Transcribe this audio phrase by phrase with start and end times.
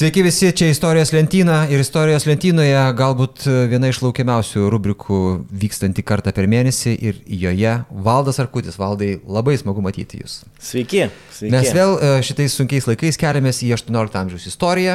[0.00, 5.16] Sveiki visi, čia istorijos lentyna ir istorijos lentynoje galbūt viena iš laukiamiausių rubrikų
[5.60, 7.74] vykstanti kartą per mėnesį ir joje
[8.06, 8.78] Valdas Arkutis.
[8.80, 10.38] Valdai, labai smagu matyti Jūs.
[10.56, 11.02] Sveiki,
[11.36, 11.50] sveiki.
[11.52, 14.94] Mes vėl e, šitais sunkiais laikais keliamės į 18 amžiaus istoriją.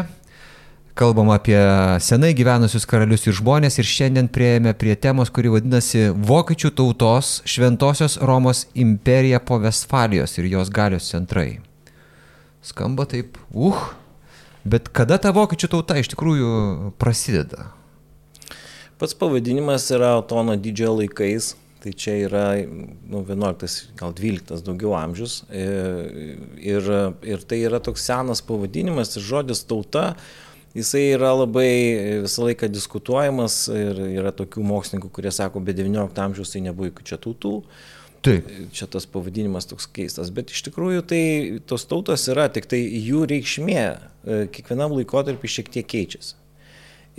[0.97, 1.59] Kalbam apie
[2.01, 8.17] senai gyvenusius karalius ir žmonės ir šiandien prieėmė prie temos, kuri vadinasi Vokiečių tautos Šventojios
[8.25, 11.59] Romos imperija po Vestfalijos ir jos galios centrai.
[12.65, 13.85] Skamba taip, uh,
[14.65, 16.47] Bet kada ta vokiečių tauta iš tikrųjų
[16.97, 17.67] prasideda?
[18.97, 21.51] Pats pavadinimas yra Otono didžiojo laikais,
[21.83, 25.43] tai čia yra nu, 11, gal 12 daugiau amžius.
[25.53, 25.65] E,
[26.57, 26.89] ir,
[27.21, 30.15] ir tai yra toks senas pavadinimas ir žodis tauta,
[30.73, 31.69] jisai yra labai
[32.25, 37.05] visą laiką diskutuojamas ir yra tokių mokslininkų, kurie sako, be 19 amžiaus tai nebuvo jokių
[37.11, 37.59] čia tautų.
[38.25, 38.47] Taip.
[38.73, 41.21] Čia tas pavadinimas toks keistas, bet iš tikrųjų tai
[41.69, 46.33] tos tautos yra, tik tai jų reikšmė e, kiekvienam laikotarpiu šiek tiek keičiasi.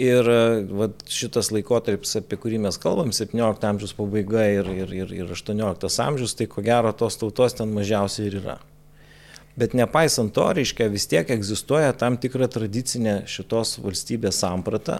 [0.02, 0.40] Ir e,
[0.76, 6.00] va, šitas laikotarpis, apie kurį mes kalbam, 17 amžiaus pabaiga ir, ir, ir, ir 18
[6.04, 8.58] amžius, tai ko gero tos tautos ten mažiausiai ir yra.
[9.56, 14.98] Bet nepaisant to, reiškia, vis tiek egzistuoja tam tikra tradicinė šitos valstybės samprata,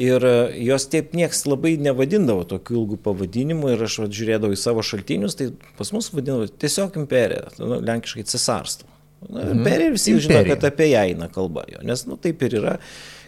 [0.00, 4.60] Ir e, jos taip nieks labai nevadindavo tokių ilgų pavadinimų ir aš va, žiūrėdavau į
[4.60, 8.88] savo šaltinius, tai pas mus vadindavo tiesiog imperija, nu, lenkiškai cesarstvo.
[9.28, 9.58] Na, mhm.
[9.58, 10.42] Imperija visi imperija.
[10.42, 12.78] žino, kad apie ją eina kalba, jo, nes nu, taip ir yra.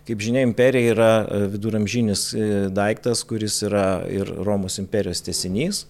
[0.04, 5.86] Kaip žinia, imperija yra e, viduramžinis e, daiktas, kuris yra ir Romos imperijos tesinys.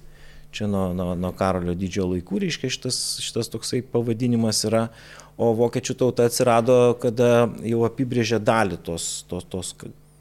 [0.54, 4.86] Čia nuo, nuo, nuo Karolio didžiojo laikų, reiškia, šitas, šitas toksai pavadinimas yra.
[5.34, 9.72] O vokiečių tauta atsirado, kada jau apibrėžė dalį tos, tos, tos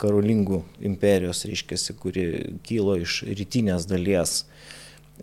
[0.02, 2.26] karolingų imperijos, reiškia, kuri
[2.66, 4.44] kilo iš rytinės dalies.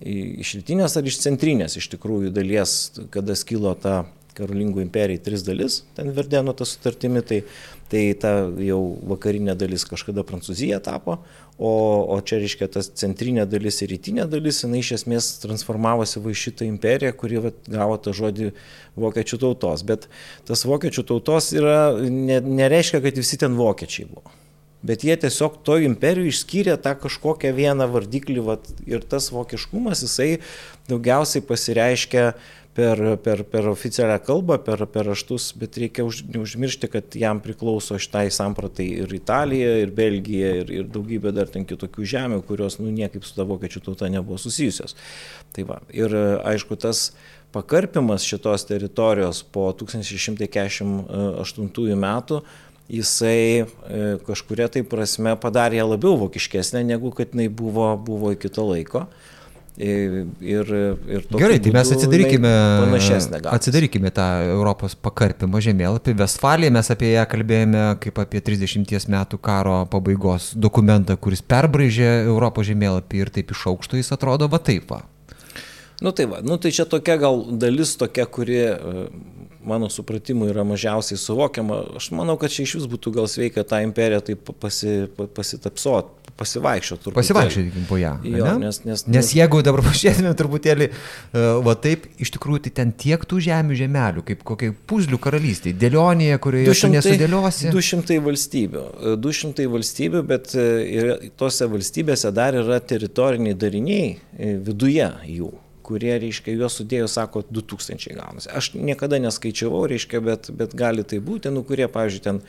[0.01, 2.79] Iš rytinės ar iš centrinės iš tikrųjų dalies,
[3.13, 4.05] kada skilo ta
[4.41, 7.41] Karolingų imperija tris dalis, ten Verdeno ta sutartimi, tai,
[7.91, 8.33] tai ta
[8.63, 8.79] jau
[9.11, 11.19] vakarinė dalis kažkada Prancūzija tapo,
[11.59, 11.73] o,
[12.15, 16.69] o čia reiškia tas centrinė dalis ir rytinė dalis, jinai iš esmės transformavosi va šitą
[16.71, 18.53] imperiją, kuri va, gavo tą žodį
[19.01, 19.85] vokiečių tautos.
[19.89, 20.07] Bet
[20.49, 24.40] tas vokiečių tautos yra, ne, nereiškia, kad visi ten vokiečiai buvo
[24.87, 30.31] bet jie tiesiog toj imperijų išskyrė tą kažkokią vieną vardiklį vat, ir tas vokiškumas jisai
[30.89, 32.25] daugiausiai pasireiškia
[32.75, 37.99] per, per, per oficialią kalbą, per, per raštus, bet reikia už, neužmiršti, kad jam priklauso
[38.01, 42.89] šitai sampratai ir Italija, ir Belgija, ir, ir daugybė dar ten kitokių žemių, kurios nu,
[42.95, 44.93] niekaip su ta vokiečių tauta nebuvo susijusios.
[45.57, 46.99] Tai va, ir aišku, tas
[47.55, 52.37] pakarpimas šitos teritorijos po 1648 metų
[52.91, 53.67] jisai e,
[54.27, 59.07] kažkuria tai prasme padarė ją labiau vokiškesnę, negu kad jinai buvo, buvo iki to laiko.
[59.81, 60.73] E, ir,
[61.09, 62.51] ir Gerai, tai mes atsidarykime,
[63.49, 66.17] atsidarykime tą Europos pakarpimą žemėlapį.
[66.19, 72.69] Vestfaliją mes apie ją kalbėjome kaip apie 30 metų karo pabaigos dokumentą, kuris perbraižė Europos
[72.69, 75.05] žemėlapį ir taip iš aukšto jis atrodo va taip va.
[76.01, 78.61] Nu tai va, nu tai čia tokia gal dalis tokia, kuri
[79.65, 81.83] mano supratimu yra mažiausiai suvokiama.
[82.01, 85.05] Aš manau, kad čia iš vis būtų gal sveika tą imperiją taip pasi,
[85.37, 87.13] pasitapsot, pasivaikščioti.
[87.17, 88.15] Pasivaikščioti po ją.
[88.25, 92.95] Jo, nes, nes, nes jeigu dabar pažiūrėtume truputėlį, uh, va taip, iš tikrųjų, tai ten
[93.05, 97.73] tiek tų žemių žemelių, kaip kokiai puzlių karalystėje, dėlionėje, kurioje 200, nesudėliosi.
[97.75, 98.85] 200 valstybių.
[99.29, 101.11] 200 valstybių, bet ir
[101.41, 105.53] tose valstybėse dar yra teritoriniai dariniai e, viduje jų
[105.91, 108.51] kurie, reiškia, juos sudėjus, sako, 2000 gaunasi.
[108.55, 112.41] Aš niekada neskaičiavau, reiškia, bet, bet gali tai būti, nu, kurie, pavyzdžiui, ten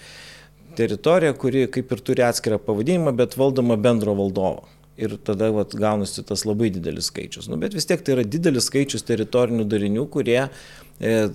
[0.77, 4.69] teritorija, kuri kaip ir turi atskirą pavadinimą, bet valdoma bendro valdovo.
[5.01, 7.49] Ir tada vat, gaunasi tas labai didelis skaičius.
[7.49, 10.49] Nu, bet vis tiek tai yra didelis skaičius teritorinių darinių, kurie e,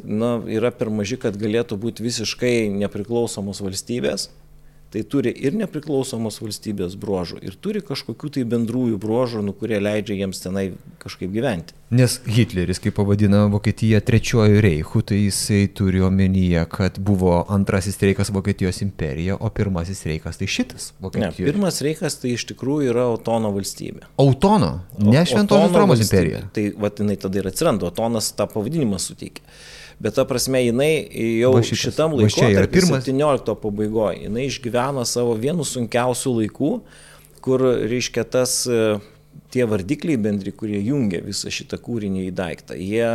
[0.05, 4.29] na, yra per maži, kad galėtų būti visiškai nepriklausomos valstybės
[4.97, 10.17] tai turi ir nepriklausomos valstybės bruožų, ir turi kažkokių tai bendrųjų bruožų, nu, kurie leidžia
[10.17, 10.71] jiems tenai
[11.03, 11.77] kažkaip gyventi.
[11.93, 18.33] Nes Hitleris, kaip pavadina Vokietiją trečiuoju reichu, tai jisai turi omenyje, kad buvo antrasis reikas
[18.33, 21.45] Vokietijos imperija, o pirmasis reikas tai šitas Vokietijos.
[21.45, 24.09] Ne, pirmas reikas tai iš tikrųjų yra Autono valstybė.
[24.23, 24.73] Autono,
[25.05, 26.47] ne Šventosios Romos imperija.
[26.57, 29.45] Tai vadinai tada ir atsiranda, Autonas tą pavadinimą suteikia
[29.99, 30.93] bet ta prasme jinai
[31.41, 36.73] jau va šitas, šitam laikotarpiu, 17 pabaigoje, jinai išgyvena savo vienus sunkiausių laikų,
[37.45, 38.99] kur, reiškia, tas e,
[39.55, 43.09] tie vardikliai bendri, kurie jungia visą šitą kūrinį į daiktą, jie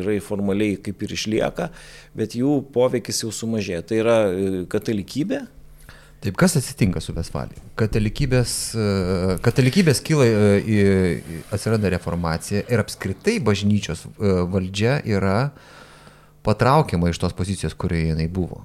[0.00, 1.68] yra formaliai kaip ir išlieka,
[2.16, 3.84] bet jų poveikis jau sumažėja.
[3.84, 5.44] Tai yra e, katalikybė,
[6.16, 7.60] Taip, kas atsitinka su Vesfalija?
[7.78, 10.24] Katalikybės, e, katalikybės kyla,
[11.54, 15.74] atsiranda reformacija ir apskritai bažnyčios valdžia yra uh,
[16.46, 18.62] patraukiama iš tos pozicijos, kurioje jinai buvo.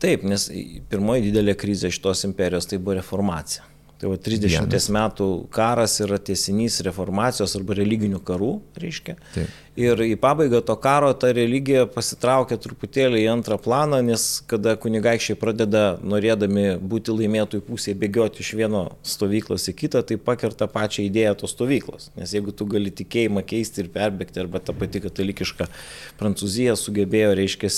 [0.00, 0.48] Taip, nes
[0.90, 3.64] pirmoji didelė krizė šitos imperijos tai buvo reformacija.
[4.04, 4.86] Tai va 30 Vienas.
[4.92, 9.14] metų karas yra tiesinys reformacijos arba religinių karų, reiškia.
[9.32, 9.54] Taip.
[9.80, 15.38] Ir į pabaigą to karo ta religija pasitraukia truputėlį į antrą planą, nes kada kunigaikščiai
[15.40, 21.32] pradeda, norėdami būti laimėtojų pusėje, bėgioti iš vieno stovyklos į kitą, tai pakerta pačią idėją
[21.40, 22.10] tos stovyklos.
[22.20, 25.70] Nes jeigu tu gali tikėjimą keisti ir perbėgti, arba ta pati katalikiška
[26.20, 27.72] Prancūzija sugebėjo, reiškia,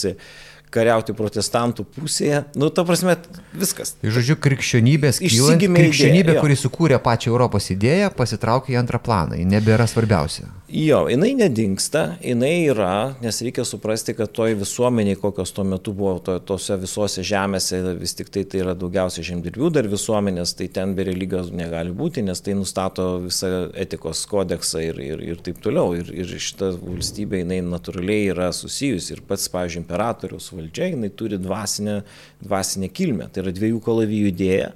[0.75, 2.43] kariauti protestantų pusėje.
[2.59, 3.17] Nu, ta prasme,
[3.57, 3.95] viskas.
[4.03, 5.87] Tai žodžiu, krikščionybės išsigimė.
[5.87, 10.51] Krikščionybė, idėja, kuri sukūrė pačią Europos idėją, pasitraukė į antrą planą, ji nebėra svarbiausia.
[10.67, 16.17] Jo, jinai nedingsta, jinai yra, nes reikia suprasti, kad toj visuomeniai, kokios tuo metu buvo,
[16.27, 20.97] to, tose visose žemėse, vis tik tai tai yra daugiausia žemdirbių dar visuomenės, tai ten
[20.99, 25.95] be religijos negali būti, nes tai nustato visą etikos kodeksą ir, ir, ir taip toliau.
[25.95, 31.39] Ir, ir šita valstybė, jinai natūraliai yra susijusi ir pats, pavyzdžiui, imperatorius valdžia, jinai turi
[31.41, 32.01] dvasinę,
[32.45, 33.31] dvasinę kilmę.
[33.33, 34.71] Tai yra dviejų kalavijų idėja,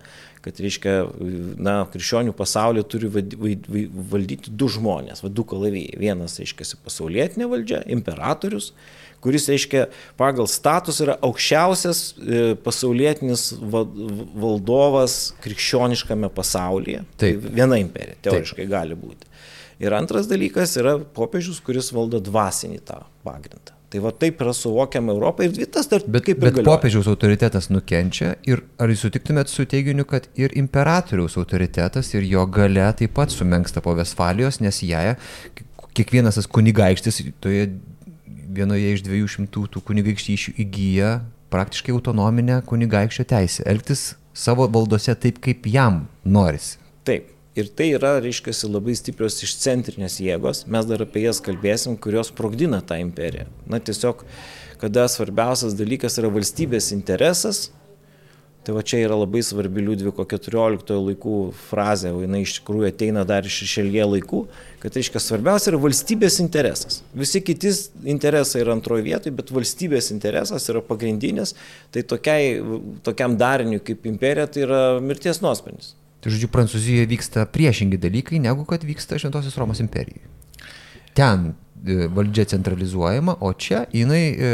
[0.45, 0.95] kad, reiškia,
[1.61, 5.99] na, krikščionių pasaulio turi valdyti du žmonės, va, du kalavijai.
[6.01, 8.71] Vienas, reiškia, pasaulietinė valdžia, imperatorius,
[9.21, 9.87] kuris, reiškia,
[10.21, 17.05] pagal status yra aukščiausias e, pasaulietinis valdovas krikščioniškame pasaulyje.
[17.21, 17.43] Taip.
[17.45, 18.73] Tai viena imperija, teoriškai Taip.
[18.73, 19.29] gali būti.
[19.81, 23.80] Ir antras dalykas yra popiežius, kuris valdo dvasinį tą pagrindą.
[23.91, 26.53] Tai va taip yra suvokiama Europą ir tas dar bet, kaip ir.
[26.53, 32.29] Bet popiežiaus autoritetas nukenčia ir ar jūs sutiktumėt su teiginiu, kad ir imperatoriaus autoritetas ir
[32.31, 35.17] jo gale taip pat sumenksta po Vesfalijos, nes ją
[35.99, 37.67] kiekvienas tas kunigaikštis toje
[38.55, 41.11] vienoje iš dviejų šimtų tų kunigaikštyšių įgyja
[41.51, 46.79] praktiškai autonominę kunigaikščio teisę elgtis savo valdose taip, kaip jam norisi.
[47.07, 47.27] Taip,
[47.59, 52.79] Ir tai yra, reiškia, labai stiprios išcentrinės jėgos, mes dar apie jas kalbėsim, kurios sprogdina
[52.87, 53.49] tą imperiją.
[53.67, 54.23] Na tiesiog,
[54.79, 57.73] kada svarbiausias dalykas yra valstybės interesas,
[58.63, 61.37] tai va čia yra labai svarbi Liudviko XIV laikų
[61.67, 64.45] frazė, o jinai iš tikrųjų ateina dar iš išėlie laikų,
[64.79, 67.01] kad, reiškia, svarbiausia yra valstybės interesas.
[67.19, 67.73] Visi kiti
[68.15, 71.57] interesai yra antroje vietoje, bet valstybės interesas yra pagrindinis,
[71.91, 72.61] tai tokiai,
[73.03, 75.97] tokiam dariniui kaip imperija tai yra mirties nuosprendis.
[76.21, 80.27] Tai žodžiu, Prancūzijoje vyksta priešingi dalykai, negu kad vyksta Šventosios Romos imperijoje.
[81.17, 84.51] Ten e, valdžia centralizuojama, o čia jinai e,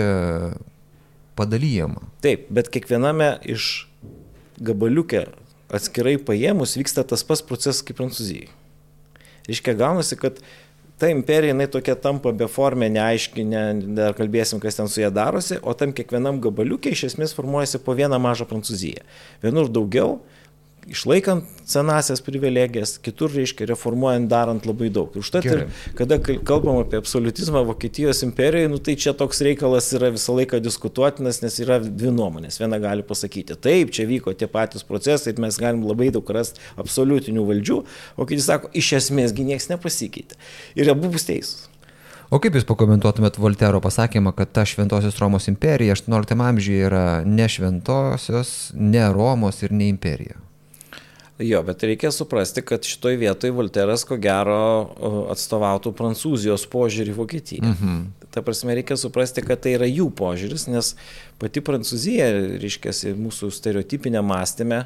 [1.38, 2.06] padalyjama.
[2.22, 3.88] Taip, bet kiekviename iš
[4.62, 5.26] gabaliukė
[5.74, 8.46] atskirai paėmus vyksta tas pats procesas kaip Prancūzijai.
[9.46, 10.38] Reiškia, gaunasi, kad
[10.98, 13.64] ta imperija jinai tokia tampa beformė, neaiški, ne,
[13.98, 17.94] dar kalbėsim, kas ten su ją darosi, o tam kiekvienam gabaliukė iš esmės formuojasi po
[17.98, 19.04] vieną mažą Prancūziją.
[19.44, 20.20] Vienur daugiau,
[20.90, 25.14] išlaikant senasias privilegijas, kitur, reiškia, reformuojant, darant labai daug.
[25.14, 25.64] Ir užtat, ir,
[25.98, 31.42] kada kalbam apie absoliutizmą Vokietijos imperijoje, nu, tai čia toks reikalas yra visą laiką diskutuotinas,
[31.42, 32.60] nes yra dvi nuomonės.
[32.62, 37.46] Viena gali pasakyti, taip, čia vyko tie patys procesai mes galim labai daug rasti absoliutinių
[37.50, 37.80] valdžių,
[38.16, 40.38] o kiti sako, iš esmėsgi niekas nepasikeitė.
[40.78, 41.66] Ir abu bus teisūs.
[42.26, 47.46] O kaip Jūs pakomentuotumėt Voltero pasakymą, kad ta Šventosios Romos imperija 18 amžiuje yra ne
[47.46, 50.45] Šventosios, ne Romos ir ne imperija?
[51.38, 54.60] Jo, bet reikia suprasti, kad šitoj vietoj Volteras ko gero
[55.34, 57.72] atstovautų Prancūzijos požiūrį Vokietiją.
[57.74, 57.98] Mhm.
[58.32, 60.94] Ta prasme, reikia suprasti, kad tai yra jų požiūris, nes
[61.40, 62.30] pati Prancūzija,
[62.62, 64.82] reiškia, mūsų stereotipinė mąstymė,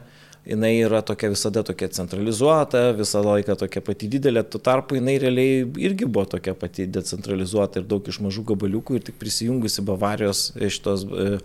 [0.46, 5.66] jinai yra tokia visada tokia centralizuota, visą laiką tokia pati didelė, tuo tarpu jinai realiai
[5.82, 11.06] irgi buvo tokia pati decentralizuota ir daug iš mažų gabaliukų ir tik prisijungusi Bavarijos šitos...
[11.06, 11.36] E,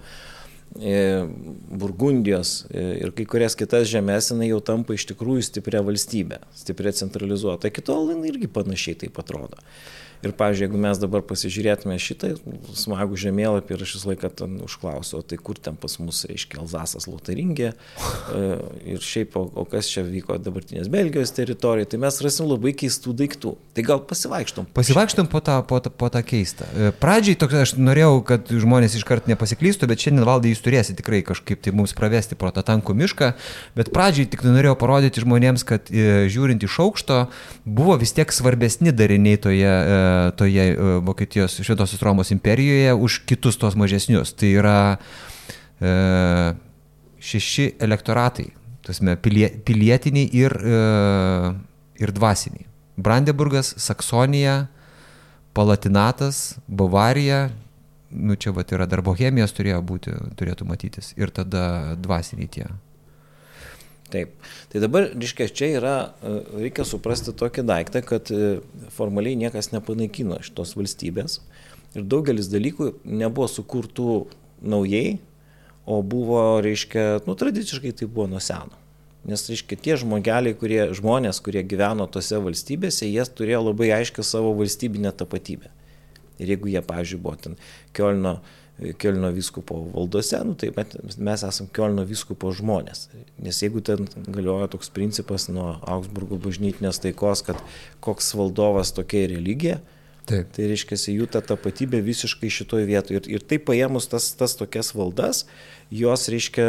[0.75, 7.71] Burgundijos ir kai kurias kitas žemės jinai jau tampa iš tikrųjų stipria valstybė, stipria centralizuota.
[7.71, 9.61] Kitol jinai irgi panašiai taip atrodo.
[10.25, 12.31] Ir, pavyzdžiui, jeigu mes dabar pasižiūrėtume šitą
[12.73, 17.05] smagų žemėlapį ir aš visą laiką ten užklausiu, tai kur ten pas mus, reiškia, Alzasas,
[17.05, 18.39] Lotaringė e,
[18.95, 23.13] ir šiaip, o, o kas čia vyko dabartinės Belgijos teritorijoje, tai mes rasim labai keistų
[23.21, 23.53] daiktų.
[23.77, 24.69] Tai gal pasivaikštom.
[24.73, 26.65] Pasivaikštom po tą, po, tą, po tą keistą.
[26.73, 31.21] E, pradžiai toks, aš norėjau, kad žmonės iškart nepasiklystų, bet šiandien valdai jūs turėsite tikrai
[31.27, 33.31] kažkaip tai mums pravesti pro tą tankų mišką,
[33.77, 37.21] bet pradžiai tik norėjau parodyti žmonėms, kad e, žiūrint iš aukšto
[37.65, 39.75] buvo vis tiek svarbesni dariniai toje
[40.37, 44.33] toje e, Vokietijos Šventosios Romos imperijoje už kitus tos mažesnius.
[44.37, 44.77] Tai yra
[45.79, 45.95] e,
[47.19, 48.47] šeši elektoratai,
[48.85, 50.79] tasme, pilie, pilietiniai ir, e,
[52.03, 52.67] ir dvasiniai.
[52.95, 54.65] Brandenburgas, Saksonija,
[55.55, 57.49] Palatinatas, Bavarija,
[58.11, 62.67] nu čia va yra dar Bohemijos turėjo būti, turėtų matytis ir tada dvasiniai tie.
[64.15, 64.31] Taip.
[64.71, 68.59] Tai dabar, reiškia, čia yra, e, reikia suprasti tokį daiktą, kad e,
[68.95, 71.41] formaliai niekas nepanaikino šitos valstybės
[71.95, 74.09] ir daugelis dalykų nebuvo sukurtų
[74.63, 75.17] naujai,
[75.85, 78.79] o buvo, reiškia, nu, tradiciškai tai buvo nuo seno.
[79.25, 84.53] Nes, reiškia, tie žmogeliai, kurie, žmonės, kurie gyveno tose valstybėse, jie turėjo labai aiškę savo
[84.57, 85.71] valstybinę tapatybę.
[86.39, 87.55] Ir jeigu jie, pavyzdžiui, buvo ten
[87.95, 88.37] Kielno,
[88.75, 93.07] Kielno viskupo valdose, nu, tai mes esame Kielno viskupo žmonės.
[93.39, 97.61] Nes jeigu ten galioja toks principas nuo Augsburgo bažnytinės taikos, kad
[98.03, 99.79] koks valdovas tokia religija,
[100.25, 100.49] Taip.
[100.55, 103.19] Tai reiškia, jų ta tapatybė visiškai šitoje vietoje.
[103.19, 105.43] Ir, ir tai paėmus tas, tas tokias valdas,
[105.93, 106.65] jos, reiškia,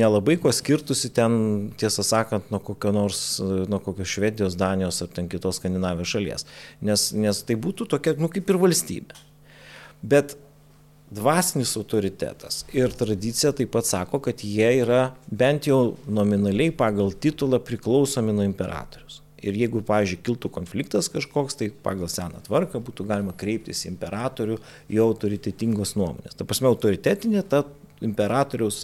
[0.00, 1.36] nelabai ko skirtusi ten,
[1.78, 6.46] tiesą sakant, nuo kokio nors, nuo kokios Švedijos, Danijos ar ten kitos Skandinavijos šalies.
[6.82, 9.22] Nes, nes tai būtų tokia, nu, kaip ir valstybė.
[10.10, 10.34] Bet
[11.10, 17.58] dvasinis autoritetas ir tradicija taip pat sako, kad jie yra bent jau nominaliai pagal titulą
[17.66, 19.20] priklausomi nuo imperatorius.
[19.40, 24.58] Ir jeigu, pavyzdžiui, kiltų konfliktas kažkoks, tai pagal seną tvarką būtų galima kreiptis į imperatorių
[24.92, 26.36] jo autoritetingos nuomonės.
[26.36, 27.62] Ta prasme, autoritetinė ta
[28.04, 28.82] imperatoriaus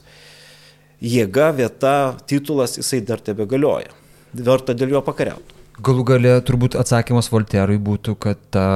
[1.05, 3.93] jėga, vieta, titulas, jisai dar tebe galioja.
[4.33, 5.56] Verta dėl jo pakariauti.
[5.85, 8.67] Galų gale turbūt atsakymas Volterui būtų, kad ta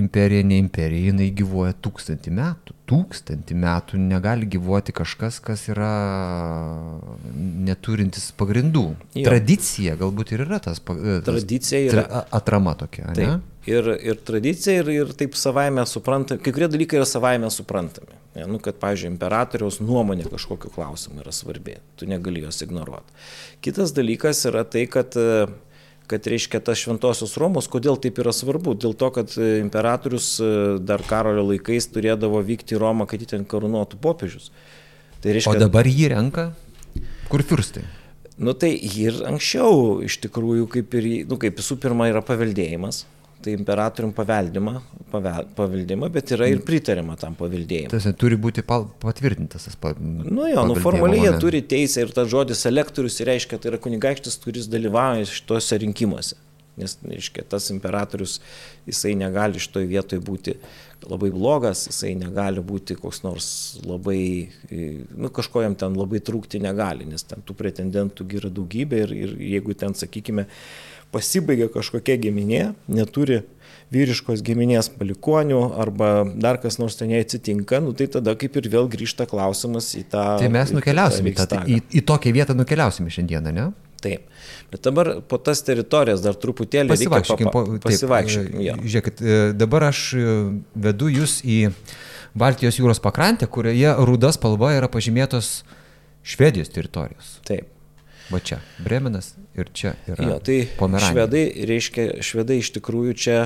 [0.00, 2.76] imperija ne imperija, jinai gyvuoja tūkstantį metų.
[2.88, 5.90] Tūkstantį metų negali gyvuoti kažkas, kas yra
[7.36, 8.86] neturintis pagrindų.
[9.18, 9.26] Jo.
[9.28, 13.10] Tradicija galbūt ir yra tas, tas tradicija yra tra, atrama tokia.
[13.12, 13.26] Taip.
[13.26, 13.58] Ne?
[13.68, 18.16] Ir, ir tradicija, ir, ir taip savaime suprantami, kai kurie dalykai yra savaime suprantami.
[18.38, 23.16] Ja, nu, kad, pavyzdžiui, imperatoriaus nuomonė kažkokiu klausimu yra svarbi, tu negali jos ignoruoti.
[23.64, 25.16] Kitas dalykas yra tai, kad
[26.08, 28.74] kad reiškia tas šventosios Romos, kodėl taip yra svarbu?
[28.80, 30.48] Dėl to, kad e, imperatorius e,
[30.80, 34.50] dar karolio laikais turėdavo vykti į Romą, kad jį ten karūnuotų popiežius.
[35.22, 36.48] Tai reiškia, o dabar jį renka?
[37.28, 37.84] Kur firstai?
[38.38, 43.02] Nu tai ir anksčiau iš tikrųjų kaip ir, nu kaip visų pirma yra paveldėjimas,
[43.42, 44.74] tai imperatorium paveldimą,
[45.56, 47.92] paveldimą, bet yra ir pritariama tam paveldėjimui.
[47.92, 50.32] Tas turi būti patvirtintas tas paveldėjimas.
[50.34, 54.40] Nu jo, nu formaliai jie turi teisę ir tas žodis elektorius reiškia, tai yra kunigaikštis,
[54.42, 56.38] kuris dalyvauja šituose rinkimuose.
[56.78, 58.36] Nes, reiškia, tas imperatorius,
[58.86, 60.54] jisai negali šitoje vietoje būti
[61.10, 63.48] labai blogas, jisai negali būti koks nors
[63.82, 64.20] labai,
[64.70, 69.34] nu kažko jam ten labai trūkti negali, nes ten tų pretendentų yra daugybė ir, ir
[69.56, 70.46] jeigu ten, sakykime,
[71.14, 73.42] pasibaigia kažkokia giminė, neturi
[73.94, 78.88] vyriškos giminės palikonių arba dar kas nors ten atsitinka, nu, tai tada kaip ir vėl
[78.92, 80.24] grįžta klausimas į tą...
[80.42, 83.70] Tai mes nukeliausime į, tą, į, į tokią vietą, nukeliausime šiandieną, ne?
[83.98, 84.28] Taip.
[84.70, 87.54] Bet dabar po tas teritorijas dar truputėlį pasivaikščiokime.
[87.54, 88.60] Pa, pasivaikščiokime.
[88.62, 88.76] Ja.
[88.78, 90.36] Žiūrėkit, e, dabar aš e,
[90.86, 91.58] vedu jūs į
[92.38, 95.62] Baltijos jūros pakrantę, kurioje ruda spalva yra pažymėtos
[96.28, 97.38] Švedijos teritorijos.
[97.48, 97.72] Taip.
[98.28, 100.26] Va čia, Bremenas ir čia yra.
[100.28, 101.14] Jo, tai Pomeranija.
[101.14, 103.38] švedai, reiškia, švedai iš tikrųjų čia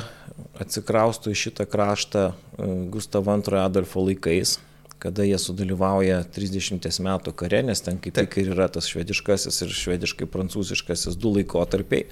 [0.63, 4.57] atsikraustų į šitą kraštą e, Gustavo II Adolfo laikais,
[5.03, 9.77] kada jie sudalyvauja 30 metų kare, nes ten kaip tik ir yra tas švediškasis ir
[9.79, 12.09] švediškai prancūziškasis du laikotarpiai.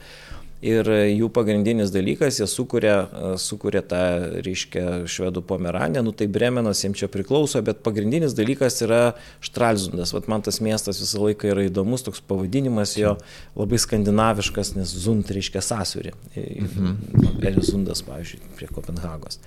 [0.60, 2.96] Ir jų pagrindinis dalykas, jie sukuria,
[3.40, 4.00] sukuria tą,
[4.44, 9.00] reiškia, švedų pomeranę, nu tai Bremenas jiems čia priklauso, bet pagrindinis dalykas yra
[9.40, 10.12] Štralzundas.
[10.12, 13.14] Vat man tas miestas visą laiką yra įdomus, toks pavadinimas jo
[13.56, 16.12] labai skandinaviškas, nes Zund reiškia sąsiurį.
[16.36, 16.92] Mhm.
[17.40, 19.40] Elizundas, pavyzdžiui, prie Kopenhagos.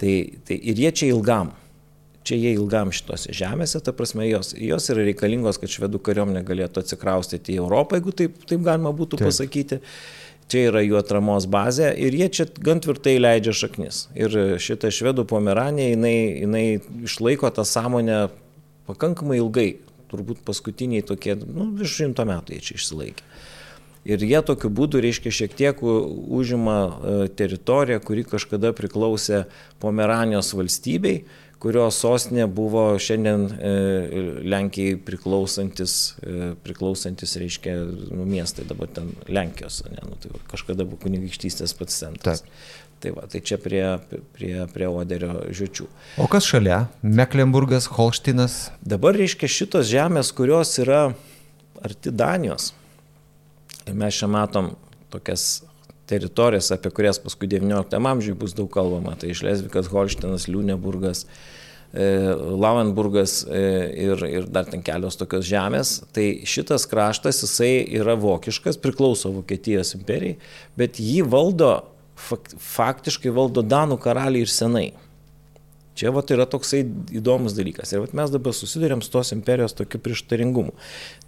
[0.00, 0.16] Tai,
[0.48, 1.52] tai ir jie čia ilgam
[2.26, 6.82] čia jie ilgam šitose žemėse, ta prasme, jos, jos yra reikalingos, kad švedų kariuomenė galėtų
[6.82, 9.30] atsikraustyti į Europą, jeigu taip, taip galima būtų taip.
[9.30, 9.80] pasakyti.
[10.46, 14.04] Čia yra jų atramos bazė ir jie čia gan tvirtai leidžia šaknis.
[14.14, 14.30] Ir
[14.62, 16.66] šitą švedų pomeranė, jinai, jinai
[17.08, 18.20] išlaiko tą sąmonę
[18.86, 19.72] pakankamai ilgai.
[20.06, 23.26] Turbūt paskutiniai tokie, nu, virš šimto metų jie čia išsilaikė.
[24.06, 29.48] Ir jie tokiu būdu, reiškia, šiek tiek užima e, teritoriją, kuri kažkada priklausė
[29.82, 31.24] Pomeranijos valstybei
[31.62, 33.74] kurios sostinė buvo šiandien e,
[34.46, 37.76] Lenkijai priklausantis, e, priklausantis reiškia,
[38.12, 42.44] nu, miestai, dabar ten Lenkijos, ne, nu, tai kažkada buvo kunigaikštystės pats centras.
[42.44, 42.74] Taip.
[42.96, 43.82] Tai va, tai čia prie,
[44.32, 45.84] prie, prie Oderio žiočių.
[46.24, 46.86] O kas šalia?
[47.04, 48.70] Mecklenburgas, Holštinas?
[48.80, 51.10] Dabar reiškia šitos žemės, kurios yra
[51.84, 52.70] arti Danijos.
[53.84, 54.72] Ir mes čia matom
[55.12, 55.60] tokias
[56.08, 59.16] teritorijas, apie kurias paskui XIX amžiui bus daug kalbama.
[59.18, 61.24] Tai Šlesvikas, Holštinas, Liūneburgas,
[61.92, 63.64] e, Lauenburgas e,
[64.06, 65.98] ir, ir dar ten kelios tokios žemės.
[66.16, 70.38] Tai šitas kraštas, jisai yra vokiškas, priklauso Vokietijos imperijai,
[70.78, 71.74] bet jį valdo,
[72.16, 74.88] faktiškai valdo Danų karaliai ir senai.
[75.96, 76.82] Čia vat, yra toksai
[77.16, 77.94] įdomus dalykas.
[77.94, 80.74] Ir vat, mes dabar susidurėm su tos imperijos tokiu prieštaringumu.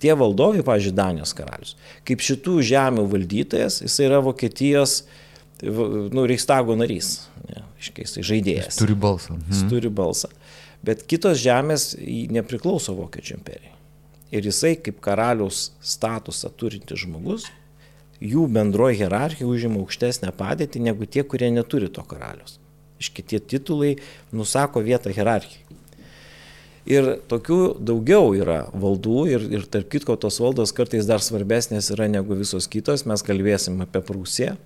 [0.03, 1.73] Tie valdovai, pažiūrėjau, Danijos karalius,
[2.09, 4.99] kaip šitų žemių valdytojas, jis yra Vokietijos,
[5.65, 7.15] nu, Reichstago narys.
[7.49, 8.75] Ne, iškiai, jis žaidėjas.
[8.75, 9.39] Jis turi balsą.
[9.39, 9.55] Mhm.
[9.55, 10.31] Jis turi balsą.
[10.85, 11.91] Bet kitos žemės
[12.37, 13.75] nepriklauso Vokiečių imperijai.
[14.29, 17.49] Ir jisai kaip karaliaus statusą turintis žmogus,
[18.21, 22.58] jų bendroji hierarchija užima aukštesnę padėtį negu tie, kurie neturi to karalius.
[22.99, 23.97] Iškitie titulai
[24.35, 25.64] nusako vietą hierarchijai.
[26.88, 32.07] Ir tokių daugiau yra valdų ir, ir tarp kitko tos valdos kartais dar svarbesnės yra
[32.09, 33.05] negu visos kitos.
[33.09, 34.57] Mes kalbėsim apie Prūsiją.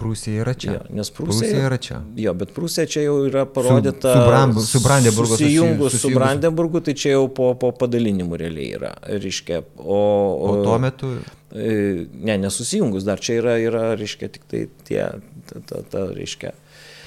[0.00, 0.74] Prūsija yra čia.
[0.78, 1.98] Jo, nes Prūsija, Prūsija yra čia.
[2.20, 4.14] Jo, bet Prūsija čia jau yra parodyta.
[4.14, 8.70] Su, su, Bram, su Brandenburgo susijungus su Brandenburgu, tai čia jau po, po padalinimų realiai
[8.78, 8.94] yra.
[9.10, 11.12] Reiškia, o, o, o tuo metu.
[11.50, 15.02] Ne, nesusijungus dar čia yra, yra reiškia, tik tai tie,
[15.50, 16.54] ta, ta, ta reiškia.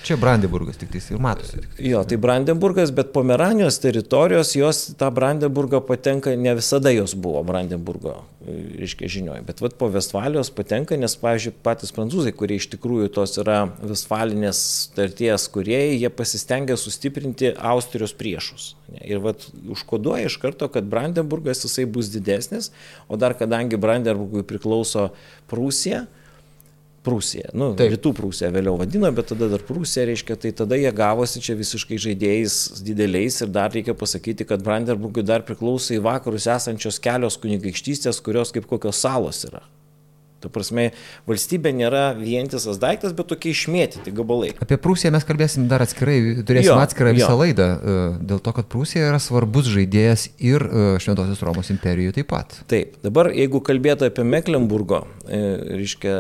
[0.04, 1.62] Čia Brandenburgas tik tais ir matosi.
[1.80, 8.18] Jo, tai Brandenburgas, bet Pomeranijos teritorijos, jos tą Brandenburgą patenka, ne visada jos buvo Brandenburgo,
[8.44, 13.38] reiškia, žinioje, bet vat, po Vestfalijos patenka, nes, pavyzdžiui, patys prancūzai, kurie iš tikrųjų tos
[13.40, 14.60] yra Vestfalinės
[14.90, 18.74] starties kuriejai, jie pasistengia sustiprinti Austrijos priešus.
[19.00, 22.74] Ir vat, užkoduoja iš karto, kad Brandenburgas jisai bus didesnis,
[23.08, 25.14] o dar kadangi Brandenburgui priklauso
[25.48, 26.04] Prūsija,
[27.04, 27.52] Prūsija.
[27.58, 27.92] Nu, Taip.
[27.98, 32.00] rytų Prūsija vėliau vadino, bet tada dar Prūsija reiškia, tai tada jie gavosi čia visiškai
[32.06, 38.24] žaidėjais dideliais ir dar reikia pasakyti, kad Brandenburgui dar priklauso į vakarus esančios kelios kunigaikštystės,
[38.24, 39.66] kurios kaip kokios salos yra.
[40.44, 40.90] Ta prasme,
[41.30, 44.52] valstybė nėra vientisas daiktas, bet tokie išmėtyti gabalai.
[44.64, 47.38] Apie Prūsiją mes kalbėsim dar atskirai, turėsim jo, atskirą visą jo.
[47.40, 48.02] laidą, e,
[48.34, 52.58] dėl to, kad Prūsija yra svarbus žaidėjas ir e, Šventosios Romos imperijoje taip pat.
[52.72, 55.42] Taip, dabar jeigu kalbėtų apie Mecklenburgo, e,
[55.80, 56.18] reiškia,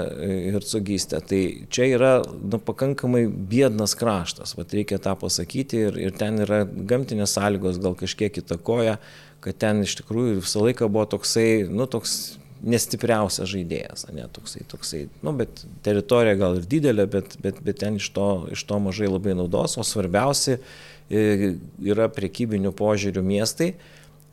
[0.56, 1.42] hercogystę, tai
[1.74, 7.34] čia yra nu, pakankamai biednas kraštas, Vat reikia tą pasakyti ir, ir ten yra gamtinės
[7.36, 9.00] sąlygos gal kažkiek įtakoja
[9.44, 15.02] kad ten iš tikrųjų visą laiką buvo toksai, nu, toks nestipriausias žaidėjas, ne toksai, toksai,
[15.26, 19.10] nu, bet teritorija gal ir didelė, bet, bet, bet ten iš to, iš to mažai
[19.12, 23.74] labai naudos, o svarbiausia e, yra priekybinių požiūrių miestai,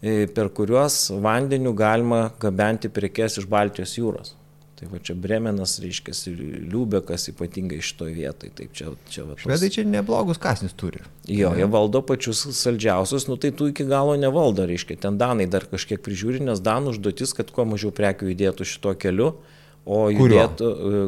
[0.01, 4.37] e, per kuriuos vandeniu galima gabenti prekes iš Baltijos jūros.
[4.81, 6.14] Tai va čia Bremenas, reiškia,
[6.73, 8.53] Liubekas ypatingai šitoje vietoje.
[8.57, 9.45] Taip, čia, čia, va, tos...
[9.45, 11.03] Švedai čia neblogus kasnis turi.
[11.29, 15.66] Jo, jie valdo pačius saldžiausius, nu tai tu iki galo nevaldo, reiškia, ten Danai dar
[15.69, 19.35] kažkiek prižiūri, nes Danų užduotis, kad kuo mažiau prekių judėtų šito keliu.
[19.90, 20.66] O judėtų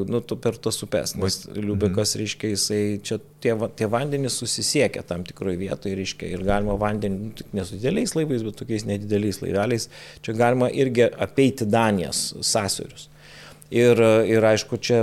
[0.08, 2.20] nu, per tas upes, nes Liubekas, mhm.
[2.22, 7.32] reiškia, jisai čia tie, tie vandenys susisiekia tam tikroje vietoje, reiškia, ir galima vandenį, nu,
[7.36, 9.88] tik ne su dideliais laivais, bet tokiais nedideliais laiveliais,
[10.24, 13.11] čia galima irgi apeiti Danijos sąsiurius.
[13.72, 15.00] Ir, ir aišku, čia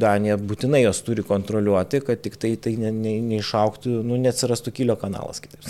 [0.00, 4.96] Danija būtinai jos turi kontroliuoti, kad tik tai, tai ne, ne, neišauktų, nu, neatsirastų kilio
[5.00, 5.68] kanalas, kitaip.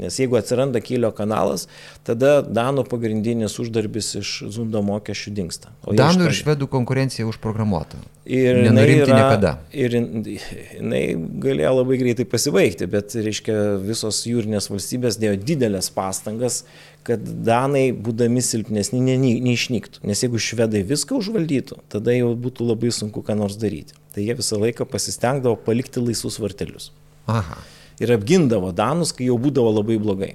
[0.00, 1.66] Nes jeigu atsiranda kylio kanalas,
[2.06, 5.72] tada Danų pagrindinis uždarbis iš zundo mokesčių dinksta.
[5.84, 8.00] Danų ir švedų konkurencija užprogramuota.
[8.24, 9.52] Ir jinai, yra, niekada.
[9.74, 11.02] ir jinai
[11.42, 16.62] galėjo labai greitai pasibaigti, bet, reiškia, visos jūrinės valstybės dėjo didelės pastangas,
[17.06, 20.04] kad Danai, būdami silpnesni, ne, neišnyktų.
[20.06, 23.98] Nes jeigu švedai viską užvaldytų, tada jau būtų labai sunku ką nors daryti.
[24.14, 26.92] Tai jie visą laiką pasistengdavo palikti laisvus vartelius.
[27.30, 27.60] Aha
[28.02, 30.32] ir apgindavo Danus, kai jau būdavo labai blogai.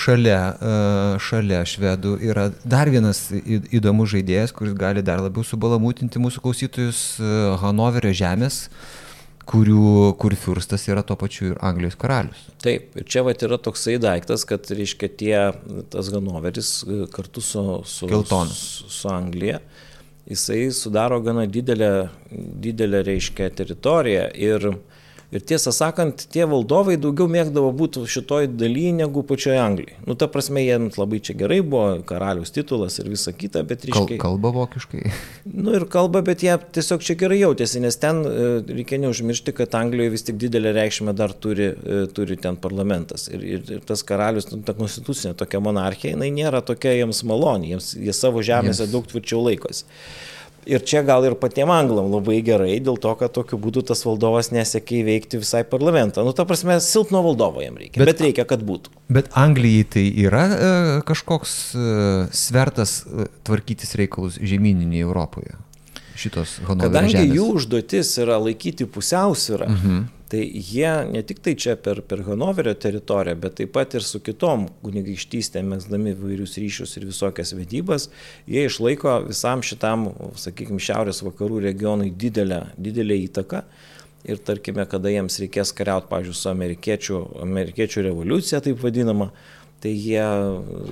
[0.00, 0.74] Šalia, e,
[1.26, 3.24] šalia švedų yra dar vienas
[3.74, 8.68] įdomus žaidėjas, kuris gali dar labiau subalamutinti mūsų klausytojus e, Hanoverio žemės,
[9.50, 12.42] kurių, kur fiurstas yra tuo pačiu ir Anglijos karalius.
[12.62, 15.36] Taip, ir čia vat yra toksai daiktas, kad, reiškia, tie,
[15.92, 19.58] tas Hanoveris e, kartu su, su, su, su Anglija,
[20.30, 21.90] jisai sudaro gana didelę,
[22.30, 24.70] didelę reiškia, teritoriją ir
[25.30, 30.00] Ir tiesą sakant, tie valdovai daugiau mėgdavo būti šitoj dalyje negu pačioje Anglijoje.
[30.08, 34.18] Nu, ta prasme, jiems labai čia gerai buvo, karalius titulas ir visa kita, bet ryškiai.
[34.18, 35.04] Kal, kalba vokiškai.
[35.60, 38.48] Nu ir kalba, bet jie tiesiog čia gerai jautėsi, nes ten e,
[38.80, 43.28] reikia neužmiršti, kad Anglijoje vis tik didelę reikšmę dar turi, e, turi ten parlamentas.
[43.30, 47.70] Ir, ir, ir tas karalius, nu, ta konstitucinė tokia monarchija, jinai nėra tokia jiems maloni,
[47.76, 48.94] jiems, jie savo žemėse jiems...
[48.96, 49.86] daug tvirčiau laikosi.
[50.68, 54.50] Ir čia gal ir patiem anglam labai gerai, dėl to, kad tokiu būdu tas valdovas
[54.52, 56.24] nesiekia įveikti visai parlamentą.
[56.26, 58.92] Nu, ta prasme, silpno valdovo jam reikia, bet, bet reikia, kad būtų.
[59.08, 60.70] Bet Anglijai tai yra e,
[61.08, 61.88] kažkoks e,
[62.36, 65.56] svertas e, tvarkytis reikalus žemyninėje Europoje?
[66.20, 67.36] Šitos Hanoverio Kadangi žemės.
[67.38, 72.76] jų užduotis yra laikyti pusiausvyrą, mhm Tai jie ne tik tai čia per, per Hanoverio
[72.78, 78.06] teritoriją, bet taip pat ir su kitom kunigaikštystėm, mesdami vairius ryšius ir visokias vedybas,
[78.46, 80.06] jie išlaiko visam šitam,
[80.38, 83.64] sakykime, šiaurės vakarų regionui didelę, didelę įtaką.
[84.30, 89.30] Ir tarkime, kada jiems reikės kariauti, pavyzdžiui, su amerikiečių, amerikiečių revoliucija, taip vadinama,
[89.80, 90.24] tai jie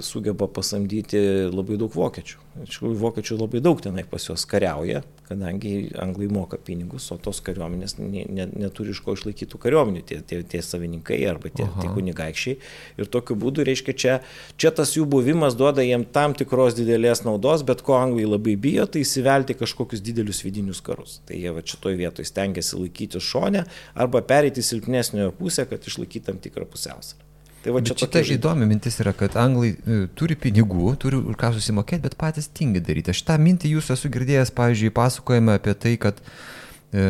[0.00, 1.20] sugeba pasamdyti
[1.52, 2.44] labai daug vokiečių.
[2.64, 7.42] Iš tikrųjų, vokiečių labai daug tenai pas juos kariauja, kadangi anglai moka pinigus, o tos
[7.44, 11.84] kariuomenės ne, ne, neturi iš ko išlaikyti kariuomenių, tie, tie, tie savininkai arba tie, Aha.
[11.84, 12.56] tie kunigaikščiai.
[12.98, 14.16] Ir tokiu būdu, reiškia, čia,
[14.58, 18.88] čia tas jų buvimas duoda jiem tam tikros didelės naudos, bet ko anglai labai bijo,
[18.88, 21.20] tai įsivelti kažkokius didelius vidinius karus.
[21.28, 26.42] Tai jie va šitoje vietoje stengiasi laikyti šonę arba pereiti silpnesniojo pusę, kad išlaikyti tam
[26.42, 27.27] tikrą pusiausvyrą.
[27.64, 31.38] Tai va čia bet tokia įdomi mintis yra, kad anglai e, turi pinigų, turi už
[31.38, 33.10] ką susimokėti, bet patys tingi daryti.
[33.10, 37.02] Aš tą mintį jūs esu girdėjęs, pavyzdžiui, pasakojame apie tai, kad e,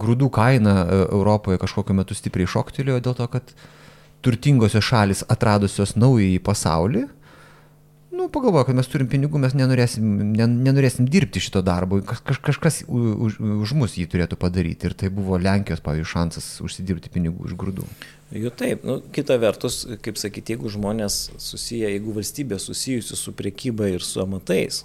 [0.00, 3.54] grūdų kaina e, Europoje kažkokiu metu stipriai šoktelėjo dėl to, kad
[4.24, 7.06] turtingosios šalis atradusios naująjį pasaulį,
[8.16, 13.38] nu, pagalvoju, kad mes turim pinigų, mes nenorėsim, nenorėsim dirbti šito darbo, Kaž, kažkas už,
[13.38, 14.88] už mus jį turėtų padaryti.
[14.88, 17.86] Ir tai buvo Lenkijos, pavyzdžiui, šansas užsidirbti pinigų iš grūdų.
[18.34, 23.92] Jų taip, nu, kita vertus, kaip sakyti, jeigu žmonės susiję, jeigu valstybė susijusi su priekyba
[23.92, 24.82] ir su amatais,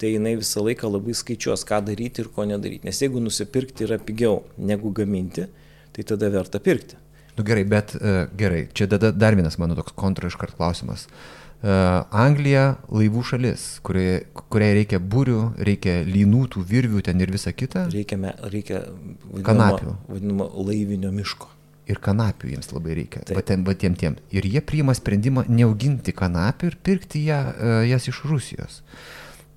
[0.00, 2.86] tai jinai visą laiką labai skaičiuos, ką daryti ir ko nedaryti.
[2.88, 5.48] Nes jeigu nusipirkti yra pigiau negu gaminti,
[5.94, 7.00] tai tada verta pirkti.
[7.34, 11.08] Nu gerai, bet uh, gerai, čia dar vienas mano toks kontra iškart klausimas.
[11.08, 14.18] Uh, Anglija laivų šalis, kuriai,
[14.52, 17.86] kuriai reikia būrių, reikia lynų, tų virvių ten ir visa kita.
[17.92, 18.18] Reikia,
[18.52, 19.94] reikia vadinamo, kanapių.
[20.10, 21.48] Vadinamo laivinio miško.
[21.88, 23.24] Ir kanapių jiems labai reikia.
[23.32, 24.16] Va tiem, va tiem, tiem.
[24.32, 27.40] Ir jie priima sprendimą neauginti kanapių ir pirkti ją,
[27.88, 28.82] jas iš Rusijos.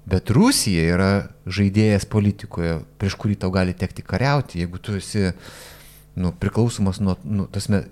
[0.07, 1.11] Bet Rusija yra
[1.43, 5.33] žaidėjas politikoje, prieš kurį tau gali tekti kariauti, jeigu tu esi
[6.15, 7.83] nu, priklausomas nuo, nu, tasme,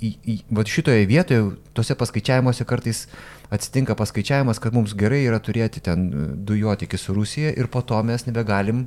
[0.00, 3.06] į, į, į, va šitoje vietoje, tose paskaičiavimuose kartais
[3.52, 7.98] atsitinka paskaičiavimas, kad mums gerai yra turėti ten e, dujotikį su Rusija ir po to
[8.06, 8.86] mes nebegalim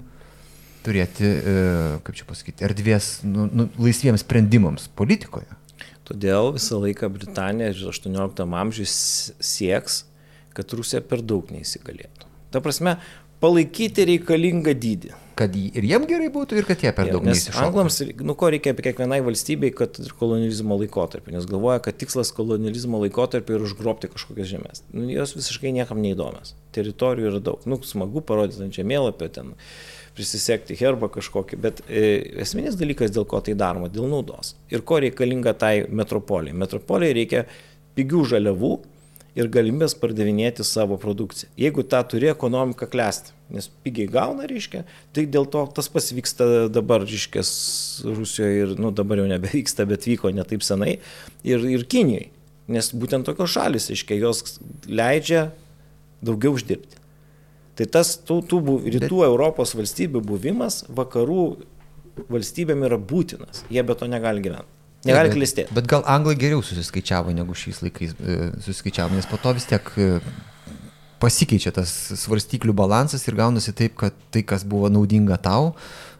[0.86, 1.56] turėti, e,
[2.06, 5.50] kaip čia pasakyti, erdvės nu, nu, laisviems sprendimams politikoje.
[6.10, 8.94] Todėl visą laiką Britanija ir 18 amžius
[9.38, 10.04] sieks,
[10.58, 12.30] kad Rusija per daug neįsigalėtų.
[12.50, 12.98] Ta prasme,
[13.44, 17.62] palaikyti reikalingą dydį kad ir jiem gerai būtų, ir kad jie per daug neįsišoktų.
[17.64, 22.34] Anglams, nu ko reikia apie kiekvienai valstybei, kad ir kolonializmo laikotarpį, nes galvoja, kad tikslas
[22.36, 24.84] kolonializmo laikotarpį yra užgrobti kažkokias žemės.
[24.92, 26.56] Nu, jos visiškai niekam neįdomios.
[26.76, 27.64] Teritorijų yra daug.
[27.70, 29.56] Nu, smagu parodyti ant žemėlapio ten
[30.18, 32.04] prisisekti herbą kažkokį, bet e,
[32.44, 34.58] esminis dalykas, dėl ko tai daroma, dėl naudos.
[34.74, 36.58] Ir ko reikalinga tai metropolijai.
[36.60, 37.46] Metropolijai reikia
[37.96, 38.74] pigių žaliavų
[39.40, 41.52] ir galimybės pardavinėti savo produkciją.
[41.60, 44.84] Jeigu tą turi, ekonomika klesti nes pigiai gauna, reiškia,
[45.16, 47.44] tai dėl to tas pats vyksta dabar, reiškia,
[48.06, 51.00] Rusijoje ir, nu, dabar jau nebevyksta, bet vyko ne taip senai,
[51.48, 52.30] ir, ir Kinijai,
[52.70, 55.50] nes būtent tokios šalis, reiškia, jos leidžia
[56.26, 57.02] daugiau uždirbti.
[57.80, 58.62] Tai tas tų, tų
[59.00, 61.44] rytų Europos valstybių buvimas vakarų
[62.30, 64.79] valstybėm yra būtinas, jie be to negali gyventi.
[65.08, 65.72] Negali klistėti.
[65.76, 69.86] Bet gal anglai geriau susiskaičiavo negu šiais laikais e, susiskaičiavo, nes po to vis tiek
[69.96, 70.10] e,
[71.24, 75.72] pasikeičia tas svarstyklių balansas ir gaunasi taip, kad tai, kas buvo naudinga tau,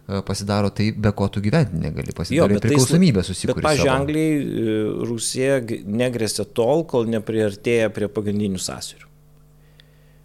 [0.08, 3.60] e, pasidaro tai, be ko tu gyventi negali, pasidaro priklausomybę susikūrti.
[3.60, 5.60] Bet, pažiūrėjau, Anglijai Rusija
[6.00, 9.06] negresia tol, kol nepriartėja prie pagrindinių sąsiurių.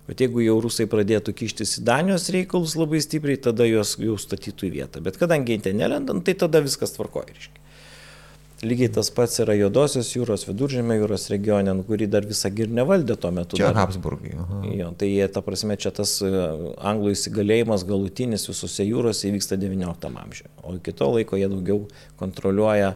[0.05, 4.69] Bet jeigu jau rusai pradėtų kištis į Danijos reikalus labai stipriai, tada juos jau statytų
[4.69, 5.03] į vietą.
[5.03, 7.64] Bet kadangi jie ten nelendant, tai tada viskas tvarkoja, reiškia.
[8.63, 13.17] Lygiai tas pats yra Juodosios jūros, Viduržėmė jūros regione, nu, kurį dar visą ir nevaldė
[13.19, 13.59] tuo metu.
[13.59, 13.81] Čia dar.
[13.83, 14.31] Habsburgai.
[14.71, 16.31] Jo, tai ta prasme, čia tas e,
[16.79, 20.53] anglų įsigalėjimas galutinis visose jūrose įvyksta XIX amžiuje.
[20.63, 21.83] O iki to laiko jie daugiau
[22.21, 22.95] kontroliuoja,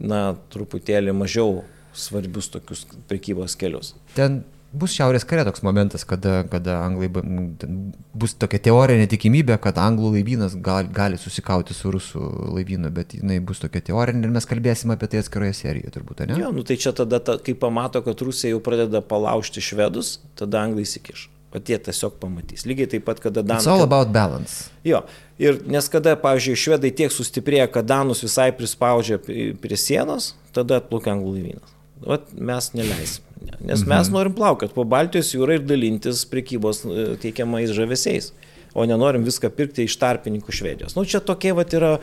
[0.00, 0.22] na,
[0.54, 1.60] truputėlį mažiau
[1.94, 3.92] svarbius tokius prekybos kelius.
[4.16, 4.40] Ten
[4.74, 10.56] bus šiaurės kare toks momentas, kada, kada anglai bus tokia teorinė tikimybė, kad anglų laivynas
[10.64, 12.22] gali, gali susikauti su rusų
[12.56, 16.40] laivynu, bet jinai bus tokia teorinė ir mes kalbėsime apie tai atskiroje serijoje turbūt, ne?
[16.40, 20.64] Jo, nu tai čia tada, ta, kai pamato, kad Rusija jau pradeda palaužti švedus, tada
[20.66, 21.28] anglai įsikiš.
[21.54, 22.64] O tie tiesiog pamatys.
[22.66, 23.62] Lygiai taip pat, kada Danai.
[23.62, 24.72] It's all about balance.
[24.82, 25.04] Jo.
[25.38, 31.14] Ir nes kada, pavyzdžiui, švedai tiek sustiprėja, kad Danus visai prispaudžia prie sienos, tada atplaukia
[31.14, 31.73] anglų laivynas.
[32.04, 33.24] Vat mes neleisim.
[33.60, 33.90] Nes mhm.
[33.90, 38.32] mes norim plaukioti po Baltijos jūrą ir dalintis prekybos e, teikiamais žavesiais
[38.74, 40.96] o nenorim viską pirkti iš tarpininkų Švedijos.
[40.98, 41.94] Nu, čia tokie vat yra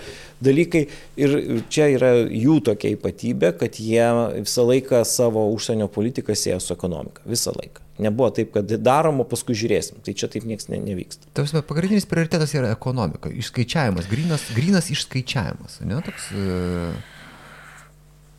[0.44, 0.86] dalykai
[1.20, 1.36] ir
[1.72, 4.08] čia yra jų tokia ypatybė, kad jie
[4.40, 7.24] visą laiką savo užsienio politiką sieja su ekonomika.
[7.28, 7.84] Visą laiką.
[8.02, 10.00] Nebuvo taip, kad darom, o paskui žiūrėsim.
[10.06, 11.28] Tai čia taip niekas ne, nevyksta.
[11.38, 15.82] Tavsime, pagrindinis prioritetas yra ekonomika, išskaičiavimas, grinas, grinas išskaičiavivimas.
[15.86, 17.20] Ne, toks, uh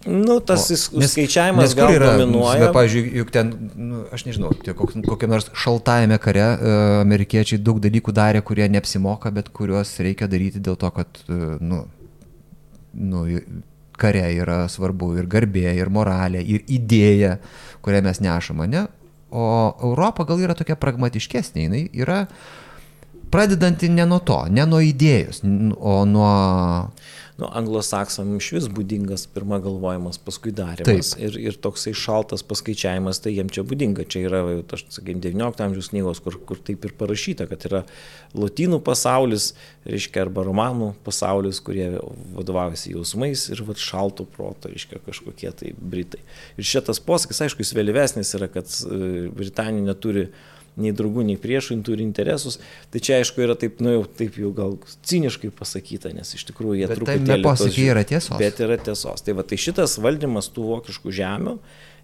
[0.07, 2.65] Nu, tas o, nes, skaičiavimas nes gal yra, dominuoja.
[2.65, 7.79] Bet, pavyzdžiui, juk ten, nu, aš nežinau, kok, kokiam nors šaltajame kare uh, amerikiečiai daug
[7.83, 11.85] dalykų darė, kurie neapsimoka, bet kuriuos reikia daryti dėl to, kad, uh, nu,
[12.99, 13.23] nu,
[14.03, 17.37] kare yra svarbu ir garbė, ir moralė, ir idėja,
[17.85, 18.87] kurią mes nešame, ne?
[19.33, 19.47] O
[19.93, 22.25] Europa gal yra tokia pragmatiškesnė, jinai yra
[23.33, 25.41] pradedanti ne nuo to, ne nuo idėjos,
[25.79, 26.33] o nuo
[27.43, 31.13] nu, anglosaksam iš vis būdingas pirma galvojimas, paskui darimas.
[31.15, 31.23] Taip.
[31.27, 34.07] Ir, ir toksai šaltas paskaičiavimas, tai jiem čia būdinga.
[34.13, 37.83] Čia yra, aš sakykime, 19 amžiaus knygos, kur, kur taip ir parašyta, kad yra
[38.39, 39.53] lotynų pasaulis,
[39.89, 41.91] reiškia, arba romanų pasaulis, kurie
[42.37, 46.23] vadovaujasi jausmais ir vat, šalto proto, reiškia, kažkokie tai britai.
[46.57, 50.29] Ir šitas posakis, aišku, jis vėlyvesnis yra, kad e, Britanija neturi
[50.81, 52.59] nei draugų, nei priešų, turi interesus.
[52.93, 54.77] Tai čia aišku yra taip, nu jau taip jau gal
[55.09, 57.29] ciniškai pasakyta, nes iš tikrųjų jie bet truputėlį...
[57.29, 58.37] Tai nepasakai yra tiesos.
[58.41, 59.25] Bet yra tiesos.
[59.27, 61.57] Tai va, tai šitas valdymas tų vokiškų žemių,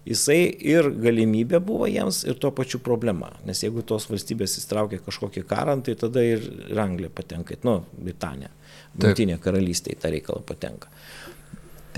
[0.09, 0.39] jisai
[0.73, 3.31] ir galimybė buvo jiems, ir tuo pačiu problema.
[3.47, 6.45] Nes jeigu tos valstybės įstraukia kažkokį karą, tai tada ir
[6.77, 8.53] Anglija patenka, nu, Britanija,
[8.99, 10.89] Jungtinė karalystė į tą reikalą patenka.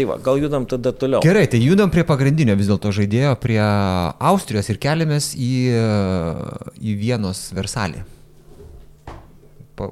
[0.02, 1.22] Tai va, gal judam tada toliau.
[1.22, 5.52] Gerai, tai judam prie pagrindinio vis dėlto žaidėjo, prie Austrijos ir keliamės į,
[6.82, 8.02] į Vienos Versalį.
[9.78, 9.92] Pa,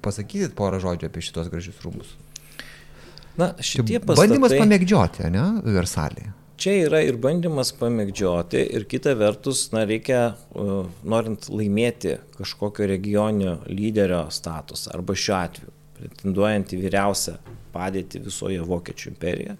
[0.00, 2.14] pasakysit porą žodžių apie šitos gražius rūmus.
[3.36, 4.22] Na, šitie pastatai...
[4.24, 5.44] Bandymas pamėgdžioti, ne,
[5.76, 6.30] Versalį.
[6.62, 10.30] Čia yra ir bandymas pamėgdžioti, ir kita vertus, na, reikia,
[11.04, 17.36] norint laimėti kažkokio regioninio lyderio statusą, arba šiuo atveju, pretenduojant į vyriausią
[17.72, 19.56] padėtį visoje Vokiečių imperijoje,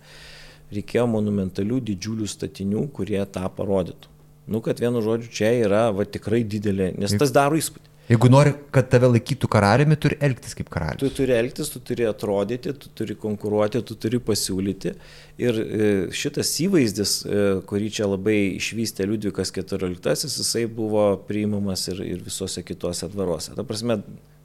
[0.73, 4.11] reikėjo monumentalių didžiulių statinių, kurie tą parodytų.
[4.53, 7.93] Nu, kad vienu žodžiu, čia yra va, tikrai didelė, nes tas daro įspūdį.
[8.11, 11.01] Jeigu nori, kad tave laikytų karaliumi, turi elgtis kaip karalius.
[11.01, 14.93] Tu turi elgtis, tu turi atrodyti, tu turi konkuruoti, tu turi pasiūlyti.
[15.41, 22.03] Ir e, šitas įvaizdis, e, kurį čia labai išvystė Liudvikas XIV, jisai buvo priimamas ir,
[22.05, 23.55] ir visose kitose dvaruose.
[23.57, 24.01] Ta prasme,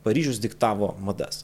[0.05, 1.43] Paryžius diktavo madas.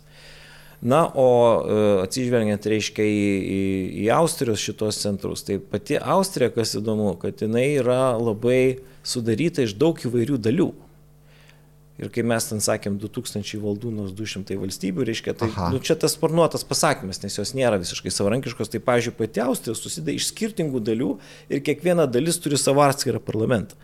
[0.84, 1.28] Na, o
[1.64, 3.60] e, atsižvelgiant, reiškia, į, į,
[4.04, 9.78] į Austrijos šitos centrus, tai pati Austrija, kas įdomu, kad jinai yra labai sudaryta iš
[9.80, 10.74] daug įvairių dalių.
[12.04, 16.18] Ir kai mes ten sakėm 2000 valdų, nors 200 valstybių, reiškia, tai nu, čia tas
[16.18, 18.74] sparnuotas pasakymas, nes jos nėra visiškai savarankiškos.
[18.74, 21.12] Tai, pavyzdžiui, pati Austrija susideda iš skirtingų dalių
[21.54, 23.78] ir kiekviena dalis turi savo atskirą parlamentą.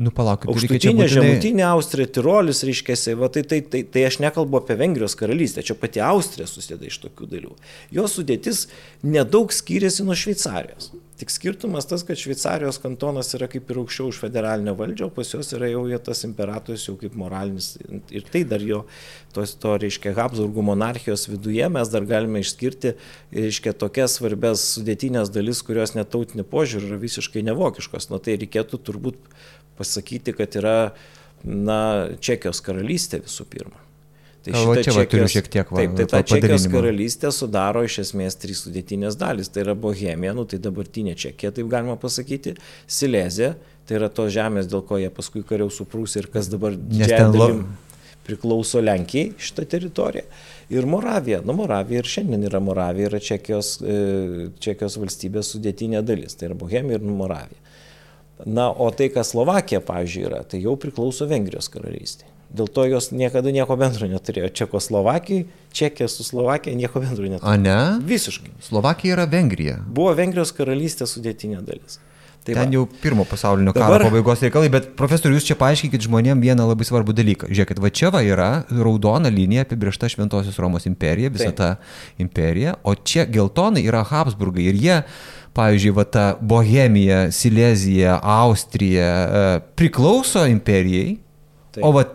[0.00, 1.08] Nu, palauk, aukštutinė, būtinai...
[1.12, 5.76] žemutinė Austrija, Tirolis, reiškia, va, tai, tai, tai, tai aš nekalbu apie Vengrijos karalystę, čia
[5.76, 7.52] pati Austrija susideda iš tokių dalių.
[7.92, 8.64] Jos sudėtis
[9.04, 10.94] nedaug skiriasi nuo Šveicarijos.
[11.20, 15.28] Tik skirtumas tas, kad Šveicarijos kantonas yra kaip ir aukščiau už federalinę valdžią, o pas
[15.28, 17.76] juos yra jau tas imperatorius jau kaip moralinis.
[18.10, 18.80] Ir tai dar jo,
[19.36, 22.96] tos, to, reiškia, Habsburgų monarchijos viduje mes dar galime išskirti,
[23.36, 28.10] reiškia, tokias svarbės sudėtinės dalis, kurios netautinė požiūrė yra visiškai nevokiškos.
[28.10, 29.20] Na tai reikėtų turbūt
[29.82, 30.76] pasakyti, kad yra
[31.42, 31.78] na,
[32.22, 33.82] Čekijos karalystė visų pirma.
[34.42, 38.00] Tai o, čia Čekijos, turiu šiek tiek va, taip, tai ta Čekijos karalystė sudaro iš
[38.02, 39.50] esmės trys sudėtinės dalis.
[39.52, 42.56] Tai yra Bohemija, nu, tai dabartinė Čekija, taip galima pasakyti,
[42.90, 43.52] Silezė,
[43.86, 47.64] tai yra tos žemės, dėl ko jie paskui kariau su Prūsija ir kas dabar dalim
[48.26, 50.26] priklauso Lenkijai šitą teritoriją.
[50.72, 53.96] Ir Moravija, nu Moravija ir šiandien yra Moravija, yra Čekijos, e,
[54.62, 57.61] Čekijos valstybės sudėtinė dalis, tai yra Bohemija ir Moravija.
[58.46, 62.26] Na, o tai, kas Slovakija, pavyzdžiui, yra, tai jau priklauso Vengrijos karalystė.
[62.52, 64.50] Dėl to jos niekada nieko bendro neturėjo.
[64.52, 67.48] Čekoslovakijai, Čekija su Slovakija nieko bendro neturėjo.
[67.48, 67.78] A ne?
[68.04, 68.52] Visiškai.
[68.66, 69.78] Slovakija yra Vengrija.
[69.88, 71.96] Buvo Vengrijos karalystės sudėtinė dalis.
[72.42, 74.08] Tai Ten jau pirmo pasaulinio karo Dabar...
[74.08, 77.50] pabaigos reikalai, bet profesoriu, jūs čia paaiškinkit žmonėm vieną labai svarbų dalyką.
[77.54, 81.60] Žiūrėkit, va čia va yra raudona linija apibriešta Šventosios Romos imperija, visa Taip.
[81.60, 84.96] ta imperija, o čia geltonai yra Habsburgai ir jie
[85.54, 89.44] pavyzdžiui, va ta Bohemija, Silezija, Austrija e,
[89.78, 91.18] priklauso imperijai,
[91.76, 91.84] Taip.
[91.86, 92.06] o va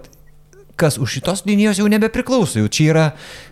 [0.77, 3.05] kas už šitos linijos jau nebepriklauso, jau čia yra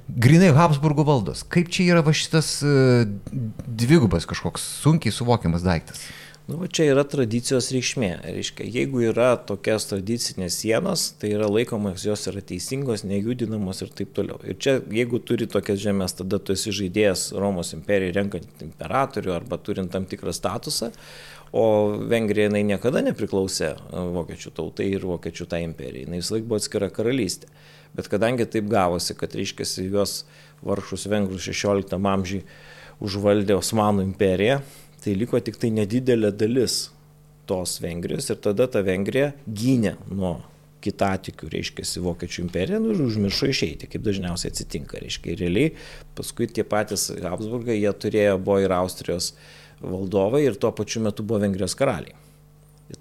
[0.07, 1.41] grinai Habsburgo valdos.
[1.49, 3.07] Kaip čia yra va šitas uh,
[3.65, 6.03] dvigubas kažkoks sunkiai suvokiamas daiktas?
[6.45, 8.10] Nu, čia yra tradicijos reikšmė.
[8.21, 14.12] Reiškia, jeigu yra tokios tradicinės sienos, tai yra laikomas jos yra teisingos, nejudinamos ir taip
[14.13, 14.38] toliau.
[14.45, 19.58] Ir čia, jeigu turi tokias žemės, tada tu esi žaidėjas Romos imperijai renkant imperatorių arba
[19.58, 20.91] turint tam tikrą statusą,
[21.49, 21.65] o
[22.13, 26.93] Vengrija jinai niekada nepriklausė e, vokiečių tautai ir vokiečių tai imperijai, vis laik buvo atskira
[26.93, 27.49] karalystė.
[27.97, 30.19] Bet kadangi taip gavosi, kad, reiškia, juos
[30.62, 32.45] varšus vengrus 16 amžiui
[33.01, 34.62] užvaldė Osmanų imperija,
[35.06, 36.88] tai liko tik tai nedidelė dalis
[37.46, 40.39] tos Vengrijos ir tada ta Vengrija gynė nuo
[40.86, 45.00] kitatikių, reiškia, Vokiečių imperiją nu, ir užmiršo išeiti, kaip dažniausiai atsitinka.
[45.02, 45.72] Reiškia, realiai
[46.18, 49.32] paskui tie patys Habsburgai, jie turėjo, buvo ir Austrijos
[49.82, 52.18] valdovai ir tuo pačiu metu buvo Vengrijos karaliai.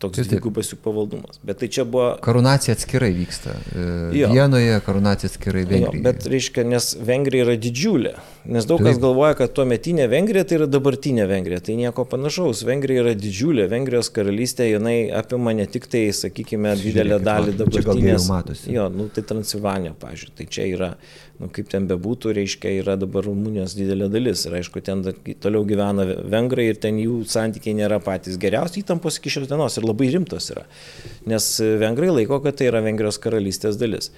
[0.01, 1.39] Toks dvigubas jų pavaldumas.
[1.45, 2.15] Bet tai čia buvo...
[2.25, 3.53] Karūnacija atskirai vyksta.
[3.53, 3.83] E,
[4.17, 4.31] jo.
[4.33, 6.01] Vienoje karūnacija atskirai Vengrijoje.
[6.01, 8.15] Jo, bet reiškia, nes Vengrija yra didžiulė.
[8.49, 8.89] Nes daug Taip.
[8.89, 11.61] kas galvoja, kad tuo metinė Vengrija tai yra dabartinė Vengrija.
[11.69, 12.65] Tai nieko panašaus.
[12.69, 13.69] Vengrija yra didžiulė.
[13.73, 18.31] Vengrijos karalystė, jinai apima ne tik tai, sakykime, didelę dalį dabartinės.
[18.73, 20.39] Jo, nu, tai Transilvanija, pažiūrėjau.
[20.41, 20.95] Tai čia yra
[21.41, 24.45] nu, kaip ten bebūtų, reiškia, yra dabar Rumunijos didelė dalis.
[24.47, 25.03] Ir aišku, ten
[25.43, 29.87] toliau gyvena vengrai ir ten jų santykiai nėra patys geriausi, įtampos iki šios dienos ir
[29.89, 30.67] labai rimtos yra.
[31.31, 31.49] Nes
[31.83, 34.13] vengrai laiko, kad tai yra Vengrijos karalystės dalis.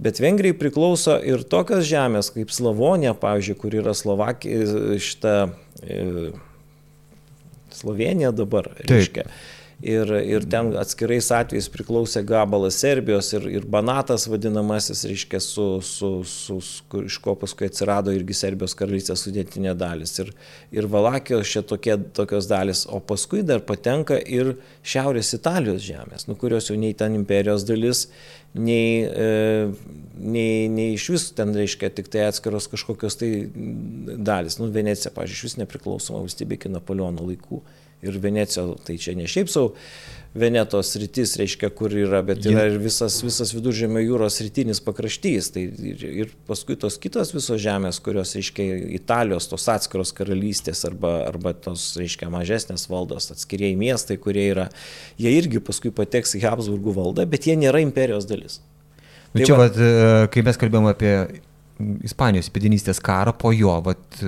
[0.00, 5.34] Bet Vengrijai priklauso ir tokios žemės kaip Slavonija, pavyzdžiui, kur yra Slovakija, šita
[5.82, 6.30] e,
[7.74, 9.26] Slovenija dabar, reiškia.
[9.26, 15.66] Taip ir, ir ten atskirais atvejais priklausė gabalas Serbijos ir, ir Banatas vadinamasis, reiškia, su,
[15.84, 20.12] su, su, su, iš ko paskui atsirado irgi Serbijos karalystės sudėtinė dalis.
[20.20, 20.34] Ir,
[20.76, 26.36] ir Valakijos čia tokie, tokios dalis, o paskui dar patenka ir Šiaurės Italijos žemės, nu,
[26.40, 28.06] kurios jau nei ten imperijos dalis,
[28.52, 29.68] nei, e,
[30.20, 33.30] nei, nei iš vis ten reiškia tik tai atskiros kažkokios tai
[34.20, 34.60] dalis.
[34.60, 37.62] Nu, Venecija, pažiūrėjau, iš vis nepriklausoma valstybė iki Napoleono laikų
[38.06, 39.74] ir Venecija, tai čia ne šiaip savo
[40.30, 45.48] Venetos rytis, reiškia, kur yra, bet yra ir visas, visas viduržėmio jūros rytinis pakraštys.
[45.56, 51.16] Tai ir, ir paskui tos kitos visos žemės, kurios, reiškia, Italijos, tos atskiros karalystės arba,
[51.26, 54.68] arba tos, reiškia, mažesnės valdos, atskiriai miestai, kurie yra,
[55.18, 58.60] jie irgi paskui pateks į Habsburgų valdą, bet jie nėra imperijos dalis.
[59.34, 61.14] Tai čia, va, vat, e, kai mes kalbėjome apie
[62.06, 64.22] Ispanijos įpėdinystės karą, po jo, vat,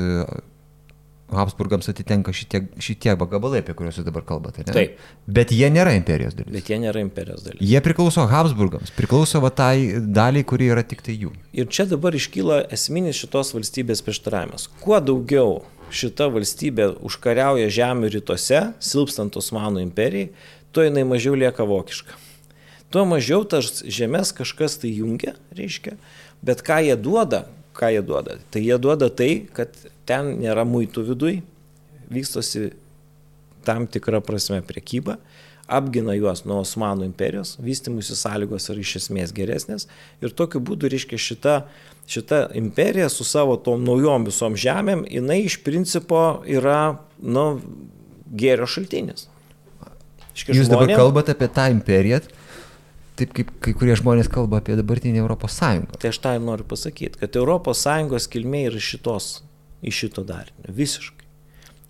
[1.36, 4.64] Habsburgams atitenka šitie, šitie gabalai, apie kuriuos jūs dabar kalbate.
[4.66, 4.74] Ne?
[4.76, 5.02] Taip.
[5.26, 6.52] Bet jie nėra imperijos dalis.
[6.54, 7.62] Bet jie nėra imperijos dalis.
[7.64, 11.32] Jie priklauso Habsburgams, priklauso va tai daliai, kuri yra tik tai jų.
[11.56, 14.68] Ir čia dabar iškyla esminis šitos valstybės prieštaravimas.
[14.82, 20.30] Kuo daugiau šita valstybė užkariauja žemių rytuose, silpstant Osmanų imperijai,
[20.72, 22.16] tuo jinai mažiau lieka vokiška.
[22.92, 25.96] Tuo mažiau tas žemės kažkas tai jungia, reiškia,
[26.44, 28.36] bet ką jie duoda, ką jie duoda?
[28.52, 29.72] Tai jie duoda tai, kad
[30.12, 31.40] ten nėra muitų viduj,
[32.12, 32.70] vystosi
[33.64, 35.16] tam tikra prasme prekyba,
[35.72, 39.86] apgina juos nuo Osmanų imperijos, vystimusi sąlygos yra iš esmės geresnės
[40.22, 41.54] ir tokiu būdu, reiškia, šita,
[42.10, 47.46] šita imperija su savo tom naujom visom žemėm, jinai iš principo yra, nu,
[48.32, 49.28] gėrio šaltinis.
[50.32, 52.22] Iškia, Jūs žmonėm, dabar kalbate apie tą imperiją,
[53.20, 56.00] taip kaip kai kurie žmonės kalba apie dabartinį Europos Sąjungą.
[56.00, 59.34] Tai aš tą ir noriu pasakyti, kad Europos Sąjungos kilmė yra šitos,
[59.82, 61.22] iš šito darinio, visiškai.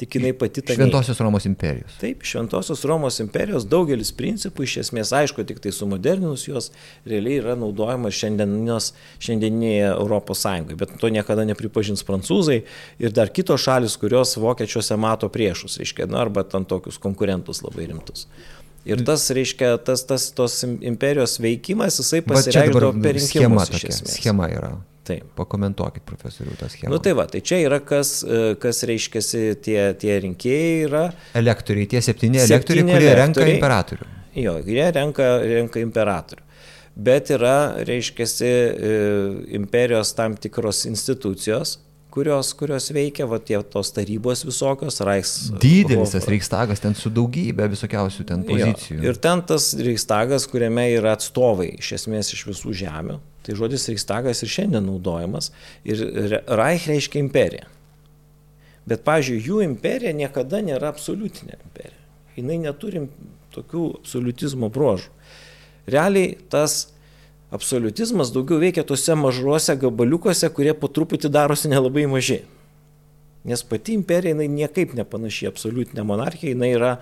[0.03, 0.75] Tik jinai pati ta.
[0.75, 1.93] Šventosios Romos imperijos.
[2.01, 6.73] Taip, Šventosios Romos imperijos daugelis principų iš esmės, aišku, tik tai sumodernus juos
[7.07, 12.65] realiai yra naudojamas šiandieninėje Europos Sąjungoje, bet to niekada nepripažins prancūzai
[12.99, 17.87] ir dar kitos šalis, kurios vokiečiuose mato priešus, reiškia, na, arba ten tokius konkurentus labai
[17.93, 18.27] rimtus.
[18.83, 23.29] Ir tas, reiškia, tas, tas tos imperijos veikimas, jisai pasireikšdavo per rinkimus.
[23.31, 24.73] Schema, tokia, schema yra.
[25.03, 25.25] Taip.
[25.35, 26.93] Pakomentuokit, profesoriu, tą schemą.
[26.93, 31.03] Na nu, tai va, tai čia yra kas, e, kas reiškiasi tie, tie rinkėjai yra.
[31.39, 34.11] Elektoriai, tie septyni, septyni elektoriai, kurie elektoriai, renka imperatorių.
[34.39, 36.47] Jo, jie renka, renka imperatorių.
[36.95, 37.57] Bet yra,
[37.89, 38.93] reiškiasi, e,
[39.59, 41.81] imperijos tam tikros institucijos,
[42.13, 45.35] kurios, kurios veikia, va tie tos tarybos visokios, Reichs.
[45.63, 49.01] Didelis tas Reichstagas ten su daugybė visokiausių ten pozicijų.
[49.01, 53.19] Jo, ir ten tas Reichstagas, kuriame yra atstovai iš esmės iš visų žemių.
[53.43, 55.51] Tai žodis Reichstagas ir šiandien naudojamas.
[55.85, 56.03] Ir
[56.47, 57.67] Reich reiškia imperija.
[58.87, 61.99] Bet, pavyzdžiui, jų imperija niekada nėra absoliutinė imperija.
[62.35, 63.05] Jis neturi
[63.55, 65.11] tokių absoliutizmo bruožų.
[65.91, 66.89] Realiai tas
[67.53, 72.41] absoliutizmas daugiau veikia tuose mažuose gabaliukuose, kurie po truputį darosi nelabai maži.
[73.45, 76.93] Nes pati imperija, jinai niekaip nepanaši absoliutinė monarchija, jinai yra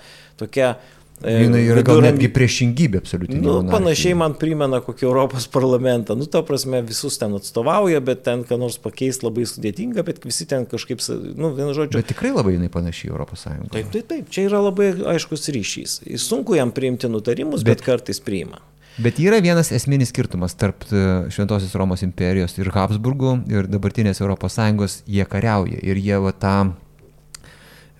[0.40, 0.74] tokia
[1.22, 3.42] e, Jinai yra gal netgi priešingybė absoliutinė.
[3.44, 6.16] Nu, panašiai man primena kokį Europos parlamentą.
[6.18, 10.48] Nu, ta prasme, visus ten atstovauja, bet ten ką nors pakeisti labai sudėtinga, bet visi
[10.50, 11.02] ten kažkaip,
[11.36, 12.00] nu, vienu žodžiu.
[12.00, 13.72] Bet tikrai labai jinai panašiai Europos Sąjunga.
[13.76, 14.32] Taip, taip, taip.
[14.32, 16.00] Čia yra labai aiškus ryšys.
[16.20, 18.62] Sunku jam priimti nutarimus, bet, bet kartais priima.
[19.00, 21.02] Bet yra vienas esminis skirtumas tarp e,
[21.32, 26.54] Šventosios Romos imperijos ir Habsburgų ir dabartinės ES, jie kariauja ir jie va tą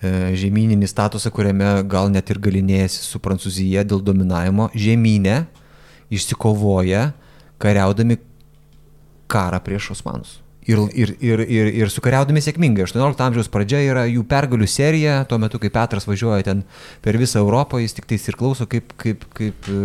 [0.01, 5.43] žemyninį statusą, kuriame gal net ir galinėjasi su Prancūzija dėl dominavimo, žemynė
[6.11, 7.11] išsikovoja
[7.61, 8.17] kariaudami
[9.31, 10.39] karą prieš Osmanus.
[10.61, 12.83] Ir, ir, ir, ir, ir sukariaudami sėkmingai.
[12.85, 16.61] 18 amžiaus pradžia yra jų pergalių serija, tuo metu, kai Petras važiuoja ten
[17.01, 19.79] per visą Europą, jis tik tais ir klauso, kaip, kaip, kaip e,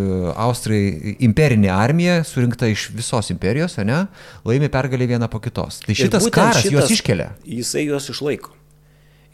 [0.44, 4.02] Austrai imperinė armija, surinkta iš visos imperijos, ne,
[4.44, 5.80] laimi pergalį vieną po kitos.
[5.86, 7.32] Tai šitas karas šitas, juos iškelia.
[7.56, 8.52] Jisai juos išlaiko.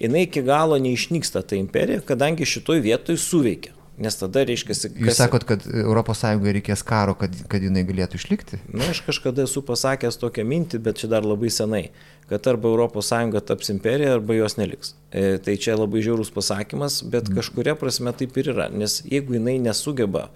[0.02, 3.76] Jis iki galo neišnyksta ta imperija, kadangi šitoj vietoj suveikia.
[4.02, 4.72] Nes tada reiškia...
[4.72, 4.86] Kas...
[4.88, 6.22] Jūs sakot, kad ES
[6.56, 8.58] reikės karo, kad, kad jinai galėtų išlikti?
[8.72, 11.82] Na, aš kažkada esu pasakęs tokią mintį, bet čia dar labai senai,
[12.30, 13.12] kad arba ES
[13.46, 14.94] taps imperija, arba jos neliks.
[15.12, 17.36] E, tai čia labai žiaurus pasakymas, bet mm.
[17.36, 18.70] kažkuria prasme taip ir yra.
[18.72, 20.30] Nes jeigu jinai nesugeba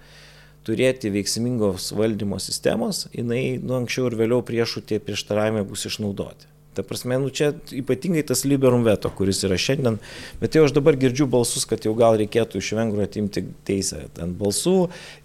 [0.67, 6.53] turėti veiksmingos valdymo sistemos, jinai nu, anksčiau ir vėliau priešų tie prieštaravimai bus išnaudoti.
[6.77, 9.97] Ta prasme, nu čia ypatingai tas liberum veto, kuris yra šiandien,
[10.41, 14.35] bet jau aš dabar girdžiu balsus, kad jau gal reikėtų iš vengrų atimti teisę ant
[14.37, 14.75] balsų.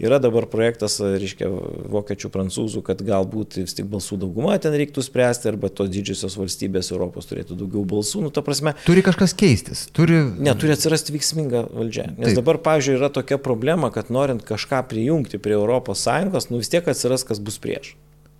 [0.00, 1.50] Yra dabar projektas, reiškia,
[1.92, 6.88] vokiečių, prancūzų, kad galbūt vis tik balsų dauguma ten reiktų spręsti, arba tos didžiosios valstybės
[6.94, 8.24] Europos turėtų daugiau balsų.
[8.26, 8.72] Nu, ta prasme.
[8.86, 9.84] Turi kažkas keistis.
[9.92, 10.22] Turi...
[10.40, 12.08] Ne, turi atsirasti veiksminga valdžia.
[12.16, 12.40] Nes Taip.
[12.40, 17.26] dabar, pavyzdžiui, yra tokia problema, kad norint kažką prijungti prie ES, nu vis tiek atsiras,
[17.28, 17.92] kas bus prieš.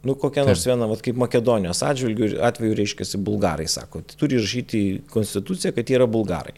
[0.03, 4.81] Nu, kokia nors viena, vat, kaip Makedonijos atžvilgių atveju reiškia, bulgarai sako, tai turi rašyti
[4.83, 6.57] į konstituciją, kad jie yra bulgarai.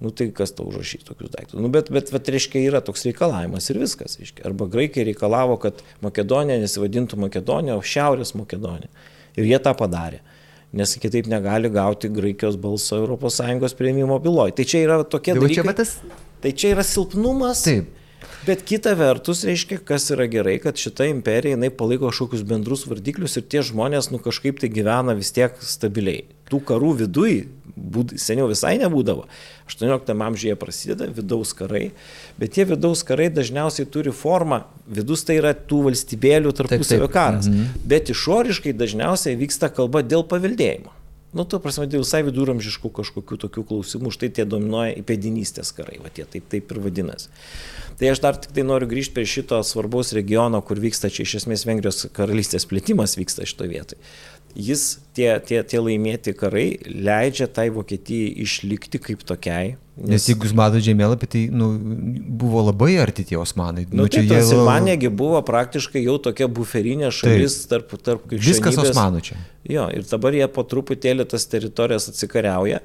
[0.00, 1.58] Nu tai kas tau užrašys tokius daiktus.
[1.60, 4.16] Nu, bet, bet, bet reiškia, yra toks reikalavimas ir viskas.
[4.16, 4.46] Reiškia.
[4.48, 8.88] Arba graikai reikalavo, kad Makedonija nesivadintų Makedonija, o Šiaurės Makedonija.
[9.36, 10.22] Ir jie tą padarė.
[10.72, 14.56] Nes kitaip negali gauti Graikijos balso ES prieimimo byloje.
[14.56, 15.66] Tai čia yra tokie dalykai.
[15.68, 15.96] Čia, tas...
[16.40, 17.64] Tai čia yra silpnumas.
[17.68, 17.99] Taip.
[18.46, 23.36] Bet kita vertus, reiškia, kas yra gerai, kad šita imperija, jinai palaiko kažkokius bendrus vardiklius
[23.36, 26.24] ir tie žmonės, nu kažkaip tai gyvena vis tiek stabiliai.
[26.48, 27.34] Tų karų vidui,
[27.76, 29.26] būd, seniau visai nebūdavo.
[29.68, 31.90] 18 amžiuje prasideda vidaus karai,
[32.40, 37.84] bet tie vidaus karai dažniausiai turi formą, vidus tai yra tų valstybėlių tarpusavio karas, mhm.
[37.92, 40.96] bet išoriškai dažniausiai vyksta kalba dėl paveldėjimo.
[41.30, 46.10] Nu, tu prasme, dėl visai viduramžiškų kažkokių tokių klausimų, štai tie dominuoja įpėdinystės karai, va
[46.10, 47.30] tie taip, taip ir vadinasi.
[48.00, 51.36] Tai aš dar tik tai noriu grįžti prie šito svarbaus regiono, kur vyksta čia iš
[51.42, 54.10] esmės Vengrijos karalystės plėtimas vyksta šitoje vietoje.
[54.54, 59.76] Jis, tie, tie, tie laimėti karai leidžia tai Vokietijai išlikti kaip tokiai.
[60.00, 61.68] Nes, nes jeigu jūs matote žemėlapį, tai nu,
[62.40, 63.84] buvo labai arti tie osmanai.
[63.90, 67.70] Nu, nu, tai čia Transilvanėgi buvo praktiškai jau tokia buferinė šalis taip.
[67.74, 68.62] tarp, tarp krikščionybės.
[68.64, 69.40] Viskas osmanų čia.
[69.68, 72.80] Jo, ir dabar jie po truputėlį tas teritorijas atsikariauja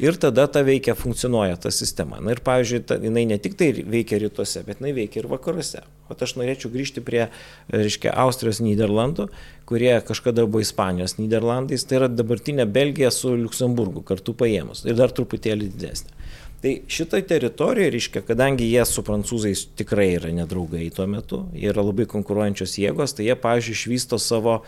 [0.00, 2.20] ir tada ta veikia, funkcionuoja ta sistema.
[2.22, 5.82] Na ir pavyzdžiui, ta, jinai ne tik tai veikia rytuose, bet jinai veikia ir vakaruose.
[6.10, 7.26] O aš norėčiau grįžti prie,
[7.70, 9.28] reiškia, Austrijos Niderlandų,
[9.70, 15.14] kurie kažkada buvo Ispanijos Niderlandais, tai yra dabartinė Belgija su Luksemburgu kartu paėmus ir dar
[15.14, 16.16] truputėlį didesnė.
[16.60, 21.86] Tai šitoj teritorijoje, reiškia, kadangi jie su prancūzais tikrai yra nedraugai tuo metu, jie yra
[21.86, 24.58] labai konkuruojančios jėgos, tai jie, pavyzdžiui, išvysto savo,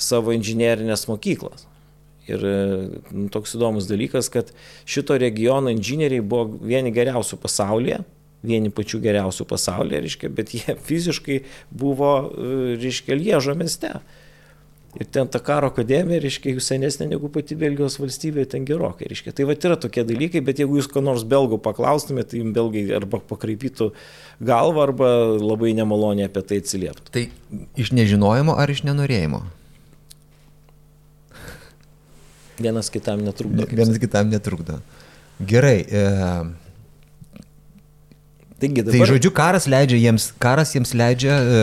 [0.00, 1.66] savo inžinierinės mokyklas.
[2.30, 2.46] Ir
[3.10, 4.54] nu, toks įdomus dalykas, kad
[4.88, 8.00] šito regiono inžinieriai buvo vieni geriausių pasaulyje,
[8.46, 12.14] vieni pačių geriausių pasaulyje, reiškia, bet jie fiziškai buvo,
[12.80, 13.96] reiškia, Liežo mieste.
[14.92, 19.32] Ir ten ta karo akademija, reiškia, jų senesnė negu pati Belgijos valstybė, ten gerokai, reiškia.
[19.38, 22.82] Tai va yra tokie dalykai, bet jeigu jūs ko nors belgų paklaustumėte, tai jums belgai
[22.98, 23.88] arba pakraipytų
[24.44, 25.08] galvą, arba
[25.40, 27.14] labai nemaloniai apie tai atsilieptų.
[27.14, 27.24] Tai
[27.80, 29.40] iš nežinojimo ar iš nenorėjimo?
[32.60, 33.64] Vienas kitam netrukdo.
[33.72, 34.82] Vienas kitam netrukdo.
[35.40, 35.78] Gerai.
[35.88, 36.04] E...
[38.60, 38.98] Taigi tai dabar...
[39.00, 41.62] Tai žodžiu, karas leidžia jiems, karas jiems leidžia e,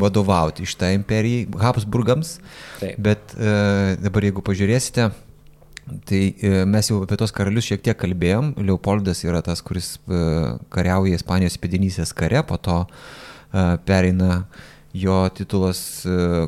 [0.00, 2.36] vadovauti šitą imperijai, Habsburgams.
[2.80, 2.98] Taip.
[3.08, 5.10] Bet e, dabar jeigu pažiūrėsite,
[6.08, 8.54] tai e, mes jau apie tos karalius šiek tiek kalbėjom.
[8.64, 10.22] Leopoldas yra tas, kuris e,
[10.74, 14.42] kariauja Ispanijos pėdinysės kare, po to e, pereina
[14.98, 15.80] jo titulas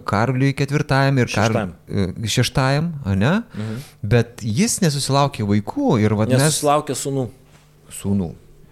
[0.09, 2.31] Karliui ketvirtajam ir šeštajam, Kar...
[2.35, 2.87] Šeštajam
[3.21, 3.35] ne?
[3.45, 3.83] Mhm.
[4.15, 6.49] Bet jis nesusilaukė vaikų ir vadinasi.
[6.49, 7.29] Nesusilaukė sunų.
[8.01, 8.31] Sūnų.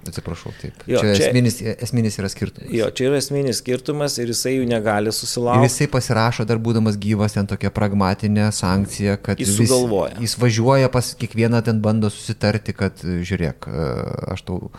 [0.09, 0.83] Atsiprašau, taip.
[0.91, 2.71] Jo, čia, čia esminis, esminis yra skirtumas.
[2.75, 5.65] Jo, čia yra esminis skirtumas ir jisai jų negali susilaukti.
[5.65, 10.17] Ir jisai pasirašo dar būdamas gyvas ten tokia pragmatinė sankcija, kad jis sugalvoja.
[10.19, 13.89] Vis, jis važiuoja pas kiekvieną ten bando susitarti, kad žiūrėk, e,
[14.35, 14.71] aš tau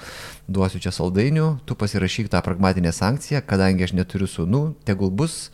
[0.50, 5.48] duosiu čia saldainių, tu pasirašyk tą pragmatinę sankciją, kadangi aš neturiu sūnų, tegul bus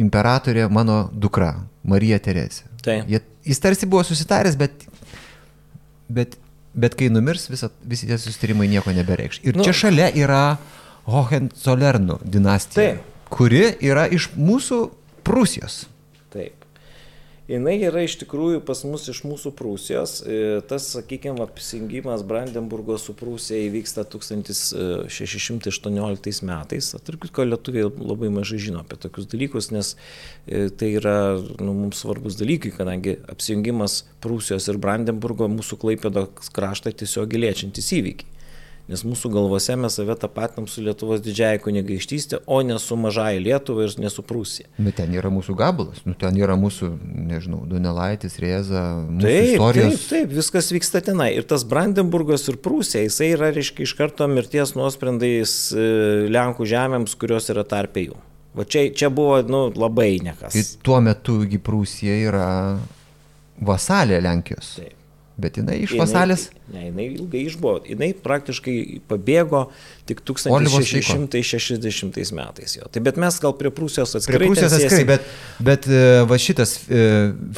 [0.00, 1.54] imperatorė mano dukra,
[1.86, 2.70] Marija Teresė.
[2.84, 3.00] Tai.
[3.44, 4.86] Jis tarsi buvo susitaręs, bet,
[6.08, 6.36] bet,
[6.74, 9.40] bet kai numirs, visa, visi tie susitarimai nieko nebereikš.
[9.46, 10.42] Ir nu, čia šalia yra
[11.10, 13.26] Hohenzollernų dinastija, tai.
[13.32, 14.80] kuri yra iš mūsų
[15.24, 15.84] Prūsijos
[17.48, 20.12] jinai yra iš tikrųjų pas mus iš mūsų Prūsijos.
[20.24, 20.26] E,
[20.68, 26.86] tas, sakykime, apsijungimas Brandenburgo su Prūsija įvyksta 1618 metais.
[26.94, 29.96] Tarp kitko, lietuviai labai mažai žino apie tokius dalykus, nes e,
[30.72, 31.18] tai yra
[31.60, 33.92] nu, mums svarbus dalykai, kadangi apsijungimas
[34.24, 36.22] Prūsijos ir Brandenburgo mūsų Klaipėdo
[36.54, 38.33] kraštą tiesiog giliečiantis įvykiai.
[38.84, 43.86] Nes mūsų galvose mes save tapatinam su Lietuvos didžiaja kunigaikštystė, o ne su mažai Lietuva
[43.86, 44.68] ir ne su Prūsija.
[44.76, 46.90] Bet ten yra mūsų gabalas, nu, ten yra mūsų,
[47.30, 49.94] nežinau, Donelaitis, Rėza, mūsų Taip, istorijos.
[49.94, 51.30] taip, taip, viskas vyksta tenai.
[51.38, 55.86] Ir tas Brandenburgas ir Prūsija, jisai yra, reiškia, iš karto mirties nuosprendais e,
[56.34, 58.18] Lenkų žemėms, kurios yra tarpė jų.
[58.54, 60.58] Va čia, čia buvo, nu, labai nekas.
[60.60, 62.50] Ir tuo metu Prūsija yra
[63.64, 64.74] vasalė Lenkijos.
[64.82, 65.00] Taip.
[65.34, 66.44] Bet jinai iš vasalės.
[66.70, 67.80] Ne, jinai ilgai išbuvo.
[67.90, 68.74] Jinai praktiškai
[69.10, 69.64] pabėgo
[70.06, 72.76] tik Olivos 1660 metais.
[72.78, 72.86] Jo.
[72.86, 74.46] Tai bet mes gal prie Prūsijos Prie atskirai.
[74.52, 75.26] Prūsijos ten atskirai, bet,
[75.70, 77.02] bet e, va šitas e,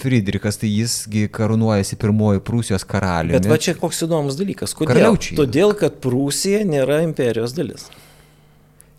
[0.00, 3.36] Friedrichas, tai jisgi karūnuojasi pirmoji Prūsijos karaliumi.
[3.36, 4.72] Bet va čia koks įdomus dalykas.
[4.72, 4.94] Kodėl?
[4.94, 5.36] Karaliaučiai.
[5.42, 7.90] Todėl, kad Prūsija nėra imperijos dalis.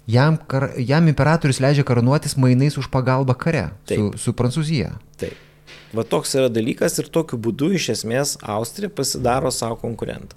[0.08, 4.22] Jam, kar, jam imperatorius leidžia karūnuotis mainais už pagalbą kare su, Taip.
[4.22, 4.94] su Prancūzija.
[5.20, 5.47] Taip.
[5.96, 10.36] Va toks yra dalykas ir tokiu būdu iš esmės Austrija pasidaro savo konkurentą.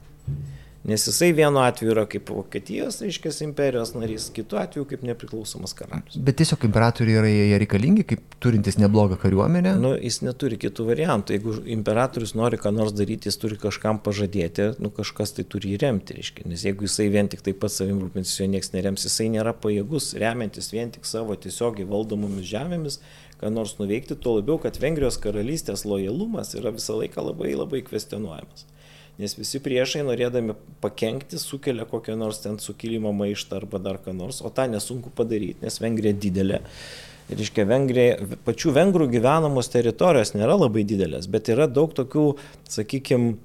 [0.84, 6.16] Nes jisai vienu atveju yra kaip Vokietijos, reiškia, imperijos narys, kitu atveju kaip nepriklausomas karalius.
[6.16, 9.74] Bet tiesiog imperatoriai yra jie reikalingi, kaip turintis neblogą kariuomenę.
[9.82, 11.36] Nu, jis neturi kitų variantų.
[11.36, 15.82] Jeigu imperatorius nori ką nors daryti, jis turi kažkam pažadėti, nu kažkas tai turi jį
[15.84, 16.48] remti, reiškia.
[16.48, 20.14] Nes jeigu jisai vien tik taip pat savim rūpinsis, jo niekas nerems, jisai nėra pajėgus
[20.22, 23.02] remiantis vien tik savo tiesiogiai valdomomis žemėmis,
[23.40, 28.66] ką nors nuveikti, tuo labiau, kad Vengrijos karalystės lojalumas yra visą laiką labai labai kvestionuojamas.
[29.20, 34.40] Nes visi priešai, norėdami pakengti, sukelia kokią nors ten sukilimą maištą arba dar ką nors,
[34.40, 36.60] o tą nesunku padaryti, nes Vengrija didelė.
[37.30, 38.16] Ir iškia, Vengrija,
[38.46, 42.24] pačių vengrų gyvenamos teritorijos nėra labai didelės, bet yra daug tokių,
[42.68, 43.36] sakykime,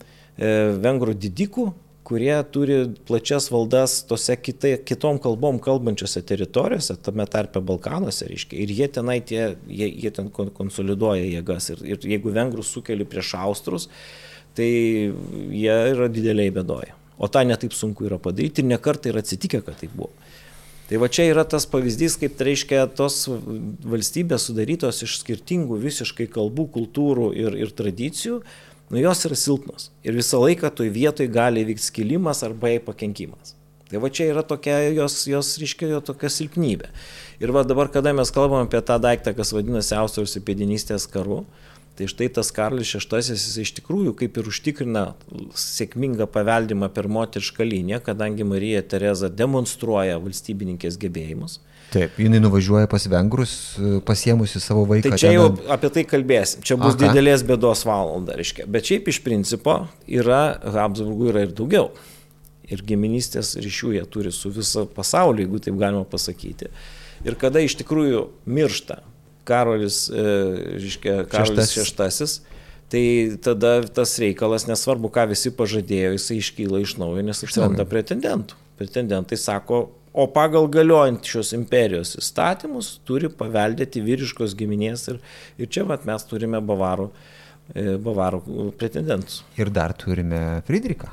[0.84, 1.68] vengrų didikų,
[2.06, 2.78] kurie turi
[3.08, 9.18] plačias valdas tose kitai, kitom kalbom kalbančiose teritorijose, tame tarpe Balkanuose, reiškia, ir jie tenai
[9.26, 11.72] tie, jie, jie ten kon- konsoliduoja jėgas.
[11.74, 13.90] Ir, ir jeigu vengrus sukeli prieš austrus,
[14.56, 16.94] tai jie yra dideliai bėdoje.
[17.18, 20.12] O tą netaip sunku yra padaryti ir nekartai yra atsitikę, kad tai buvo.
[20.86, 23.24] Tai va čia yra tas pavyzdys, kaip tai reiškia tos
[23.90, 28.44] valstybės sudarytos iš skirtingų visiškai kalbų, kultūrų ir, ir tradicijų,
[28.90, 29.90] nu jos yra silpnos.
[30.06, 33.56] Ir visą laiką toj vietoj gali vykti skilimas arba jai pakenkimas.
[33.90, 36.90] Tai va čia yra tokia jos, jos reiškia, jo tokia silpnybė.
[37.44, 41.44] Ir va dabar, kada mes kalbam apie tą daiktą, kas vadinasi Austrijos įpėdinystės karu,
[41.96, 45.06] tai štai tas Karlis VI, jis iš tikrųjų kaip ir užtikrina
[45.54, 51.60] sėkmingą paveldimą per moterišką liniją, kadangi Marija Tereza demonstruoja valstybininkės gebėjimus.
[51.96, 55.14] Taip, jinai nuvažiuoja pas vengrus, e, pasiemusi savo vaiką.
[55.14, 56.60] Tai čia ten- jau apie tai kalbėsim.
[56.68, 57.06] Čia bus Aha.
[57.06, 58.68] didelės bėdos valanda, reiškia.
[58.68, 61.92] Bet šiaip iš principo yra, Habsburgų yra ir daugiau.
[62.68, 66.68] Ir giminystės ryšių jie turi su viso pasauliu, jeigu taip galima pasakyti.
[67.24, 69.00] Ir kada iš tikrųjų miršta
[69.46, 70.16] Karolis, e,
[70.82, 71.86] reiškia, Karolis Šeštasis.
[71.86, 72.40] šeštasis,
[72.90, 78.54] tai tada tas reikalas, nesvarbu, ką visi pažadėjo, jisai iškyla iš naujo, nes atsiranda pretendentų.
[78.80, 85.20] Pretendentai sako, o pagal galiojančios imperijos įstatymus turi paveldėti vyriškos giminės ir,
[85.60, 87.10] ir čia vat, mes turime bavarų,
[87.76, 89.42] e, bavarų pretendentus.
[89.60, 91.12] Ir dar turime Friedrichą.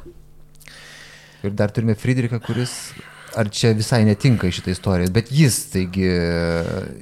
[1.43, 2.77] Ir dar turime Friedrichą, kuris,
[3.37, 6.09] ar čia visai netinka šitą istoriją, bet jis, taigi,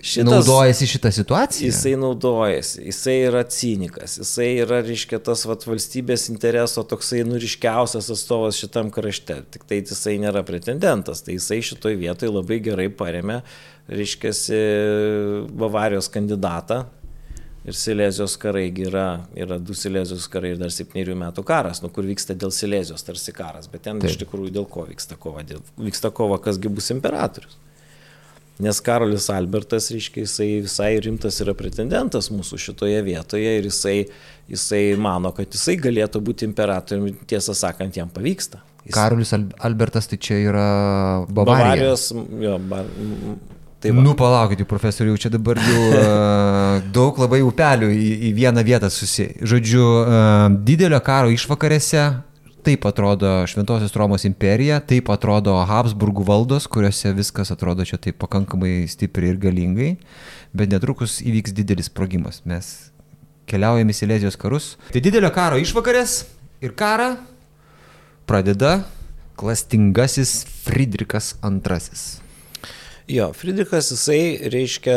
[0.03, 1.71] Šitas- naudojasi šitą situaciją.
[1.71, 8.61] Jisai naudojasi, jisai yra cinikas, jisai yra, reiškia, tas vat, valstybės intereso toksai nuriškiausias atstovas
[8.61, 13.43] šitam krašte, tik tai jisai nėra pretendentas, tai jisai šitoj vietoj labai gerai paremė,
[13.91, 14.35] reiškia,
[15.51, 16.85] Bavarijos kandidatą.
[17.61, 22.07] Ir Silezijos karai yra, yra du Silezijos karai ir dar septyniarių metų karas, nu kur
[22.09, 24.09] vyksta dėl Silezijos tarsi karas, bet ten Taip.
[24.09, 27.59] iš tikrųjų dėl ko vyksta kova, dėl, vyksta kova, kasgi bus imperatorius.
[28.61, 33.95] Nes Karolis Albertas, reiškia, jisai visai rimtas yra pretendentas mūsų šitoje vietoje ir jisai,
[34.53, 38.61] jisai mano, kad jisai galėtų būti imperatoriumi, tiesą sakant, jam pavyksta.
[38.85, 40.67] Jis Karolis Al Albertas tai čia yra
[41.29, 41.57] Bavarija.
[41.57, 42.07] Bavarijos,
[42.41, 42.89] jo, bar,
[43.81, 44.03] tai va.
[44.05, 49.31] Nu, palaukit, profesoriu, čia dabar jau uh, daug labai upelių į, į vieną vietą susi.
[49.41, 52.05] Žodžiu, uh, didelio karo išvakarėse
[52.61, 58.85] taip atrodo Šventosios Romos imperija, taip atrodo Habsburgų valdos, kuriuose viskas atrodo čia taip pakankamai
[58.91, 59.91] stipriai ir galingai,
[60.53, 62.43] bet netrukus įvyks didelis sprogimas.
[62.49, 62.91] Mes
[63.51, 64.75] keliaujame į Silezijos karus.
[64.93, 66.23] Tai didelio karo išvakarės
[66.63, 67.15] ir karą
[68.29, 68.81] pradeda
[69.41, 72.30] klastingasis Friedrichas II.
[73.11, 74.97] Jo, Friedrichas jisai, reiškia,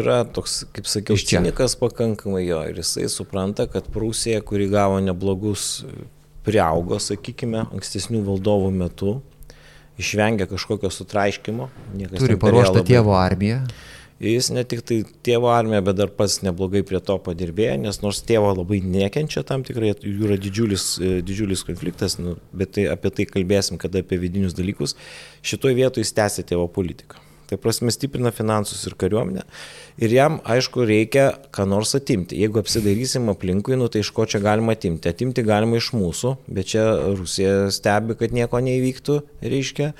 [0.00, 5.84] yra toks, kaip sakiau, cinikas pakankamai jo ir jisai supranta, kad Prūsija, kuri gavo neblogus
[6.42, 9.14] priaugo, sakykime, ankstesnių valdovų metu,
[10.00, 11.70] išvengia kažkokio sutraiškimo.
[12.16, 13.62] Turi paruoštą tėvo armiją.
[14.22, 18.22] Jis ne tik tai tėvo armija, bet dar pats neblogai prie to padirbėjo, nes nors
[18.26, 23.10] tėvo labai nekenčia tam tikrai, jų yra didžiulis, e, didžiulis konfliktas, nu, bet tai, apie
[23.14, 24.94] tai kalbėsim, kada apie vidinius dalykus,
[25.42, 27.18] šitoje vietoje jis tęsė tėvo politiką.
[27.52, 29.42] Tai prasme stiprina finansus ir kariuomenę.
[30.00, 32.38] Ir jam, aišku, reikia ką nors atimti.
[32.40, 35.10] Jeigu apsidairysim aplinkui, nu tai iš ko čia galima atimti?
[35.12, 39.90] Atimti galima iš mūsų, bet čia Rusija stebi, kad nieko neįvyktų, reiškia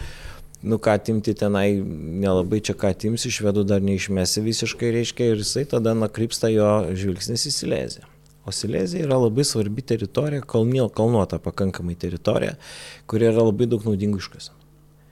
[0.62, 1.74] nu ką atimti tenai,
[2.22, 7.44] nelabai čia ką atimsi, švedų dar neišmesi visiškai, reiškia, ir jisai tada nakrypsta jo žvilgsnis
[7.50, 8.08] į Sileziją.
[8.48, 12.56] O Silezija yra labai svarbi teritorija, kalnio, kalnuota pakankamai teritorija,
[13.04, 14.61] kur yra labai daug naudingų iškasenų.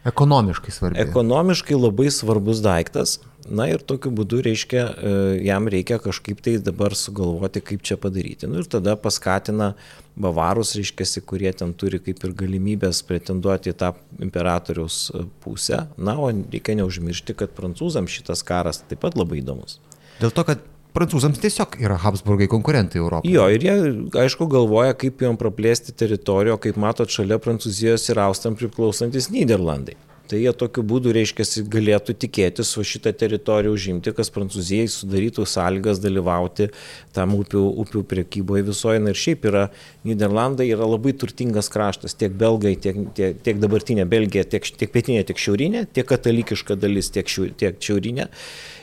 [0.05, 1.01] Ekonomiškai svarbi.
[1.03, 3.19] Ekonomiškai labai svarbus daiktas.
[3.51, 5.13] Na ir tokiu būdu reiškia, e,
[5.47, 8.49] jam reikia kažkaip tai dabar sugalvoti, kaip čia padaryti.
[8.49, 9.73] Nu, ir tada paskatina
[10.21, 13.93] bavarus, reiškia, kurie ten turi kaip ir galimybės pretenduoti į tą
[14.23, 15.87] imperatoriaus e, pusę.
[15.99, 19.81] Na, o reikia neužmiršti, kad prancūzams šitas karas taip pat labai įdomus.
[20.21, 20.65] Dėl to, kad
[20.97, 23.33] prancūzams tiesiog yra Habsburgai konkurentai Europoje.
[23.33, 23.75] Jo, ir jie,
[24.25, 29.97] aišku, galvoja, kaip jom praplėsti teritoriją, kaip matot, šalia Prancūzijos ir Austram priklausantis Niderlandai.
[30.31, 35.99] Tai jie tokiu būdu, reiškia, galėtų tikėtis su šitą teritoriją užimti, kas Prancūzijai sudarytų sąlygas
[36.03, 36.69] dalyvauti
[37.17, 39.03] tam upių, upių priekyboje visoje.
[39.03, 39.67] Na ir šiaip yra,
[40.07, 45.25] Niderlandai yra labai turtingas kraštas, tiek belgai, tiek, tiek, tiek dabartinė Belgija, tiek, tiek pietinė,
[45.27, 48.31] tiek šiaurinė, tiek katalikiška dalis, tiek, šiu, tiek šiaurinė.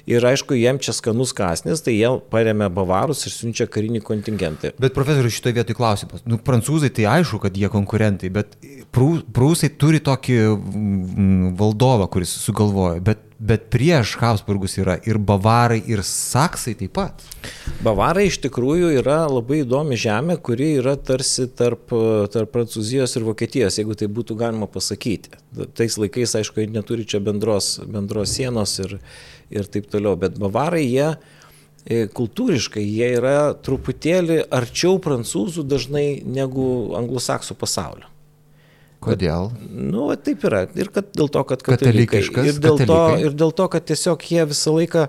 [0.08, 4.72] Ir aišku, jiem čia skanus kasnis, tai jie paremia bavarus ir siunčia karinį kontingentą.
[4.80, 6.24] Bet profesorius šitoje vietoje klausimas.
[6.24, 8.56] Nu, prancūzai tai aišku, kad jie konkurentai, bet
[8.96, 16.02] prūsai turi tokį mm, valdovą, kuris sugalvojo, bet, bet prieš Habsburgus yra ir bavarai, ir
[16.06, 17.24] saksai taip pat.
[17.86, 21.94] Bavarai iš tikrųjų yra labai įdomi žemė, kuri yra tarsi tarp,
[22.34, 25.38] tarp Prancūzijos ir Vokietijos, jeigu tai būtų galima pasakyti.
[25.78, 28.98] Tais laikais, aišku, jie neturi čia bendros, bendros sienos ir,
[29.54, 30.18] ir taip toliau.
[30.20, 36.68] Bet bavarai jie e, kultūriškai jie yra truputėlį arčiau prancūzų dažnai negu
[36.98, 38.10] anglosaksų pasaulio.
[39.04, 39.52] Kodėl?
[39.70, 40.66] Nu, taip yra.
[40.78, 42.24] Ir kad, dėl to, kad katalikai.
[42.24, 42.88] Ir dėl, katalikai.
[42.88, 45.08] to, ir dėl to, kad tiesiog jie visą laiką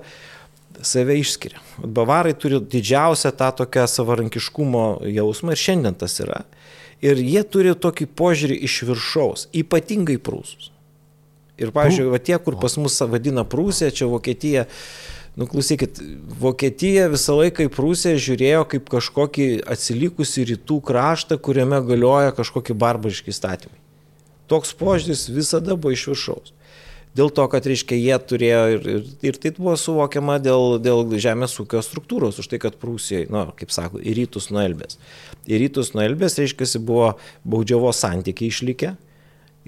[0.85, 1.63] save išskiria.
[1.83, 6.45] Bavarai turi didžiausią tą tokią savarankiškumo jausmą ir šiandien tas yra.
[7.03, 10.73] Ir jie turi tokį požiūrį iš viršaus, ypatingai prūsus.
[11.59, 16.01] Ir, pavyzdžiui, va, tie, kur pas mus vadina Prūsija, čia Vokietija, nu klausykit,
[16.41, 23.31] Vokietija visą laiką į Prūsiją žiūrėjo kaip kažkokį atsilikusi rytų kraštą, kuriame galioja kažkokie barbariški
[23.31, 23.79] įstatymai.
[24.51, 26.55] Toks požiūris visada buvo iš viršaus.
[27.19, 31.57] Dėl to, kad, reiškia, jie turėjo ir, ir, ir tai buvo suvokiama dėl, dėl žemės
[31.63, 34.99] ūkio struktūros, už tai, kad Prūsijai, na, nu, kaip sako, į rytus nuo Elbės.
[35.49, 37.15] Į rytus nuo Elbės, reiškia, buvo
[37.49, 38.93] baudžiavos santykiai išlikę,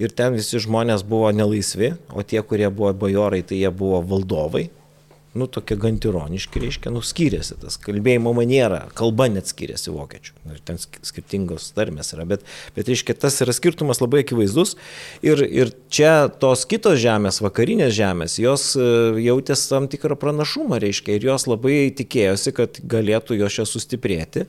[0.01, 4.69] ir ten visi žmonės buvo nelaisvi, o tie, kurie buvo bajorai, tai jie buvo valdovai.
[5.31, 10.33] Nu, tokie gan tironiški, reiškia, nu, skiriasi tas kalbėjimo maniera, kalba net skiriasi vokiečių.
[10.51, 12.43] Ir ten skirtingos tarmės yra, bet,
[12.75, 14.75] bet reiškia, tas yra skirtumas labai akivaizdus.
[15.23, 18.91] Ir, ir čia tos kitos žemės, vakarinės žemės, jos e,
[19.23, 24.49] jautės tam tikrą pranašumą, reiškia, ir jos labai tikėjosi, kad galėtų jos čia sustiprėti.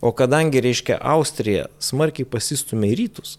[0.00, 3.36] O kadangi, reiškia, Austrija smarkiai pasistumė į rytus,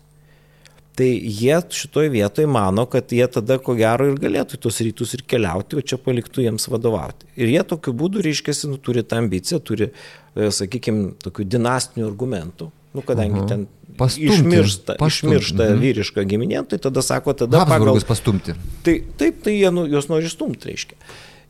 [0.93, 5.23] Tai jie šitoje vietoje mano, kad jie tada ko gero ir galėtų tuos rytus ir
[5.25, 7.25] keliauti, o čia paliktų jiems vadovauti.
[7.33, 9.89] Ir jie tokiu būdu, reiškia, nu, turi tą ambiciją, turi,
[10.37, 12.69] e, sakykime, tokių dinastinių argumentų.
[12.93, 13.49] Nu, kadangi -huh.
[13.49, 13.65] ten
[13.97, 15.35] pastumti, išmiršta, pastumti.
[15.35, 15.81] išmiršta mhm.
[15.81, 17.97] vyriška giminė, tai tada sako, tada pagal...
[18.07, 18.53] pastumti.
[18.85, 20.97] Tai, taip, tai jie nu, juos nori stumti, reiškia.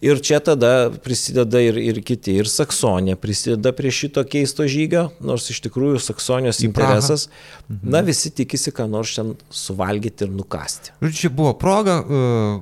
[0.04, 5.46] Ir čia tada prisideda ir, ir kiti, ir Saksonija prisideda prie šito keisto žygio, nors
[5.54, 7.30] iš tikrųjų Saksonijos interesas,
[7.70, 7.94] mhm.
[7.94, 10.92] na visi tikisi, ką nors ten suvalgyti ir nukasti.
[11.00, 12.58] Ir čia buvo proga uh,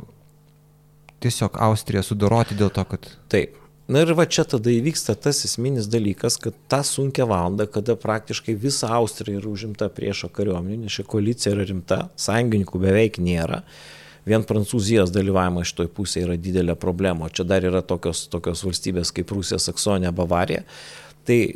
[1.25, 3.09] tiesiog Austriją sudoroti dėl to, kad...
[3.33, 3.57] Taip.
[3.91, 8.53] Na ir va čia tada įvyksta tas esminis dalykas, kad tą sunkę valandą, kada praktiškai
[8.53, 13.97] visa Austrija yra užimta priešo kariuomenė, nes ši koalicija yra rimta, sąjungininkų beveik nėra, uh,
[14.27, 17.27] vien Prancūzijos dalyvavimas šitoj pusėje yra didelė problema.
[17.27, 20.65] O čia dar yra tokios, tokios valstybės kaip Rusija, Saksonija, Bavarija.
[21.21, 21.53] Tai e,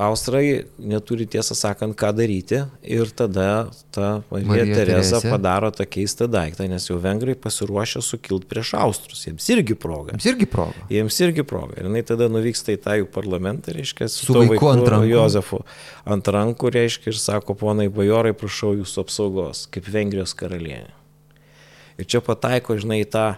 [0.00, 6.24] Austrai neturi tiesą sakant, ką daryti ir tada ta Marija, Marija Teresa padaro tą keistą
[6.32, 9.26] daiktą, nes jau vengrai pasiruošę sukilti prieš Austrus.
[9.26, 10.16] Jiems irgi proga.
[10.16, 10.88] Jiems irgi proga.
[10.96, 11.76] Jiems irgi proga.
[11.76, 15.12] Ir jinai tada nuvyksta į tą jų parlamentą, reiškia, su, su vaiku, vaiku ant rankų.
[15.12, 15.62] Jozefu
[16.16, 21.03] ant rankų, reiškia, ir sako, ponai bajorai, prašau jūsų apsaugos, kaip Vengrijos karalienė.
[22.00, 23.34] Ir čia pataiko, žinai, tą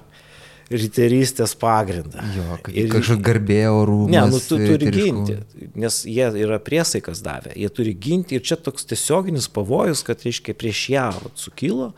[0.72, 2.22] riterystės pagrindą.
[2.34, 3.98] Jo, ir kažkokia garbė orų.
[4.10, 5.36] Ne, nu tu turi ginti,
[5.78, 10.56] nes jie yra priesaikas davę, jie turi ginti ir čia toks tiesioginis pavojus, kad, reiškia,
[10.58, 11.06] prieš ją
[11.38, 11.92] sukilo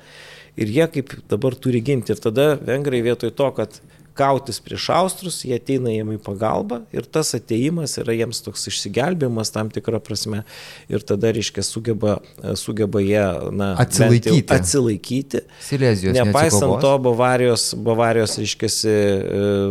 [0.59, 2.13] ir jie kaip dabar turi ginti.
[2.13, 3.81] Ir tada vengrai vietoj to, kad
[4.19, 9.53] kautis prieš austrus, jie ateina jiem į pagalbą ir tas ateimas yra jiems toks išsigelbėjimas
[9.55, 10.43] tam tikrą prasme
[10.91, 12.19] ir tada, reiškia, sugeba,
[12.59, 13.23] sugeba jie
[13.55, 14.43] na, atsilaikyti.
[14.55, 15.45] atsilaikyti.
[15.65, 16.17] Silezijos.
[16.19, 18.97] Nepaisant to, Bavarijos, Bavarijos reiškiasi,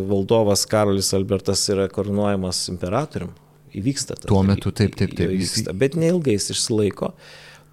[0.07, 3.35] valdovas Karolis Albertas yra koronuojamas imperatorium.
[3.77, 4.29] Įvyksta tas.
[4.29, 5.31] Tuo metu taip, taip, taip.
[5.35, 7.11] Įvyksta, bet neilgai jis išsilaiko,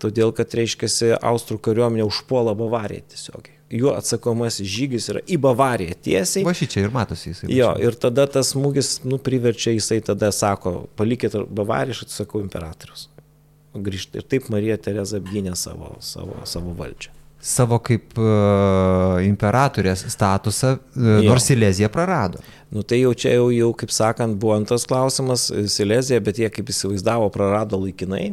[0.03, 6.44] todėl kad, reiškiasi, Austrų kariuomenė užpuola Bavariją tiesiogiai jų atsakomasis žygis yra į Bavariją tiesiai.
[6.46, 7.50] Va šį čia ir matosi jisai.
[7.54, 13.08] Jo, ir tada tas smūgis, nu, priverčia jisai tada sako, palikit Bavariją, aš atsakau imperatorius.
[13.74, 14.20] Grįžta.
[14.20, 17.10] Ir taip Marija Tereza apgynė savo, savo, savo valdžią.
[17.44, 22.40] Savo kaip uh, imperatorės statusą, uh, nors Silezija prarado.
[22.72, 26.70] Nu tai jau čia jau, jau, kaip sakant, buvo antras klausimas, Silezija, bet jie kaip
[26.72, 28.30] įsivaizdavo, prarado laikinai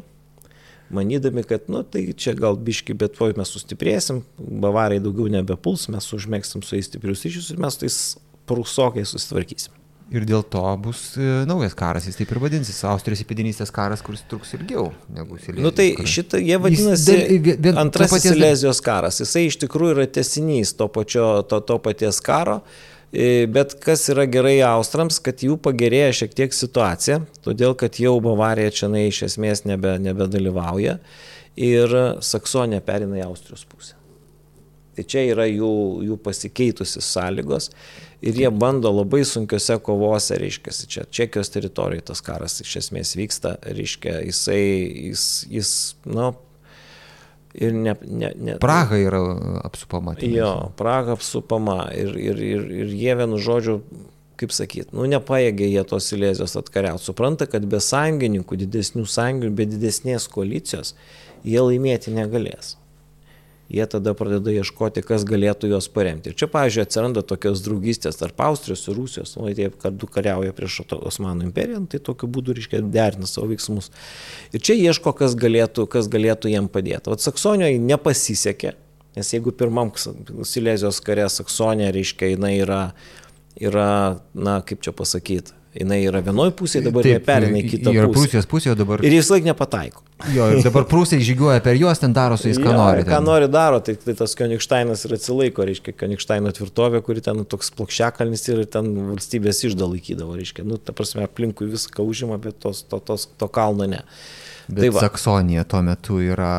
[0.95, 6.09] manydami, kad, nu, tai čia gal biški, bet voj mes sustiprėsim, bavarai daugiau nebepuls, mes
[6.17, 7.99] užmėgsim su jais stiprius ryšius ir mes tais
[8.49, 9.77] prūsokai susitvarkysim.
[10.11, 14.25] Ir dėl to bus e, naujas karas, jis taip ir vadinsis, Austrijos įpėdinystės karas, kuris
[14.27, 15.63] truks ilgiau negu Silezijos.
[15.63, 18.33] Nu tai šitą jie vadinasi dėl, antrasis paties...
[18.35, 22.59] Silezijos karas, jisai iš tikrųjų yra tesinys to, pačio, to, to paties karo.
[22.59, 28.15] E, bet kas yra gerai austrams, kad jų pagerėja šiek tiek situacija, todėl kad jau
[28.23, 30.99] Bavarija čia na, iš esmės nebe, nebedalyvauja
[31.59, 33.97] ir Saksonija perina į Austrijos pusę.
[34.95, 35.73] Tai čia yra jų,
[36.07, 37.69] jų pasikeitusios sąlygos
[38.21, 43.55] ir jie bando labai sunkiose kovose, reiškia, čia Čekijos teritorijoje tas karas iš esmės vyksta,
[43.63, 44.63] reiškia, jisai,
[45.09, 45.71] jis, jis
[46.05, 46.33] nu,
[47.53, 48.57] ir ne, ne, ne.
[48.63, 49.21] Praha yra
[49.65, 50.15] apsupama.
[50.19, 53.79] Tai jo, Praha apsupama ir, ir, ir, ir jie vienu žodžiu,
[54.41, 57.05] kaip sakyt, nu nepaėgė jie tos Silezijos atkariauti.
[57.05, 60.95] Supranta, kad be sąjungininkų, didesnių sąjungininkų, be didesnės koalicijos
[61.45, 62.75] jie laimėti negalės
[63.71, 66.31] jie tada pradeda ieškoti, kas galėtų juos paremti.
[66.31, 70.81] Ir čia, pavyzdžiui, atsiranda tokios draugystės tarp Austrijos ir Rusijos, o jie kartu kariauja prieš
[70.97, 73.91] Osmanų imperiją, tai tokiu būdu, reiškia, derina savo veiksmus.
[74.51, 77.13] Ir čia ieško, kas galėtų, kas galėtų jiem padėti.
[77.13, 78.75] O Saksonijoje nepasisekė,
[79.15, 82.83] nes jeigu pirmam Silezijos kare Saksonija, reiškia, jinai yra,
[83.59, 83.89] yra,
[84.35, 87.99] na, kaip čia pasakyti, jinai yra vienoje pusėje, dabar Taip, jie perina į kitą pusę.
[88.01, 89.03] Ir Prūsijos pusėje dabar.
[89.07, 90.03] Ir jis laik nepataiko.
[90.35, 93.05] Jo, ir dabar Prūsai žygiuoja per juos, ten daro su jais, ką jo, nori.
[93.05, 93.13] Ten.
[93.13, 97.71] Ką nori daro, tai, tai tas Kionigštainas ir atsilaiko, reiškia, Kionigštaino tvirtovė, kuri ten toks
[97.79, 102.83] plokščiakalnis ir ten valstybės išdą laikydavo, reiškia, nu, ta prasme, aplinkui viską užima, bet tos,
[102.91, 104.03] to, tos, to kalno ne.
[104.67, 105.05] Bet tai va.
[105.07, 106.53] Saksonija tuo metu yra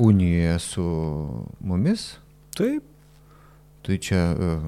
[0.00, 0.86] unijoje su
[1.60, 2.14] mumis.
[2.56, 2.84] Taip.
[3.86, 4.64] Tai čia uh,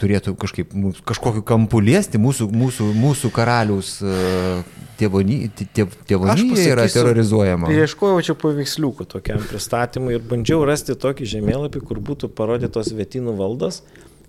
[0.00, 0.72] turėtų kažkaip
[1.08, 4.14] kažkokiu kampu liesti mūsų, mūsų, mūsų karalius e,
[5.00, 5.50] tėvonija
[6.66, 7.72] yra terrorizuojama.
[7.74, 13.82] Ieškojau čia paveiksliukų tokiam pristatymui ir bandžiau rasti tokį žemėlapį, kur būtų parodytos vietinų valdos,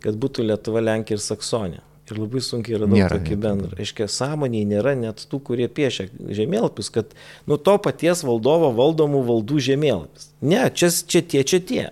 [0.04, 1.86] kad būtų Lietuva, Lenkija ir Saksonija.
[2.12, 3.78] Ir labai sunkiai yra daug tokį bendrą.
[3.80, 7.14] Aiškiai, sąmoniai nėra net tų, kurie piešia žemėlapius, kad
[7.48, 10.28] nu to paties valdovo valdomų valdų žemėlapis.
[10.44, 11.86] Ne, čia, čia tie, čia tie.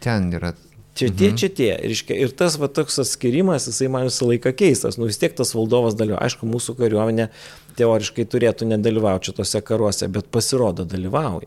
[0.00, 0.54] Ten yra
[0.98, 1.36] Čia tie, mhm.
[1.38, 1.68] čia tie.
[1.78, 4.98] Reiškia, ir tas va, toks atskirimas, jisai man visą laiką keistas.
[4.98, 6.24] Nu vis tiek tas valdovas dalyvauja.
[6.26, 7.28] Aišku, mūsų kariuomenė
[7.78, 11.46] teoriškai turėtų nedalyvauti šitose karuose, bet pasirodo dalyvauja.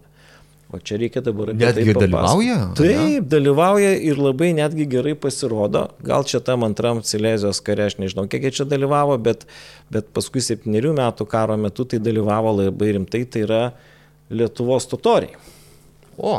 [0.72, 2.58] O čia reikia dabar apie netgi tai dalyvauja?
[2.80, 3.24] Taip, ja?
[3.34, 5.90] dalyvauja ir labai netgi gerai pasirodo.
[6.08, 9.44] Gal čia tam antram Silezijos kare, aš nežinau, kiek jie čia dalyvavo, bet,
[9.92, 13.62] bet paskui septyniarių metų karo metu tai dalyvavo labai rimtai, tai yra
[14.32, 15.36] Lietuvos totoriai.
[16.16, 16.38] O,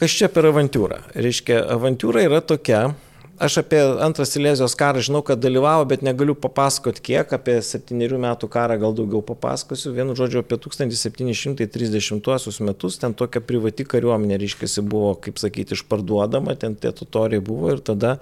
[0.00, 0.96] Kas čia per avantūrą?
[1.12, 2.94] Reiškia, avantūra yra tokia,
[3.36, 8.48] aš apie antrą Silezijos karą žinau, kad dalyvavo, bet negaliu papasakot kiek, apie septyniarių metų
[8.48, 9.92] karą gal daugiau papasakosiu.
[9.98, 16.80] Vienu žodžiu, apie 1730 metus ten tokia privati kariuomenė, reiškia, buvo, kaip sakyti, išparduodama, ten
[16.80, 18.16] tie tutoriai buvo ir tada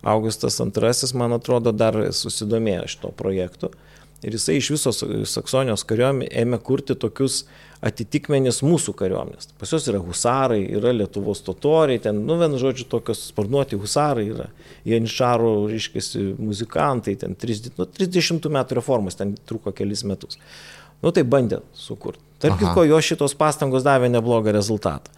[0.00, 3.68] Augustas II, man atrodo, dar susidomėjo šito projektu.
[4.24, 7.44] Ir jisai iš visos Saksonijos kariuomenė ėmė kurti tokius
[7.84, 9.52] atitikmenis mūsų kariuomenės.
[9.60, 14.48] Pas juos yra husarai, yra Lietuvos totoriai, ten, nu, vien žodžiu, tokios sparnuoti husarai yra,
[14.88, 20.40] Janišaro, reiškiasi, muzikantai, ten 30, nu, 30 metų reformos, ten truko kelis metus.
[21.04, 22.24] Nu, tai bandė sukurti.
[22.42, 25.14] Tarp kitko, jo šitos pastangos davė neblogą rezultatą.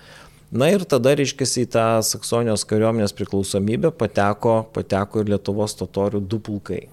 [0.51, 6.41] Na ir tada, reiškia, į tą Saksonijos kariuomenės priklausomybę pateko, pateko ir Lietuvos totorių du
[6.43, 6.89] pulkai.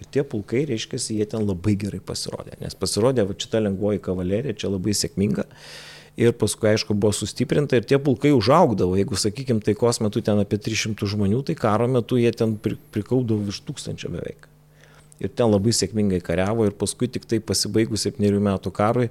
[0.00, 4.56] Ir tie pulkai, reiškia, jie ten labai gerai pasirodė, nes pasirodė va, šita lengvoji kavalerija,
[4.62, 5.44] čia labai sėkminga.
[6.20, 8.96] Ir paskui, aišku, buvo sustiprinta ir tie pulkai užaugdavo.
[8.98, 13.60] Jeigu, sakykime, taikos metu ten apie 300 žmonių, tai karo metu jie ten prikaupdavo virš
[13.68, 14.48] tūkstančio beveik.
[15.20, 19.10] Ir ten labai sėkmingai kariavo ir paskui tik tai pasibaigus septyniarių metų karui,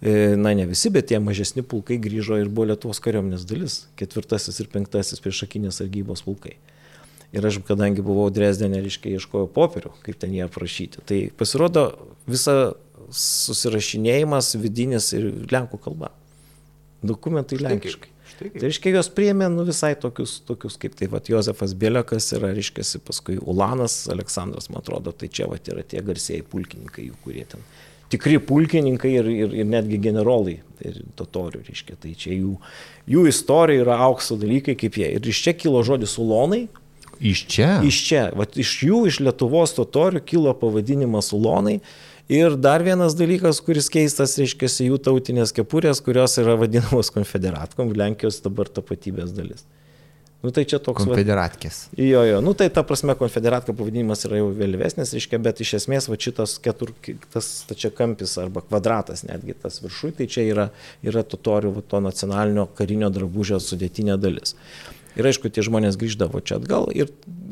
[0.00, 4.60] e, na ne visi, bet tie mažesni pulkai grįžo ir buvo Lietuvos kariuomenės dalis- ketvirtasis
[4.60, 6.56] ir penktasis priešakinės sargybos pulkai.
[7.30, 11.02] Ir aš, kadangi buvau Dresdenė, reiškia, ieškojau popierių, kaip ten jie aprašyti.
[11.06, 11.84] Tai pasirodo,
[12.30, 12.72] visa
[13.14, 16.10] susirašinėjimas vidinis ir lenkų kalba.
[17.06, 18.10] Dokumentai lenkiškai.
[18.40, 22.86] Tai reiškia, jos priėmė nu, visai tokius, tokius kaip tai, va, Josefas Bielekas yra, reiškia,
[23.04, 27.64] paskui Ulanas, Aleksandras, man atrodo, tai čia va, yra tie garsieji pulkininkai, jų, kurie ten
[28.10, 32.56] tikri pulkininkai ir, ir, ir netgi generolai ir totorių, reiškia, tai čia jų,
[33.10, 35.12] jų istorija yra aukso dalykai kaip jie.
[35.14, 36.64] Ir iš čia kilo žodis ulonai,
[37.20, 37.72] Iš čia?
[37.84, 41.80] Iš čia, Vat iš jų, iš Lietuvos totorių kilo pavadinimas ulonai.
[42.30, 48.38] Ir dar vienas dalykas, kuris keistas, reiškia, jų tautinės kepurės, kurios yra vadinamos konfederatkom, Lenkijos
[48.44, 49.66] dabar tapatybės dalis.
[50.40, 51.04] Nu tai čia toks.
[51.04, 51.80] Konfederatkės.
[51.90, 55.74] Va, jo, jo, nu tai ta prasme konfederatka pavadinimas yra jau vėlyvesnis, reiškia, bet iš
[55.82, 56.94] esmės va šitas ketur,
[57.34, 60.70] tas tačia kampis arba kvadratas netgi tas viršui, tai čia yra,
[61.04, 64.56] yra totorių va, to nacionalinio karinio drabužio sudėtinė dalis.
[65.18, 67.10] Ir aišku, tie žmonės grįždavo čia atgal ir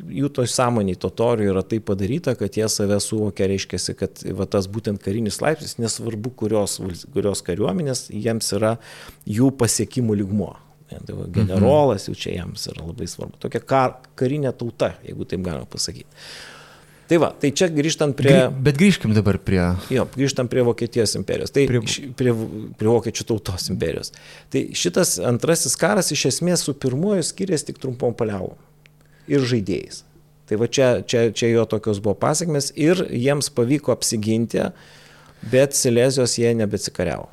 [0.09, 4.69] jų toj sąmoniai totorių yra tai padaryta, kad jie save suvokia, reiškia, kad va, tas
[4.71, 6.79] būtent karinis laipsnis, nesvarbu kurios,
[7.15, 8.77] kurios kariuomenės, jiems yra
[9.29, 10.55] jų pasiekimų ligmuo.
[10.89, 13.37] Tai generolas jau čia jiems yra labai svarbu.
[13.43, 16.09] Tokia kar, karinė tauta, jeigu taip galima pasakyti.
[17.09, 18.35] Tai va, tai čia grįžtant prie...
[18.65, 19.63] Bet grįžkim dabar prie...
[19.93, 21.81] Jo, grįžtant prie Vokietijos imperijos, tai prie,
[22.19, 22.35] prie,
[22.77, 24.13] prie Vokiečių tautos imperijos.
[24.53, 28.59] Tai šitas antrasis karas iš esmės su pirmuoju skiriasi tik trumpom paliavom
[29.29, 30.03] ir žaidėjais.
[30.49, 34.69] Tai va čia, čia, čia jo tokios buvo pasiekmes ir jiems pavyko apsiginti,
[35.49, 37.29] bet Silezijos jie nebeatsikariavo.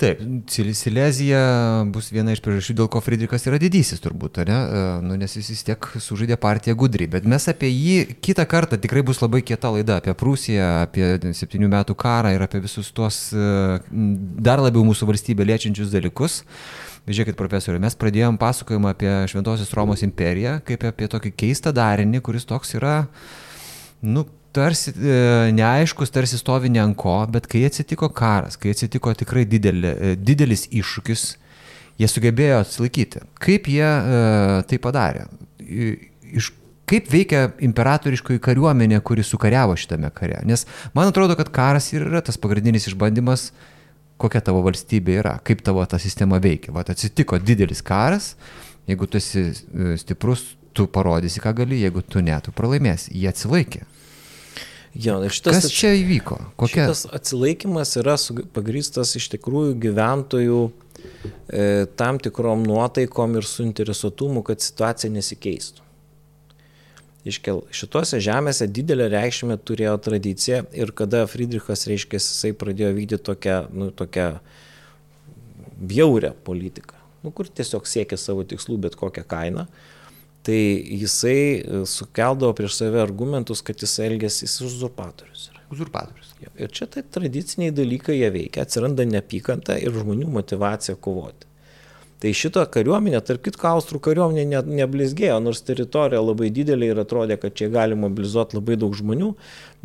[0.00, 1.40] Taip, Silezija
[1.92, 4.56] bus viena iš priežasčių, dėl ko Friedrichas yra didysis turbūt, ne?
[4.56, 8.78] E, nu, nes jis vis tiek sužaidė partiją gudriai, bet mes apie jį kitą kartą
[8.80, 13.26] tikrai bus labai kieta laida apie Prūsiją, apie septynių metų karą ir apie visus tuos
[13.36, 13.44] e,
[14.48, 16.40] dar labiau mūsų valstybę liečiančius dalykus.
[17.10, 22.48] Žiūrėkit, profesoriu, mes pradėjom pasakojimą apie Šventosios Romos imperiją, kaip apie tokį keistą darinį, kuris
[22.48, 23.02] toks yra,
[24.00, 24.24] nu,
[24.56, 25.16] tarsi e,
[25.56, 30.14] neaiškus, tarsi stovi ne ant ko, bet kai atsitiko karas, kai atsitiko tikrai didelė, e,
[30.18, 31.26] didelis iššūkis,
[32.00, 33.24] jie sugebėjo atsilaikyti.
[33.42, 34.22] Kaip jie e,
[34.70, 35.26] tai padarė?
[35.60, 36.52] Iš,
[36.90, 40.40] kaip veikia imperatoriškoji kariuomenė, kuri sukariavo šitame kare?
[40.48, 43.50] Nes man atrodo, kad karas ir yra tas pagrindinis išbandymas,
[44.20, 46.74] kokia tavo valstybė yra, kaip tavo ta sistema veikia.
[46.76, 48.34] Vat atsitiko didelis karas,
[48.90, 53.14] jeigu tu esi e, stiprus, tu parodysi, ką gali, jeigu tu ne, tu pralaimėsi.
[53.16, 53.82] Jie atsilaikė.
[54.94, 56.36] Jo, šitas, Kas čia įvyko?
[56.58, 56.88] Kokia?
[56.88, 58.16] Šitas atsilaikimas yra
[58.54, 61.68] pagrįstas iš tikrųjų gyventojų e,
[62.00, 65.86] tam tikrom nuotaikom ir suinteresuotumu, kad situacija nesikeistų.
[67.30, 73.58] Iškel, šituose žemėse didelę reikšmę turėjo tradicija ir kada Friedrichas, reiškia, jisai pradėjo vykdyti tokią,
[73.76, 74.30] nu, tokią
[75.80, 79.66] bjaurę politiką, nu, kur tiesiog siekia savo tikslų bet kokią kainą,
[80.50, 85.44] tai jisai e, sukeldavo prieš save argumentus, kad jis elgėsi, jis uzurpatorius.
[85.52, 85.62] Yra.
[85.70, 86.32] Uzurpatorius.
[86.58, 91.46] Ir čia tai tradiciniai dalykai jie veikia, atsiranda neapykanta ir žmonių motivacija kovoti.
[92.20, 97.38] Tai šito kariuomenė, tarp kitko, Austrų kariuomenė ne, neblizgėjo, nors teritorija labai didelė ir atrodė,
[97.40, 99.30] kad čia gali mobilizuoti labai daug žmonių,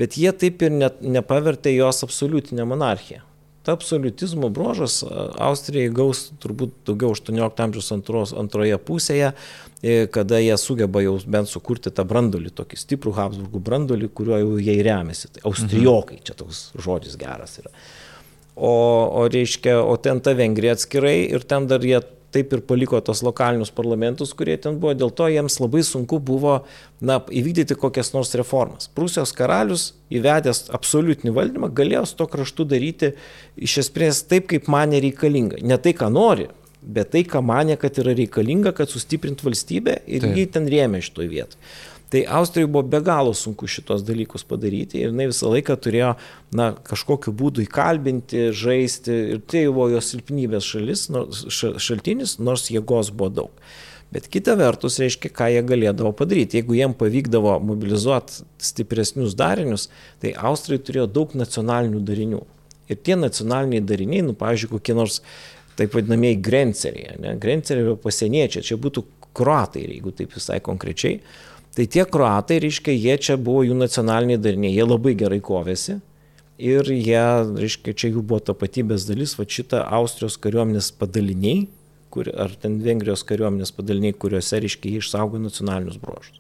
[0.02, 3.22] bet jie taip ir ne, nepavertė jos absoliutinę monarchiją
[3.66, 5.00] ta absoliutizmo bruožas
[5.42, 9.32] Austrijai gaus turbūt daugiau 18 amžiaus antros, antroje pusėje,
[9.82, 14.58] e, kada jie sugeba jau bent sukurti tą brandolį, tokį stiprų Habsburgų brandolį, kuriuo jau
[14.62, 15.32] jie remiasi.
[15.36, 17.74] Tai austrijokai, čia toks žodis geras yra.
[18.56, 18.72] O,
[19.20, 22.00] o reiškia, o ten ta Vengrija atskirai ir ten dar jie
[22.34, 26.58] taip ir paliko tos lokalinius parlamentus, kurie ten buvo, dėl to jiems labai sunku buvo
[27.02, 28.90] na, įvykdyti kokias nors reformas.
[28.96, 33.14] Prūsijos karalius įvedęs absoliutinį valdymą galėjo su to kraštu daryti
[33.56, 35.62] iš esmės taip, kaip mane reikalinga.
[35.64, 36.50] Ne tai, ką nori,
[36.82, 40.38] bet tai, ką mane, kad yra reikalinga, kad sustiprint valstybę ir taip.
[40.38, 41.62] jį ten rėmė šitoje vietoje.
[42.16, 46.14] Tai Austrijai buvo be galo sunku šitos dalykus padaryti ir jinai visą laiką turėjo
[46.56, 53.10] na, kažkokiu būdu įkalbinti, žaisti ir tai buvo jos silpnybės šalis, nors, šaltinis, nors jėgos
[53.12, 53.66] buvo daug.
[54.16, 56.62] Bet kita vertus, reiškia, ką jie galėdavo padaryti.
[56.62, 59.90] Jeigu jiem pavykdavo mobilizuoti stipresnius darinius,
[60.24, 62.40] tai Austrai turėjo daug nacionalinių darinių.
[62.88, 65.20] Ir tie nacionaliniai dariniai, nu, pavyzdžiui, kokie nors
[65.76, 67.36] taip vadinamieji grenceriai, ne?
[67.44, 69.04] grenceriai pasieniečiai, čia būtų
[69.36, 71.20] kruatai, jeigu taip visai konkrečiai,
[71.76, 75.98] Tai tie kruatai, reiškia, jie čia buvo jų nacionaliniai dariniai, jie labai gerai kovėsi
[76.58, 77.26] ir jie,
[77.60, 81.66] reiškia, čia jų buvo tapatybės dalis, va šitą Austrijos kariuomenės padaliniai,
[82.16, 86.40] kur, ar ten Vengrijos kariuomenės padaliniai, kuriuose, reiškia, jie išsaugo nacionalinius brožus.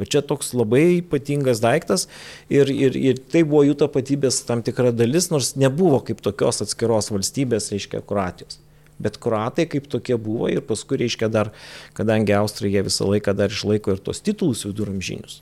[0.00, 2.06] O čia toks labai ypatingas daiktas
[2.48, 7.10] ir, ir, ir tai buvo jų tapatybės tam tikra dalis, nors nebuvo kaip tokios atskiros
[7.12, 8.62] valstybės, reiškia, Kroatijos.
[9.00, 11.54] Bet kruatai kaip tokie buvo ir paskui, reiškia, dar,
[11.96, 15.40] kadangi Austrai jie visą laiką dar išlaiko ir tos titulus viduramžinius.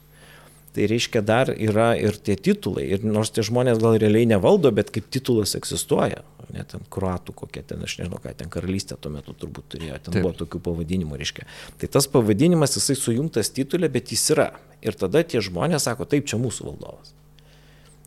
[0.69, 2.85] Tai reiškia, dar yra ir tie titulai.
[2.93, 6.21] Ir nors tie žmonės gal realiai nevaldo, bet kaip titulas egzistuoja.
[6.53, 9.97] Net ten kruatų kokia ten, aš nežinau, ką ten karalystė tuo metu turbūt turėjo.
[10.05, 10.23] Ten Taip.
[10.23, 11.45] buvo tokių pavadinimų, reiškia.
[11.81, 14.51] Tai tas pavadinimas, jisai sujungtas titulė, bet jis yra.
[14.85, 17.13] Ir tada tie žmonės sako, taip, čia mūsų valdovas.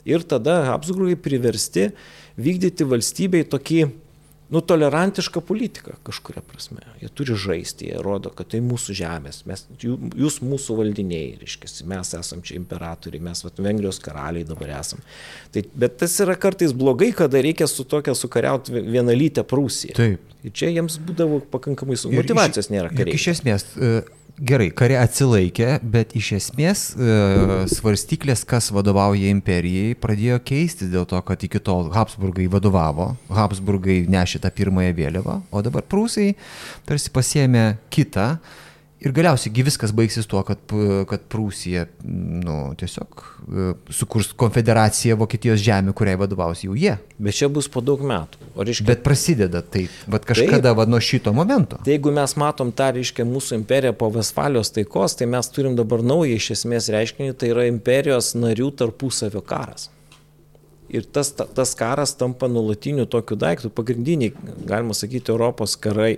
[0.09, 1.91] Ir tada Habsburgai priversti
[2.41, 3.85] vykdyti valstybei tokį
[4.53, 6.85] nu, tolerantišką politiką kažkuria prasme.
[7.01, 12.13] Jie turi žaisti, jie rodo, kad tai mūsų žemės, mes, jūs mūsų valdiniai, reiškia, mes
[12.19, 15.01] esam čia imperatoriai, mes vat, Vengrijos karaliai dabar esam.
[15.55, 19.97] Tai, bet tas yra kartais blogai, kada reikia su tokia sukariauti vienalytę Prūsiją.
[19.99, 20.33] Taip.
[20.43, 22.19] Ir čia jiems būdavo pakankamai sunku.
[22.19, 23.15] Motivacijos nėra kariai.
[23.17, 24.03] Iš esmės, uh
[24.41, 27.17] Gerai, kare atsilaikė, bet iš esmės e,
[27.69, 34.41] svarstyklės, kas vadovauja imperijai, pradėjo keistis dėl to, kad iki tol Habsburgai vadovavo, Habsburgai nešė
[34.43, 36.31] tą pirmąją vėliavą, o dabar prūsai
[36.89, 38.39] tarsi pasėmė kitą
[39.03, 40.61] Ir galiausiai viskas baigsis tuo, kad,
[41.11, 46.95] kad Prūsija nu, tiesiog e, sukurs konfederaciją Vokietijos žemė, kuriai vadovaus jau jie.
[47.19, 48.39] Bet čia bus po daug metų.
[48.55, 51.81] Reiškia, Bet prasideda tai, bet kažkada taip, va, nuo šito momento.
[51.83, 56.05] Tai jeigu mes matom tą, reiškia, mūsų imperiją po Vesfalijos taikos, tai mes turim dabar
[56.07, 59.91] naują iš esmės reiškinį, tai yra imperijos narių tarpusavio karas.
[60.93, 63.71] Ir tas, tas karas tampa nuolatiniu tokiu daiktu.
[63.73, 64.35] Pagrindiniai,
[64.69, 66.15] galima sakyti, Europos karai,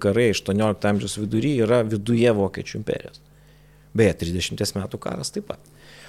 [0.00, 3.20] karai 18 amžiaus vidury yra viduje Vokiečių imperijos.
[3.96, 5.60] Beje, 30 metų karas taip pat.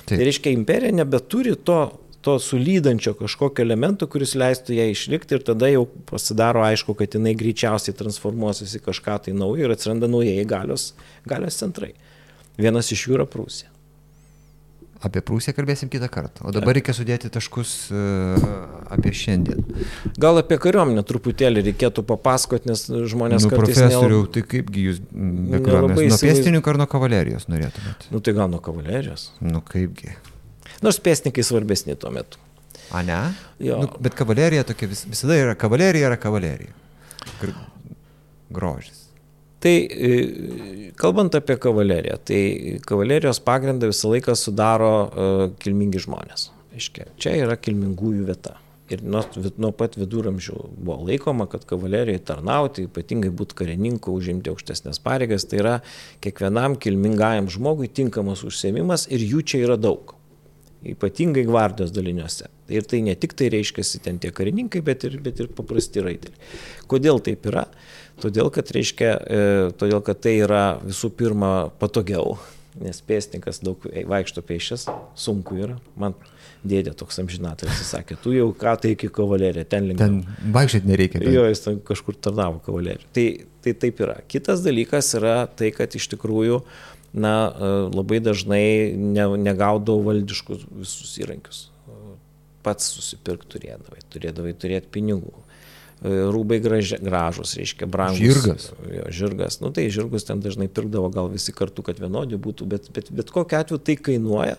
[0.06, 0.16] Taip.
[0.16, 1.80] Tai reiškia, imperija nebeturi to,
[2.24, 7.36] to sulydančio kažkokio elemento, kuris leistų ją išlikti ir tada jau pasidaro aišku, kad jinai
[7.40, 10.94] greičiausiai transformuosis į kažką tai naujo ir atsiranda naujai galios,
[11.28, 11.94] galios centrai.
[12.60, 13.72] Vienas iš jų yra Prūsija.
[15.00, 16.44] Apie Prūsiją kalbėsim kitą kartą.
[16.50, 18.48] O dabar reikia sudėti taškus uh,
[18.92, 19.62] apie šiandien.
[20.20, 22.84] Gal apie kariuomenę truputėlį reikėtų papasakoti, nes
[23.14, 23.80] žmonės nu, kartais...
[23.80, 24.34] Profesoriau, nel...
[24.36, 26.18] tai kaipgi jūs be kariuomenės?
[26.18, 28.10] Nuo pėstininkų ar nuo kavalerijos norėtumėt?
[28.12, 29.30] Nu tai gal nuo kavalerijos.
[29.40, 30.18] Nu kaipgi.
[30.84, 32.44] Nors pėstininkai svarbesni tuo metu.
[32.92, 33.22] A ne?
[33.64, 33.80] Jo.
[33.86, 36.76] Nu, bet kavalerija tokia vis, visada yra kavalerija, yra kavalerija.
[37.40, 37.56] Gr
[38.50, 38.99] grožis.
[39.60, 42.42] Tai e, kalbant apie kavaleriją, tai
[42.88, 46.48] kavalerijos pagrindą visą laiką sudaro uh, kilmingi žmonės.
[46.80, 48.56] Iškia, čia yra kilmingųjų vieta.
[48.90, 49.22] Ir nuo,
[49.62, 55.60] nuo pat viduramžių buvo laikoma, kad kavalerijai tarnauti, ypatingai būti karininku, užimti aukštesnės pareigas, tai
[55.62, 55.76] yra
[56.24, 60.16] kiekvienam kilmingajam žmogui tinkamas užsiemimas ir jų čia yra daug.
[60.88, 62.48] Ypatingai gvardijos daliniuose.
[62.72, 66.54] Ir tai ne tik tai reiškia ten tie karininkai, bet ir, bet ir paprasti raiteliai.
[66.92, 67.66] Kodėl taip yra?
[68.20, 69.44] Todėl, kad, reiškia, e,
[69.80, 72.38] todėl, kad tai yra visų pirma patogiau,
[72.80, 74.88] nes pėstininkas daug vaikšto pėšęs,
[75.20, 75.78] sunku yra.
[76.00, 76.16] Man
[76.68, 80.20] dėdė toks amžinatas, jis sakė, tu jau ką tai iki kavalerija, ten lengviau.
[80.20, 81.22] Ten vaikščioti nereikia.
[81.24, 81.34] Tai.
[81.36, 83.08] Jo, jis ten kažkur tarnavo kavalerija.
[83.16, 83.26] Tai,
[83.64, 84.18] tai taip yra.
[84.32, 86.60] Kitas dalykas yra tai, kad iš tikrųjų,
[87.14, 88.64] na, e, labai dažnai
[88.96, 91.68] ne, negaudavo valdiškus visus įrankius.
[92.64, 95.38] Pats susipirkti turėdavai, turėdavai turėti pinigų
[96.00, 98.22] E, rūbai graži, gražus, reiškia, brangus.
[98.22, 98.70] Žirgas.
[98.88, 99.58] Jo, žirgas.
[99.60, 103.34] Nu tai žirgus ten dažnai pirkdavo gal visi kartu, kad vienodi būtų, bet, bet, bet
[103.36, 104.56] kokiu atveju tai kainuoja.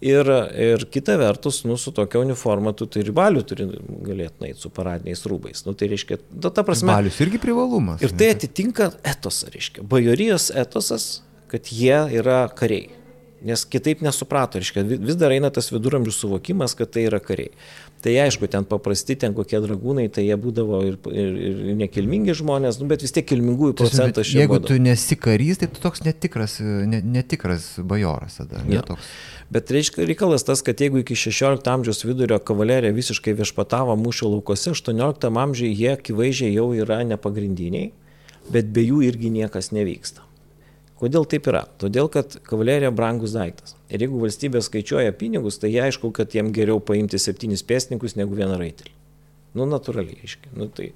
[0.00, 3.66] Ir, ir kita vertus, nu, su tokia uniforma tu turi balių, turi
[4.06, 5.66] galėtinai su paradiniais rūbais.
[5.66, 6.88] Nu, tai reiškia, ta, ta prasme.
[6.94, 8.00] Balius irgi privalumas.
[8.00, 9.84] Ir tai atitinka etosą, reiškia.
[9.92, 11.10] Bajorijos etosas,
[11.50, 12.94] kad jie yra kariai.
[13.38, 17.52] Nes kitaip nesuprato, reiškia, vis dar eina tas viduramžių suvokimas, kad tai yra kariai.
[18.02, 21.38] Tai aišku, ten paprasti, ten kokie dragūnai, tai jie būdavo ir, ir,
[21.70, 24.44] ir nekilmingi žmonės, nu, bet vis tiek kilmingųjų procentas šiandien.
[24.44, 24.70] Jeigu būdavo.
[24.70, 28.62] tu nesi karys, tai tu toks netikras, ne, netikras bajoras tada.
[28.62, 28.82] Ja.
[28.82, 29.10] Netoks.
[29.54, 34.74] Bet reiškia, reikalas tas, kad jeigu iki 16 amžiaus vidurio kavalerija visiškai viešpatavo mūšio laukose,
[34.74, 37.92] 18 amžiuje jie akivaizdžiai jau yra nepagrindiniai,
[38.52, 40.27] bet be jų irgi niekas nevyksta.
[40.98, 41.62] Kodėl taip yra?
[41.78, 43.76] Todėl, kad kavalerija brangus daiktas.
[43.92, 48.58] Ir jeigu valstybė skaičiuoja pinigus, tai aišku, kad jiem geriau paimti septynis pėstininkus negu vieną
[48.58, 48.94] raitelį.
[49.54, 50.50] Nu, natūraliai, aiškiai.
[50.58, 50.90] Nu, tai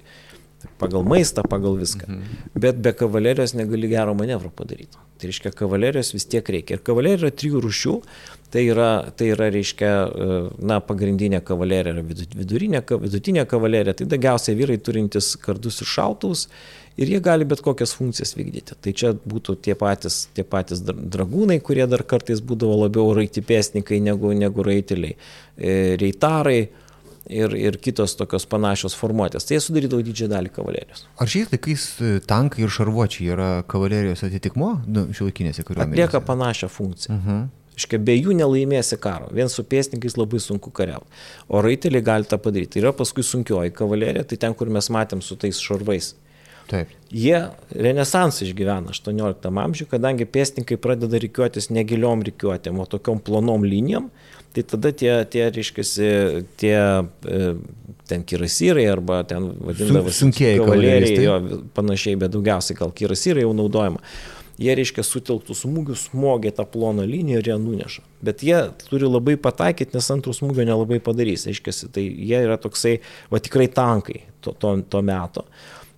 [0.79, 2.07] pagal maistą, pagal viską.
[2.07, 2.43] Mhm.
[2.59, 4.99] Bet be kavalerijos negali gero manevro padaryti.
[5.19, 6.77] Tai reiškia, kavalerijos vis tiek reikia.
[6.77, 7.95] Ir kavalерija yra trijų rušių.
[8.53, 13.95] Tai yra, tai yra, reiškia, e, na, pagrindinė kavalerija yra vidurinė, vidutinė kavalerija.
[13.97, 16.47] Tai daugiausiai vyrai turintys kardus ir šautuvus
[16.97, 18.77] ir jie gali bet kokias funkcijas vykdyti.
[18.81, 24.33] Tai čia būtų tie patys, tie patys dragūnai, kurie dar kartais būdavo labiau raitipėsnikai negu,
[24.37, 25.17] negu raiteliai,
[25.57, 26.59] e, reitarai
[27.29, 29.47] ir, ir kitos tokios panašios formuotės.
[29.47, 31.07] Tai jie sudarydavo didžiąją dalį kavalerijos.
[31.17, 35.97] Ar šiais laikais e, tankai ir šarvuočiai yra kavalerijos atitikmo nu, šiuolaikinėse kariuomenėse?
[35.97, 37.17] Atlieka panašią funkciją.
[37.17, 37.43] Uh mhm.
[37.43, 37.51] -huh.
[37.73, 39.31] Iškia, be jų nelaimėsi karo.
[39.33, 41.07] Vien su pėsninkais labai sunku kariauti.
[41.49, 42.77] O raiteliai gali tą padaryti.
[42.77, 46.13] Yra paskui sunkioji kavalerija, tai ten, kur mes matėm su tais šarvais
[46.69, 46.91] Taip.
[47.13, 47.37] Jie
[47.75, 54.07] renesansą išgyvena 18 amžiuje, kadangi pėstininkai pradeda reikiuotis negiliom reikiuotėm, o tokiom plonom linijom,
[54.55, 56.07] tai tada tie, tie reiškiasi,
[56.61, 57.41] tie e,
[58.09, 64.01] ten kirasyrai arba ten vadinami sunkieji kavaleriai, jo, panašiai, bet daugiausiai gal kirasyrai jau naudojama
[64.61, 68.03] jie reiškia sutelktų smūgių smogė tą ploną liniją ir ją nuneša.
[68.25, 71.47] Bet jie turi labai pataikyti, nes antrų smūgio nelabai padarys.
[71.49, 72.99] Aiškiai, tai jie yra toksai,
[73.33, 75.47] va tikrai tankai to, to, to meto.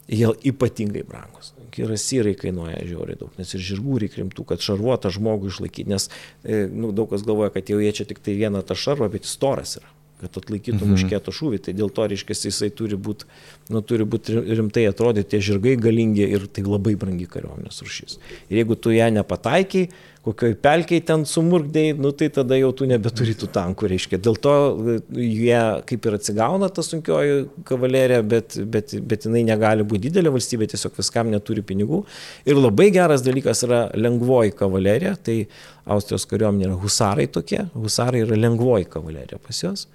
[0.05, 1.53] Jie ypatingai brangus.
[1.73, 6.07] Kirasyrai kainuoja žiauriai daug, nes ir žirgų reikia rimtų, kad šarvuotą žmogų išlaikyti, nes
[6.43, 9.25] e, nu, daug kas galvoja, kad jau jie čia tik tai vieną tą šarvą, bet
[9.25, 10.91] jis storas yra kad atlaikytų mhm.
[10.95, 11.59] muškėto šūvį.
[11.65, 13.27] Tai dėl to, reiškia, jisai turi būti
[13.73, 18.19] nu, turi būt rimtai atrodyti, tie žirgai galingi ir tai labai brangi kariuomenės rušys.
[18.49, 19.89] Ir jeigu tu ją nepataikiai,
[20.25, 24.19] kokioj pelkiai ten sumurgdėjai, nu, tai tada jau tu nebeturi tų tankų, reiškia.
[24.25, 25.59] Dėl to e, jie
[25.89, 30.97] kaip ir atsigauna ta sunkioji kavalerija, bet, bet, bet jinai negali būti didelė valstybė, tiesiog
[30.97, 32.01] viskam neturi pinigų.
[32.49, 35.43] Ir labai geras dalykas yra lengvoji kavalerija, tai
[35.85, 39.85] Austrijos kariuomenė yra husarai tokie, husarai yra lengvoji kavalerija pas juos.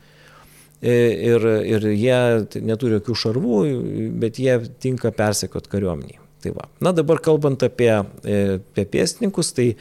[0.81, 0.95] E,
[1.33, 2.21] ir, ir jie
[2.65, 3.57] neturi jokių šarvų,
[4.23, 6.21] bet jie tinka persekot kariuomeniai.
[6.41, 6.71] Tai va.
[6.81, 7.91] Na dabar kalbant apie,
[8.25, 9.75] e, apie pėstininkus, tai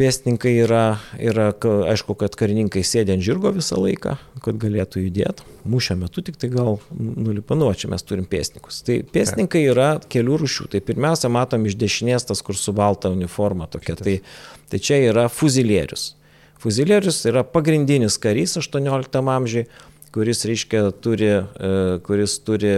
[0.00, 0.84] pėstininkai yra,
[1.20, 1.50] yra,
[1.92, 5.44] aišku, kad karininkai sėdė ant žirgo visą laiką, kad galėtų judėti.
[5.68, 8.80] Mūšio metu tik tai gal nulipanu, čia mes turim pėstininkus.
[8.86, 10.70] Tai pėstininkai yra kelių rušių.
[10.72, 13.98] Tai pirmiausia, matom iš dešinės tas, kur su balta uniforma tokia.
[14.00, 14.16] Tai,
[14.72, 16.14] tai čia yra fuzilierius.
[16.60, 19.66] Fuzilierius yra pagrindinis karys 18 amžiui,
[20.14, 22.74] kuris, reiškia, turi, e, kuris turi,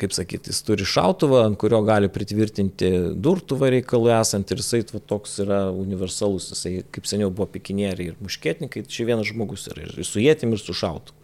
[0.00, 2.90] kaip sakyti, jis turi šautuvą, ant kurio gali pritvirtinti
[3.22, 8.20] durtuvą reikalų esant ir jisai va, toks yra universalus, jisai kaip seniau buvo pikinieriai ir
[8.24, 11.18] muškietininkai, čia vienas žmogus yra ir su jėtim ir su šautuvu.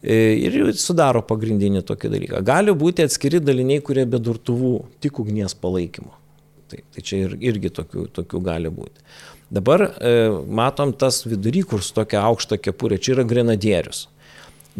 [0.00, 2.44] E, ir sudaro pagrindinį tokį dalyką.
[2.46, 4.72] Gali būti atskiri daliniai, kurie be durtuvų
[5.04, 6.14] tik ugnies palaikymo.
[6.70, 9.04] Tai, tai čia ir, irgi tokių, tokių gali būti.
[9.52, 10.14] Dabar e,
[10.46, 14.06] matom tas vidury, kur su tokia aukšta kepurė, čia yra grenadierius.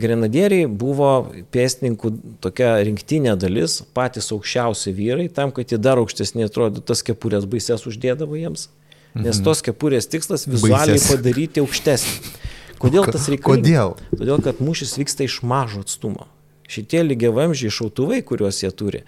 [0.01, 1.11] Grenadieriai buvo
[1.55, 2.11] pėstininkų
[2.45, 7.87] tokia rinktinė dalis, patys aukščiausi vyrai, tam, kad jie dar aukštesnė atrodo, tas kepurės baises
[7.89, 8.69] uždėdavo jiems.
[9.15, 9.45] Nes mhm.
[9.47, 11.11] tos kepurės tikslas vizualiai Baisės.
[11.11, 12.37] padaryti aukštesnį.
[12.81, 13.67] Kodėl tas reikalingas?
[13.67, 13.97] Kodėl?
[14.15, 16.29] Todėl, kad mūšis vyksta iš mažo atstumo.
[16.71, 19.01] Šitie lygiavamžiai šautuvai, kuriuos jie turi,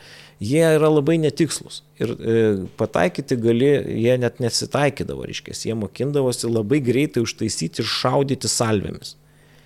[0.43, 1.85] jie yra labai netikslus.
[2.03, 2.41] Ir e,
[2.81, 3.71] pataikyti gali,
[4.03, 9.15] jie net nesitaikydavo, reiškia, jie mokindavosi labai greitai užtaisyti ir šaudyti salvėmis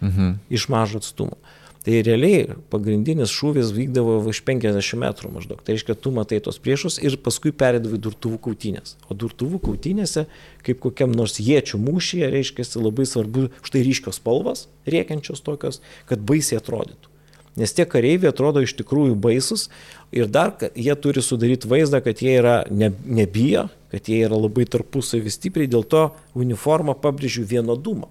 [0.01, 0.37] mhm.
[0.51, 1.39] iš mažo atstumo.
[1.87, 5.61] Tai realiai pagrindinis šūvis vykdavo iš 50 metrų maždaug.
[5.63, 8.97] Tai reiškia, tu matai tos priešus ir paskui perėdavai durtuvų kautynės.
[9.07, 10.25] O durtuvų kautynėse,
[10.67, 15.79] kaip kokiam nors jėčių mūšyje, reiškia, labai svarbu štai ryškios spalvas, riekiančios tokios,
[16.11, 17.15] kad baisiai atrodytų.
[17.57, 19.69] Nes tie kareiviai atrodo iš tikrųjų baisus
[20.13, 24.67] ir dar jie turi sudaryti vaizdą, kad jie yra ne, nebijo, kad jie yra labai
[24.69, 28.11] tarpusavį stipriai, dėl to uniforma pabrėžiu vienodumą.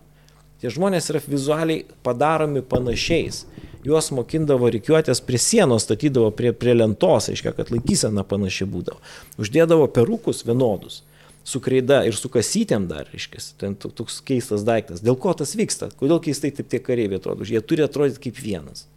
[0.66, 3.44] Tie žmonės yra vizualiai padaromi panašiais.
[3.86, 8.98] Juos mokindavo reikiuotės prie sienos, statydavo prie, prie lentos, reiškia, kad laikysena panaši būdavo.
[9.38, 11.04] Uždėdavo perukus vienodus
[11.46, 15.04] su kreida ir su kasytėm dar, reiškia, ten toks keistas daiktas.
[15.06, 15.92] Dėl ko tas vyksta?
[16.00, 17.46] Kodėl keistai taip tie kareiviai atrodo?
[17.46, 18.88] Jie turi atrodyti kaip vienas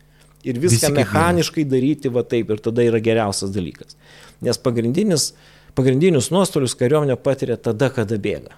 [0.48, 4.00] ir viską mechaniškai daryti va taip ir tada yra geriausias dalykas.
[4.40, 5.34] Nes pagrindinis,
[5.76, 8.56] pagrindinius nuostolius kariuomenė patiria tada, kada bėga.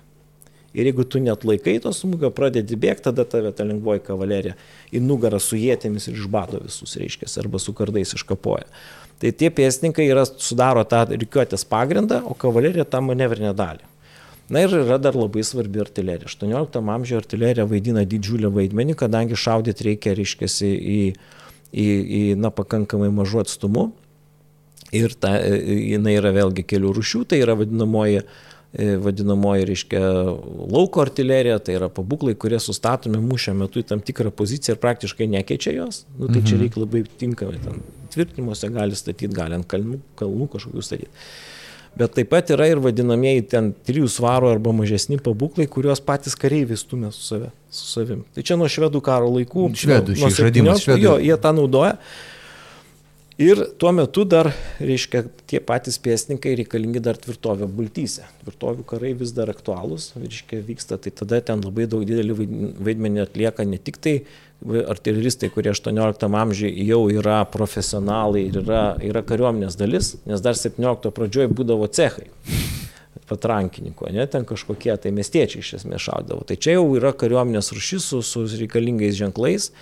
[0.74, 4.54] Ir jeigu tu net laikai to smūgio, pradedi bėgti, tada tave ta lengvoji kavalerija
[4.94, 8.68] į nugarą su jėtėmis ir išbado visus, reiškia, arba su kardais iškapoja.
[9.20, 13.82] Tai tie pėstininkai yra, sudaro tą rikiuotės pagrindą, o kavalerija tą manevrinę dalį.
[14.50, 16.30] Na ir yra dar labai svarbi artilerija.
[16.30, 21.02] 18 amžiuje artilerija vaidina didžiulį vaidmenį, kadangi šaudyti reikia, reiškia, į
[21.72, 23.90] į, į na, pakankamai mažu atstumu.
[24.96, 30.00] Ir ta, jinai yra vėlgi kelių rušių, tai yra vadinamoji, e, vadinamoji, reiškia,
[30.70, 35.26] lauko artilerija, tai yra pabūklai, kurie sustatomi mūšio metu į tam tikrą poziciją ir praktiškai
[35.32, 36.04] nekeičia jos.
[36.16, 36.46] Nu, tai mhm.
[36.46, 37.80] čia reikia labai tinkamai, ten
[38.14, 41.10] tvirtinimuose gali statyti, gali ant kalnų, kalnų kažkokių statyti
[41.98, 46.78] bet taip pat yra ir vadinamieji ten trijų svarų arba mažesni pabūklai, kuriuos patys kareiviai
[46.78, 48.22] stumia su, save, su savim.
[48.34, 49.70] Tai čia nuo švedų karo laikų.
[49.78, 51.02] Švedų, šis išradimas švedų.
[51.04, 51.96] Jo, jie tą naudoja.
[53.40, 54.50] Ir tuo metu dar,
[54.84, 58.26] reiškia, tie patys pėstininkai reikalingi dar tvirtovė bultyse.
[58.42, 62.36] Tvirtovių karai vis dar aktualūs, reiškia, vyksta, tai tada ten labai daug didelį
[62.84, 64.14] vaidmenį atlieka ne tik tai
[64.92, 71.08] artileristai, kurie 18 amžiuje jau yra profesionalai ir yra, yra kariuomenės dalis, nes dar 17
[71.16, 72.28] pradžioje būdavo cechai
[73.30, 76.44] patrankininkų, ne, ten kažkokie tai miestiečiai iš esmės šaudavo.
[76.44, 79.72] Tai čia jau yra kariuomenės rušis su, su reikalingais ženklais,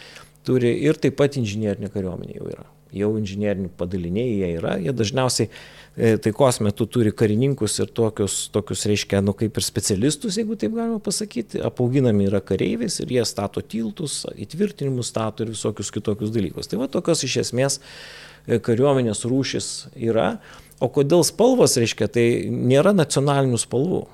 [0.47, 2.69] turi ir taip pat inžinierinė kariuomenė jau yra.
[2.95, 8.87] Jau inžinierinių padaliniai jie yra, jie dažniausiai e, taikos metu turi karininkus ir tokius, tokius
[8.91, 13.63] reiškia, nu kaip ir specialistus, jeigu taip galima pasakyti, apauginami yra kareiviais ir jie stato
[13.63, 16.71] tiltus, įtvirtinimus stato ir visokius kitokius dalykus.
[16.71, 19.73] Tai va tokios iš esmės e, kariuomenės rūšis
[20.11, 20.37] yra.
[20.79, 24.05] O kodėl spalvos reiškia, tai nėra nacionalinių spalvų.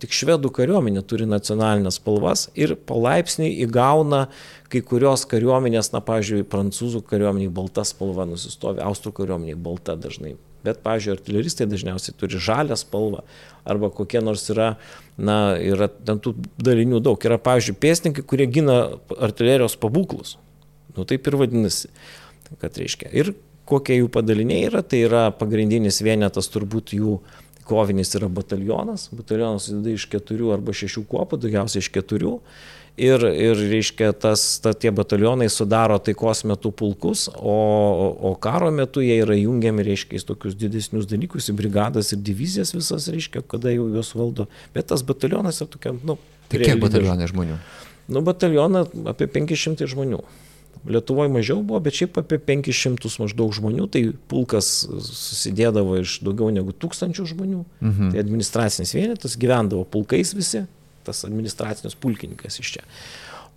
[0.00, 4.26] Tik švedų kariuomenė turi nacionalinės spalvas ir palaipsniui įgauna
[4.72, 10.38] kai kurios kariuomenės, na, pavyzdžiui, prancūzų kariuomeniai balta spalva nusistovi, austrų kariuomeniai balta dažnai.
[10.64, 13.22] Bet, pavyzdžiui, artileristai dažniausiai turi žalę spalvą
[13.68, 14.74] arba kokie nors yra,
[15.20, 17.20] na, yra ten tų dalinių daug.
[17.24, 18.78] Yra, pavyzdžiui, pėstininkai, kurie gina
[19.20, 20.36] artilerijos pabūklus.
[20.96, 21.92] Nu, taip ir vadinasi,
[22.60, 23.12] kad reiškia.
[23.12, 23.32] Ir
[23.70, 27.18] kokie jų padaliniai yra, tai yra pagrindinis vienetas turbūt jų
[27.70, 32.36] kovinis yra batalionas, batalionas susideda iš keturių arba šešių kuopų, daugiausiai iš keturių.
[33.00, 37.54] Ir, ir reiškia, tas, ta, tie batalionai sudaro taikos metu pulkus, o,
[38.28, 42.74] o karo metu jie yra jungiami, reiškia, į tokius didesnius dalykus, į brigadas ir divizijas
[42.76, 44.50] visas, reiškia, kada jau juos valdo.
[44.74, 46.18] Bet tas batalionas yra tokia, nu...
[46.50, 47.56] Tai kiek batalionai žmonių?
[48.10, 48.84] Nu, batalioną
[49.14, 50.20] apie 500 žmonių.
[50.88, 54.02] Lietuvoje mažiau buvo, bet šiaip apie 500 maždaug žmonių, tai
[54.32, 57.64] pulkas susidėdavo iš daugiau negu tūkstančių žmonių.
[57.84, 58.12] Mhm.
[58.14, 60.64] Tai administracinis vienetas gyvendavo pulkais visi,
[61.04, 62.86] tas administracinis pulkininkas iš čia.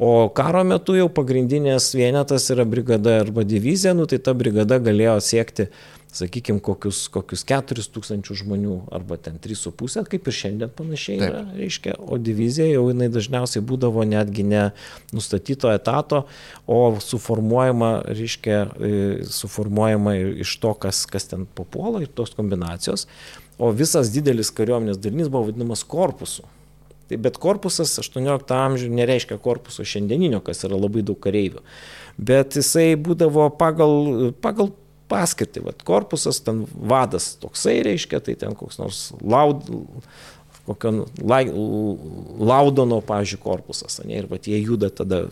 [0.02, 5.20] O karo metu jau pagrindinės vienetas yra brigada arba divizija, nu, tai ta brigada galėjo
[5.22, 5.68] siekti
[6.14, 11.28] sakykime, kokius, kokius 4 tūkstančių žmonių arba ten 3,5, kaip ir šiandien panašiai Taip.
[11.30, 14.64] yra, reiškia, o divizija jau jinai dažniausiai būdavo netgi ne
[15.16, 16.24] nustatyto etato,
[16.68, 18.92] o suformuojama, reiškia, e,
[19.30, 20.16] suformuojama
[20.46, 23.08] iš to, kas, kas ten papuola ir tos kombinacijos,
[23.58, 26.46] o visas didelis kariuomenės dalinys buvo vadinamas korpusu.
[27.10, 31.60] Tai bet korpusas 18 amžiuje nereiškia korpuso šiandieninio, kas yra labai daug kareivių.
[32.18, 34.72] Bet jisai būdavo pagal, pagal
[35.14, 35.66] paskirtį.
[35.70, 39.70] Vat korpusas, ten vadas toksai reiškia, tai ten koks nors laud,
[40.66, 41.42] kokio la,
[42.40, 44.00] laudono, pavyzdžiui, korpusas.
[44.08, 45.26] Ne, ir vat, jie juda tada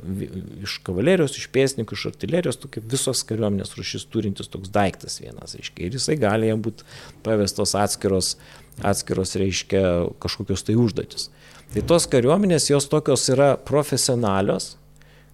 [0.62, 5.88] iš kavalerijos, iš pėsninkų, iš artilerijos, tokia visos kariuomenės rušis turintis toks daiktas vienas, reiškia.
[5.88, 6.88] Ir jisai gali jam būti
[7.26, 8.36] pavestos atskiros,
[8.84, 9.86] atskiros, reiškia,
[10.24, 11.30] kažkokios tai užduotis.
[11.72, 14.74] Tai tos kariuomenės, jos tokios yra profesionalios,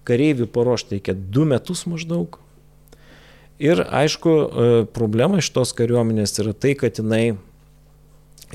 [0.06, 2.38] kareivių paruošti reikia du metus maždaug,
[3.58, 7.36] Ir aišku, e, problema iš tos kariuomenės yra tai, kad jinai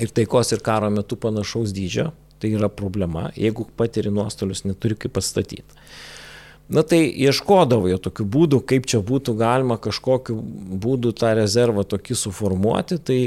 [0.00, 2.08] ir taikos ir karo metu panašaus dydžio,
[2.40, 5.64] tai yra problema, jeigu patiri nuostolius, neturi kaip pastatyti.
[6.68, 10.38] Na tai ieškodavo jo tokių būdų, kaip čia būtų galima kažkokiu
[10.80, 13.18] būdu tą rezervą tokį suformuoti, tai,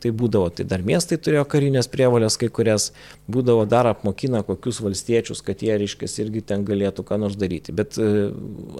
[0.00, 2.88] tai būdavo, tai dar miestai turėjo karinės prievalės, kai kurias
[3.28, 7.76] būdavo dar apmokina kokius valstiečius, kad jie, reiškia, irgi ten galėtų ką nors daryti.
[7.76, 8.30] Bet e,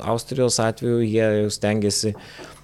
[0.01, 2.15] Austrijos atveju jie stengiasi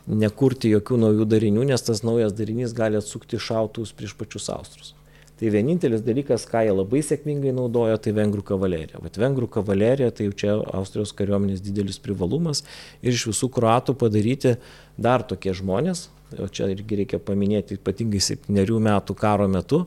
[0.09, 4.96] nekurti jokių naujų darinių, nes tas naujas darinys gali atsukti šautus prieš pačius Austrus.
[5.37, 9.03] Tai vienintelis dalykas, ką jie labai sėkmingai naudojo, tai vengrų kavalerija.
[9.05, 12.63] Bet vengrų kavalerija tai jau čia Austrijos kariuomenės didelis privalumas
[13.03, 14.55] ir iš visų kruatų padaryti
[14.97, 16.07] dar tokie žmonės,
[16.41, 19.83] o čia irgi reikia paminėti ypatingai septyniarių metų karo metu,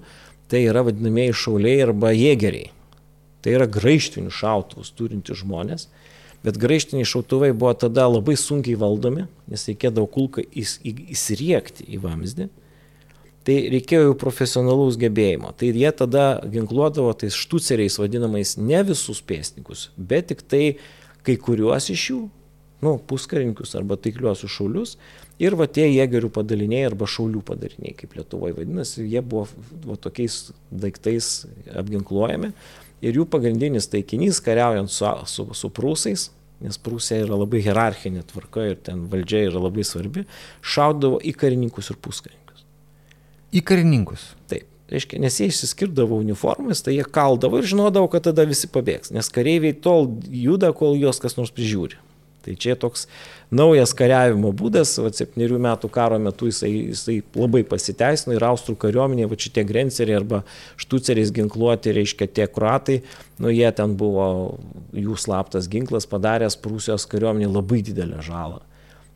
[0.53, 2.69] tai yra vadinamieji šauliai arba jėgeriai.
[3.41, 5.89] Tai yra graištinių šautuvus turintys žmonės,
[6.45, 12.05] bet graištiniai šautuvai buvo tada labai sunkiai valdomi, nes reikėdavo kulką įs, į, įsiriekti į
[12.05, 12.51] vamzdį
[13.49, 15.49] Tai reikėjo jau profesionalaus gebėjimo.
[15.57, 20.65] Tai jie tada ginkluodavo tais štuceriais vadinamais ne visus pėstininkus, bet tik tai
[21.26, 22.19] kai kuriuos iš jų,
[22.85, 24.91] nu, puskarininkius arba taikliuosius šaulius.
[25.41, 29.47] Ir va tie jėgerių padaliniai arba šaulių padaliniai, kaip Lietuvoje vadinasi, jie buvo
[29.88, 32.51] va, tokiais daiktais apginkluojami.
[33.01, 36.27] Ir jų pagrindinis taikinys, kariaujant su, su, su prūsais,
[36.61, 40.27] nes Prūsija yra labai hierarchinė tvarka ir ten valdžia yra labai svarbi,
[40.61, 42.48] šaudavo į karininkus ir puskarininkus.
[43.55, 44.34] Į karininkus.
[44.51, 44.67] Taip.
[44.89, 49.27] Reiškia, nes jie išsiskirdavo uniformas, tai jie kaldavo ir žinodavo, kad tada visi pabėgs, nes
[49.30, 51.99] kareiviai tol juda, kol juos kas nors prižiūri.
[52.41, 53.03] Tai čia toks
[53.53, 59.27] naujas kariavimo būdas, va, septyniarių metų karo metu jisai, jisai labai pasiteisino ir austrų kariuomenė,
[59.30, 60.39] va šitie grenceriai arba
[60.80, 63.01] štuceriais ginkluoti, reiškia tie kruatai,
[63.43, 64.30] nu jie ten buvo
[64.95, 68.63] jų slaptas ginklas padaręs Prūsijos kariuomenė labai didelę žalą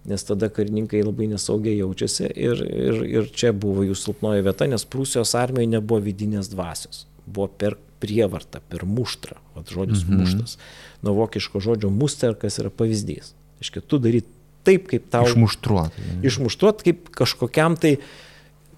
[0.09, 4.83] nes tada karininkai labai nesaugiai jaučiasi ir, ir, ir čia buvo jų silpnoji vieta, nes
[4.85, 10.19] Prūsijos armijoje nebuvo vidinės dvasios, buvo per prievartą, per muštrą, o žodis -hmm.
[10.19, 10.57] muštas,
[11.01, 13.33] nuo vokiško žodžio muster, kas yra pavyzdys.
[13.63, 14.27] Iškia, tu daryt
[14.63, 15.27] taip, kaip tau.
[15.27, 15.95] Išmuštruot.
[16.23, 17.97] Išmuštruot kaip kažkokiam tai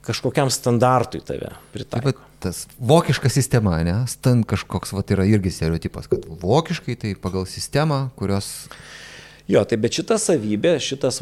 [0.05, 2.11] kažkokiam standartui tave pritaiko.
[2.11, 4.03] Taip, tas vokiška sistema, ne?
[4.07, 8.67] Stan kažkoks, va, yra irgi stereotipas, kad vokiškai tai pagal sistemą, kurios
[9.47, 11.19] Jo, tai bet šita savybė, šitas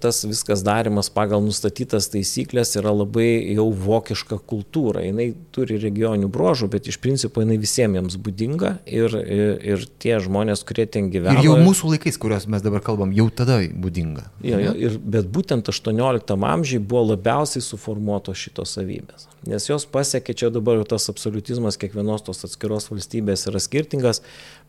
[0.00, 5.02] tas viskas darimas pagal nustatytas taisyklės yra labai jau vokiška kultūra.
[5.04, 10.16] Jis turi regioninių brožų, bet iš principo jinai visiems jiems būdinga ir, ir, ir tie
[10.24, 11.36] žmonės, kurie ten gyvena.
[11.36, 14.30] Ir jau mūsų laikais, kuriuos mes dabar kalbam, jau tada būdinga.
[14.46, 19.28] Jo, jo, ir, bet būtent 18 amžiai buvo labiausiai suformuotos šitos savybės.
[19.46, 24.22] Nes jos pasiekė, čia dabar tas absoliutizmas kiekvienos tos atskiros valstybės yra skirtingas,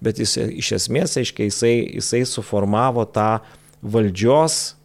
[0.04, 3.40] bet jis iš esmės, aiškiai, jisai, jisai suformavo tą
[3.82, 4.77] valdžios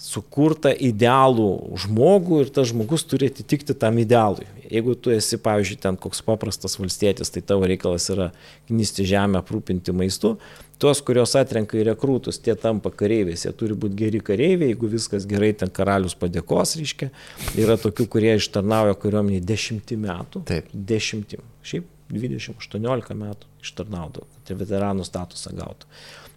[0.00, 1.50] sukurtą idealų
[1.84, 4.46] žmogų ir tas žmogus turi atitikti tam idealui.
[4.70, 8.30] Jeigu tu esi, pavyzdžiui, ten koks paprastas valstietis, tai tavo reikalas yra
[8.70, 10.36] knisti žemę, aprūpinti maistu,
[10.80, 15.28] tuos, kurios atrenka į rekrūtus, tie tampa kareiviais, jie turi būti geri kareiviai, jeigu viskas
[15.28, 17.10] gerai, ten karalius padėkos, reiškia.
[17.60, 20.46] Yra tokių, kurie ištarnauja kariuomenį dešimtį metų.
[20.48, 20.70] Taip.
[20.72, 21.42] Dešimtį.
[21.66, 25.88] Šiaip 20-18 metų ištarnaudavo, kad veteranų statusą gautų.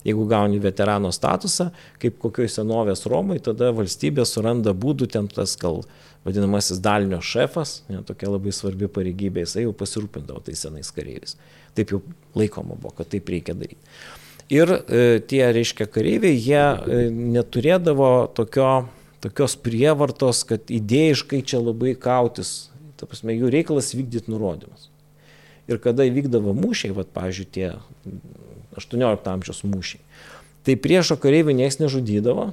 [0.03, 1.69] Jeigu gauni veterano statusą,
[2.01, 5.85] kaip kokioj senovės Romai, tada valstybė suranda būdų, ten tas gal
[6.27, 11.37] vadinamasis dalinio šefas, ne, tokia labai svarbi pareigybė, jisai jau pasirūpindavo tais senais kareiviais.
[11.75, 12.01] Taip jau
[12.35, 13.79] laikoma buvo, kad taip reikia daryti.
[14.51, 18.89] Ir e, tie, reiškia, kareiviai, jie e, neturėdavo tokio,
[19.23, 22.69] tokios prievartos, kad idėjiškai čia labai kautis.
[22.99, 24.89] Ta prasme, jų reikalas vykdyti nurodymus.
[25.73, 27.71] Ir kada įvykdavo mūšiai, vad, pavyzdžiui, tie
[28.79, 30.01] 18 amžiaus mūšiai.
[30.63, 32.51] Tai priešo kareivių niekas nežudydavo,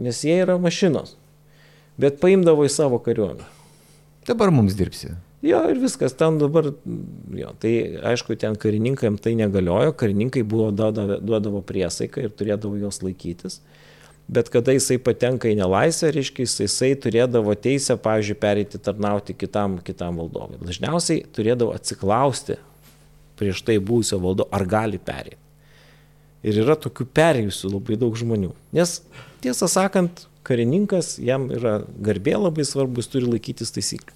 [0.00, 1.16] nes jie yra mašinos.
[2.00, 3.48] Bet paimdavo į savo kariuomenę.
[4.28, 5.12] Dabar mums dirbsi.
[5.44, 6.66] Jo, ir viskas, ten dabar,
[7.32, 7.72] jo, tai
[8.12, 13.62] aišku, ten karininkam tai negaliojo, karininkai buvo duodavo, duodavo priesaiką ir turėdavo jos laikytis.
[14.30, 19.80] Bet kada jisai patenka į nelaisvę, reiškia, jisai, jisai turėdavo teisę, pavyzdžiui, pereiti tarnauti kitam,
[19.82, 20.60] kitam valdovui.
[20.62, 22.60] Dažniausiai turėdavo atsiklausti
[23.40, 25.40] prieš tai būsio valdo, ar gali pereiti.
[26.46, 28.52] Ir yra tokių perėjusių labai daug žmonių.
[28.76, 29.00] Nes
[29.42, 34.14] tiesą sakant, karininkas, jam yra garbė labai svarbus, turi laikytis taisyklių.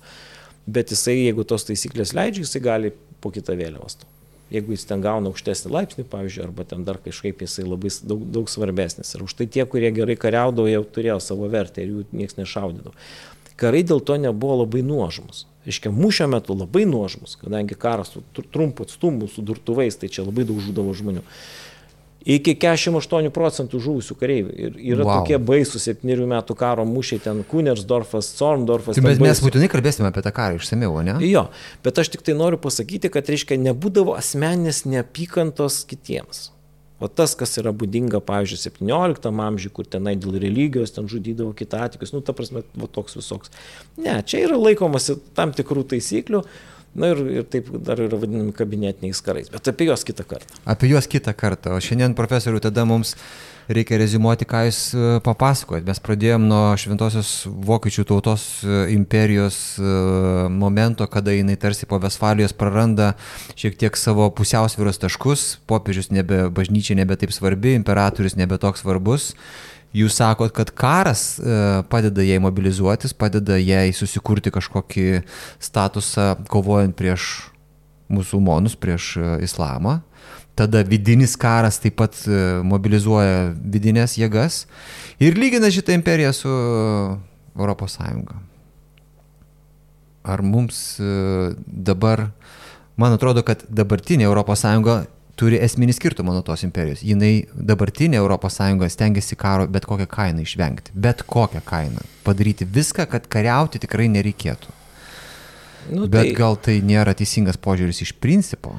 [0.64, 4.13] Bet jisai, jeigu tos taisyklės leidžia, jisai gali po kitą vėliavą stovėti.
[4.52, 8.50] Jeigu jis ten gauna aukštesnį laipsnį, pavyzdžiui, arba ten dar kažkaip jisai labai daug, daug
[8.52, 9.14] svarbesnis.
[9.16, 12.92] Ir už tai tie, kurie gerai kariaudavo, jau turėjo savo vertę ir jų niekas nešaudydavo.
[13.60, 15.46] Karai dėl to nebuvo labai nuožmus.
[15.64, 18.22] Iškia, mūšio metu labai nuožmus, kadangi karas su
[18.52, 21.24] trumpu atstumu, su durtuvais, tai čia labai daug žudavo žmonių
[22.24, 24.54] iki 48 procentų žuvusių kareivių.
[24.54, 25.20] Ir yra wow.
[25.20, 28.98] tokie baisūs 7 metų karo mūšiai, ten Kunersdorfas, Zorndorfas.
[28.98, 31.18] Tai mes, mes būtinai kalbėsime apie tą karą išsameu, ne?
[31.26, 31.48] Jo,
[31.84, 36.48] bet aš tik tai noriu pasakyti, kad, reiškia, nebūdavo asmeninės neapykantos kitiems.
[37.02, 41.82] O tas, kas yra būdinga, pavyzdžiui, 17 amžiui, kur tenai dėl religijos ten žudydavo kitą
[41.88, 43.50] atikus, nu, ta prasme, va toks visoks.
[43.98, 46.44] Ne, čia yra laikomasi tam tikrų taisyklių,
[46.94, 50.60] Na ir, ir taip dar yra vadinami kabinetiniais karais, bet apie juos kitą kartą.
[50.62, 51.74] Apie juos kitą kartą.
[51.74, 53.16] O šiandien profesorių tada mums
[53.68, 55.86] reikia rezimuoti, ką jūs e, papasakojot.
[55.88, 59.90] Mes pradėjom nuo šventosios vokiečių tautos e, imperijos e,
[60.52, 63.14] momento, kada jinai tarsi po Vesfalijos praranda
[63.58, 69.32] šiek tiek savo pusiausvyros taškus, popiežius nebe, bažnyčia nebe taip svarbi, imperatorius nebe toks svarbus.
[69.94, 71.56] Jūs sakot, kad karas e,
[71.86, 75.22] padeda jai mobilizuotis, padeda jai susikurti kažkokį
[75.62, 77.28] statusą kovojant prieš
[78.10, 80.00] musulmonus, prieš e, islamą.
[80.58, 84.64] Tada vidinis karas taip pat e, mobilizuoja vidinės jėgas
[85.22, 86.58] ir lygina šitą imperiją su
[87.54, 87.98] ES.
[90.24, 90.78] Ar mums
[91.66, 92.30] dabar,
[92.98, 94.64] man atrodo, kad dabartinė ES
[95.40, 97.02] turi esminį skirtumą nuo tos imperijos.
[97.06, 100.94] Jinai dabartinė ES stengiasi karo bet kokią kainą išvengti.
[100.94, 102.04] Bet kokią kainą.
[102.24, 104.80] Padaryti viską, kad kariauti tikrai nereikėtų.
[105.90, 106.34] Nu, bet tai...
[106.38, 108.72] gal tai nėra teisingas požiūris iš principo?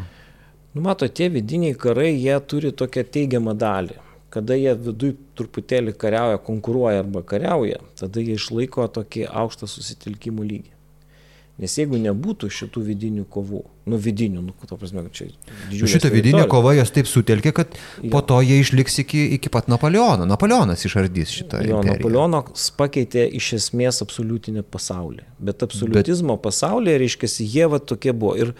[0.73, 3.99] Nu, mato, tie vidiniai karai, jie turi tokią teigiamą dalį.
[4.33, 10.74] Kada jie viduje truputėlį kariauja, konkuruoja arba kariauja, tada jie išlaiko tokį aukštą susitelkimų lygį.
[11.55, 15.29] Nes jeigu nebūtų šitų vidinių kovų, nu vidinių, nu, to prasme, čia
[15.69, 15.91] didžiulė.
[15.93, 18.09] Šitą vidinę kovą jos taip sutelkė, kad jo.
[18.11, 20.27] po to jie išliks iki, iki pat Napoleono.
[20.27, 21.61] Napoleonas išardys šitą.
[21.63, 22.01] Jo, imperiją.
[22.01, 25.23] Napoleonas pakeitė iš esmės absoliutinį pasaulį.
[25.47, 26.43] Bet absoliutizmo Bet...
[26.49, 28.35] pasaulyje, reiškia, jie va tokie buvo.
[28.35, 28.51] Ir,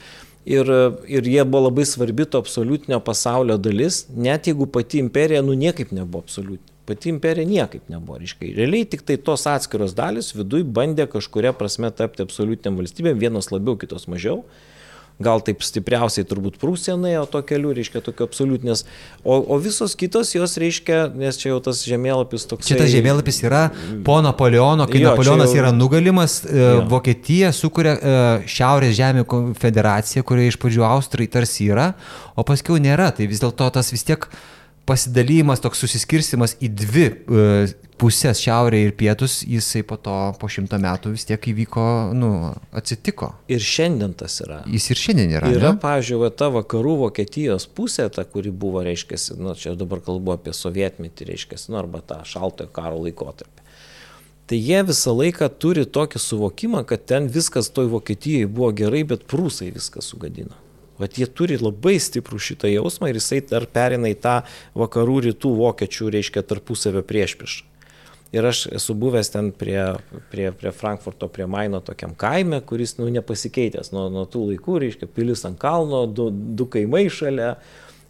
[0.47, 0.71] ir,
[1.17, 5.91] ir jie buvo labai svarbi to absoliutinio pasaulio dalis, net jeigu pati imperija, nu niekaip
[5.91, 8.53] nebuvo absoliutinė pati imperija niekaip nebuvo ryškiai.
[8.57, 13.77] Realiai tik tai tos atskiros dalis viduj bandė kažkuria prasme tapti absoliutiniam valstybėm, vienos labiau,
[13.81, 14.43] kitos mažiau.
[15.15, 18.81] Gal taip stipriausiai turbūt Prūsija nuėjo to keliu, reiškia tokio absoliutinės,
[19.23, 22.67] o, o visos kitos jos reiškia, nes čia jau tas žemėlapis toks.
[22.67, 23.61] Šitas žemėlapis yra
[24.03, 25.61] po Napoleono, kai jo, Napoleonas jau...
[25.61, 26.81] yra nugalimas, e, jo.
[26.91, 28.17] Vokietija sukuria e,
[28.51, 29.23] Šiaurės žemė
[29.61, 31.93] federaciją, kurioje iš pradžių Austrai tarsi yra,
[32.35, 34.27] o paskui nėra, tai vis dėlto tas vis tiek
[34.85, 37.45] pasidalymas, toks susiskirstimas į dvi e,
[37.99, 41.85] pusės, šiaurė ir pietus, jisai po to, po šimto metų vis tiek įvyko,
[42.17, 42.31] nu,
[42.75, 43.31] atsitiko.
[43.51, 44.61] Ir šiandien tas yra.
[44.69, 45.51] Jis ir šiandien yra.
[45.55, 45.81] Yra, ne?
[45.81, 50.53] pavyzdžiui, va, ta vakarų Vokietijos pusė, ta, kuri buvo, reiškia, nu, čia dabar kalbu apie
[50.55, 53.63] sovietmetį, reiškia, nu, arba tą šaltojo karo laikotarpį.
[54.45, 59.25] Tai jie visą laiką turi tokį suvokimą, kad ten viskas toj Vokietijoje buvo gerai, bet
[59.25, 60.53] prūsai viską sugadino.
[61.01, 64.35] Vat jie turi labai stiprų šitą jausmą ir jisai dar perina į tą
[64.79, 67.71] vakarų rytų vokiečių, reiškia, tarpusavio priešpriešą.
[68.35, 69.79] Ir aš esu buvęs ten prie,
[70.31, 75.07] prie, prie Frankfurto, prie Maino tokiam kaime, kuris nu, nepasikeitęs nuo, nuo tų laikų, reiškia,
[75.07, 77.53] pilis ant kalno, du, du kaimai šalia.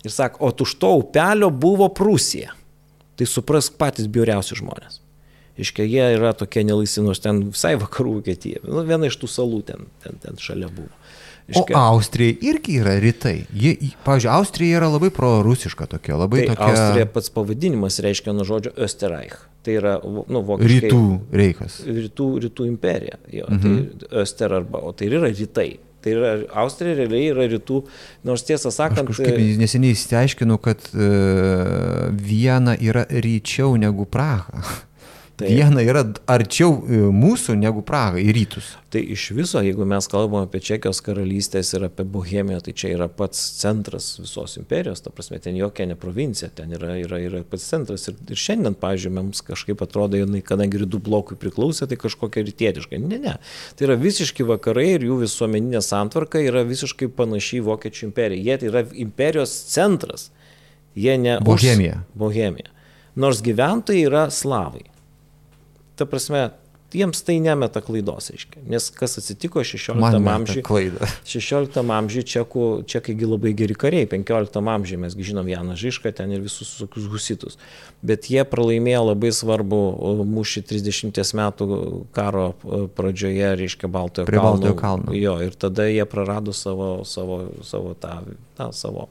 [0.05, 2.55] Ir sako, o už to upelio buvo Prūsija.
[3.15, 4.99] Tai suprask patys biuriausi žmonės.
[5.61, 8.63] Iškia, jie yra tokie nelaisvi, nors ten visai vakarų Vokietija.
[8.67, 10.91] Nu, viena iš tų salų ten, ten, ten šalia buvo.
[11.47, 13.43] Iškia, o Austrija irgi yra rytai.
[13.53, 16.69] Ji, pavyzdžiui, Austrija yra labai prorusiška tokia, labai tai tokia.
[16.71, 19.37] Austrija pats pavadinimas reiškia nuo žodžio Österreich.
[19.65, 20.79] Tai yra, nu, vokiškai.
[20.87, 21.03] Rytų
[21.41, 21.79] reikas.
[21.85, 23.19] Rytų, rytų imperija.
[23.33, 23.77] Jo, mhm.
[24.01, 25.69] Tai Öster arba, o tai yra rytai.
[26.05, 27.79] Tai yra, Austrija realiai yra rytų,
[28.29, 29.09] nors tiesą sakant.
[29.09, 34.65] Aš kažkaip neseniai įsiaiškinau, kad uh, viena yra ryčiau negu Praha.
[35.35, 35.49] Taip.
[35.51, 38.69] Viena yra arčiau e, mūsų negu Praga į rytus.
[38.93, 43.09] Tai iš viso, jeigu mes kalbame apie Čekijos karalystės ir apie Bohemiją, tai čia yra
[43.11, 47.67] pats centras visos imperijos, ta prasme, ten jokia ne provincija, ten yra, yra, yra pats
[47.67, 48.07] centras.
[48.07, 53.03] Ir, ir šiandien, pavyzdžiui, mums kažkaip atrodo, jinai, kadangi rytų blokui priklausė, tai kažkokia rytietiška.
[53.03, 53.35] Ne, ne.
[53.75, 58.53] Tai yra visiškai vakarai ir jų visuomeninė santvarka yra visiškai panašiai Vokiečių imperija.
[58.53, 60.29] Jie tai yra imperijos centras.
[60.95, 61.41] Jie ne...
[61.43, 62.05] Bohemija.
[62.05, 62.19] Už...
[62.23, 62.71] Bohemija.
[63.19, 64.87] Nors gyventojai yra slavai
[65.95, 66.49] ta prasme,
[66.95, 68.61] jiems tai nemeta klaidos, reiškia.
[68.69, 70.91] Nes kas atsitiko 16 amžiuje.
[71.27, 76.43] 16 amžiuje čekų, čekai labai geri kariai, 15 amžiuje mesgi žinom Janą Žišką ten ir
[76.45, 77.59] visus tokius husitus.
[78.05, 79.81] Bet jie pralaimėjo labai svarbu
[80.35, 81.67] mūšį 30 metų
[82.15, 82.51] karo
[82.97, 84.53] pradžioje, reiškia Baltojo Prie kalno.
[84.59, 85.17] Baltojo kalno.
[85.17, 88.21] Jo, ir tada jie prarado savo, savo, savo tą,
[88.59, 89.09] tą savo.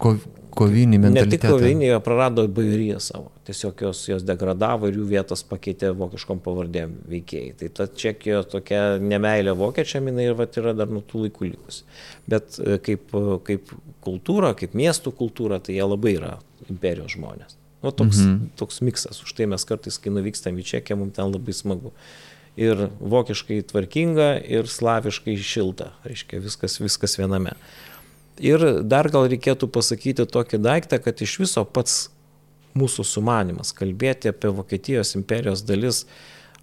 [0.00, 0.14] Ko,
[0.56, 1.28] kovinį mentalitetą.
[1.28, 3.30] Ne tik kovinį, jie prarado bajoriją savo.
[3.46, 7.52] Tiesiog jos, jos degradavo ir jų vietas pakeitė vokiškom pavardėm veikėjai.
[7.60, 11.84] Tai ta Čekijo tokia nemailė vokiečiam jinai ir vat, yra dar nuo tų laikų likusi.
[12.30, 13.12] Bet e, kaip,
[13.46, 13.74] kaip
[14.06, 16.36] kultūra, kaip miestų kultūra, tai jie labai yra
[16.70, 17.58] imperijos žmonės.
[17.84, 18.54] Nu, toks, mhm.
[18.58, 19.20] toks miksas.
[19.22, 21.92] Už tai mes kartais, kai nuvykstam į Čekiją, mums ten labai smagu.
[22.56, 25.92] Ir vokiškai tvarkinga, ir slaviškai šilta.
[26.08, 27.52] Reiškia, viskas, viskas viename.
[28.44, 32.06] Ir dar gal reikėtų pasakyti tokį daiktą, kad iš viso pats
[32.76, 36.04] mūsų sumanimas kalbėti apie Vokietijos imperijos dalis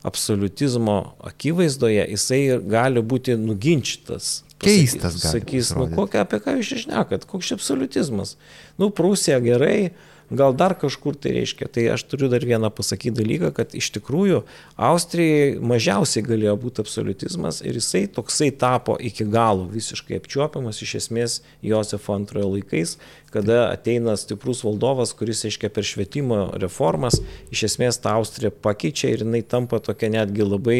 [0.03, 4.41] absoliutizmo akivaizdoje, jisai gali būti nuginčytas.
[4.63, 8.37] Keistas, sakys, nu, kokia, apie ką jūs išnekat, koks čia absoliutizmas.
[8.79, 9.91] Nu, Prūsija gerai,
[10.37, 11.69] gal dar kažkur tai reiškia.
[11.73, 14.43] Tai aš turiu dar vieną pasakyti dalyką, kad iš tikrųjų
[14.89, 21.39] Austrijai mažiausiai galėjo būti absoliutizmas ir jisai toksai tapo iki galo visiškai apčiuopiamas iš esmės
[21.65, 22.97] Josefo antrojo laikais,
[23.33, 27.19] kada ateina stiprus valdovas, kuris, aiškiai, per švietimo reformas
[27.53, 30.79] iš esmės tą Austriją pakeičia ir jinai tampa tokia netgi labai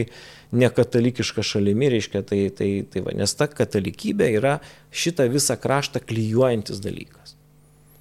[0.54, 4.60] nekatalikiška šalimi, reiškia, tai, tai, tai va, nes ta katalikybė yra
[4.94, 7.23] šitą visą kraštą klyjuojantis dalykas.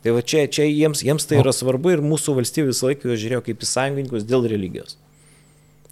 [0.02, 3.22] Tai va čia, čia jiems, jiems tai yra svarbu ir mūsų valstybė visą laiką juos
[3.22, 4.98] žiūrėjo kaip į sąjungininkus dėl religijos.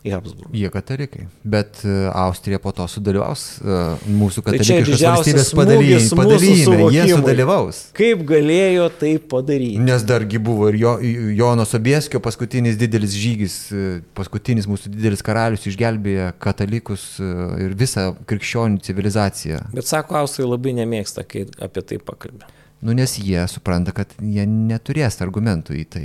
[0.01, 0.51] Į Habsburgų.
[0.57, 1.27] Jie katalikai.
[1.45, 5.51] Bet uh, Austrija po to sudalyvaus uh, mūsų tai katalikiškos tai valstybės
[6.17, 6.79] padalyjime.
[6.95, 7.81] Jie sudalyvaus.
[7.99, 9.83] Kaip galėjo tai padaryti?
[9.85, 10.95] Nes dargi buvo ir jo,
[11.37, 18.81] Jono Sobieskio paskutinis didelis žygis, e, paskutinis mūsų didelis karalius išgelbėjo katalikus ir visą krikščionių
[18.89, 19.67] civilizaciją.
[19.77, 22.49] Bet sako, Austrai labai nemėgsta, kai apie tai pakalbė.
[22.81, 26.05] Nu, nes jie supranta, kad jie neturės argumentų į tai,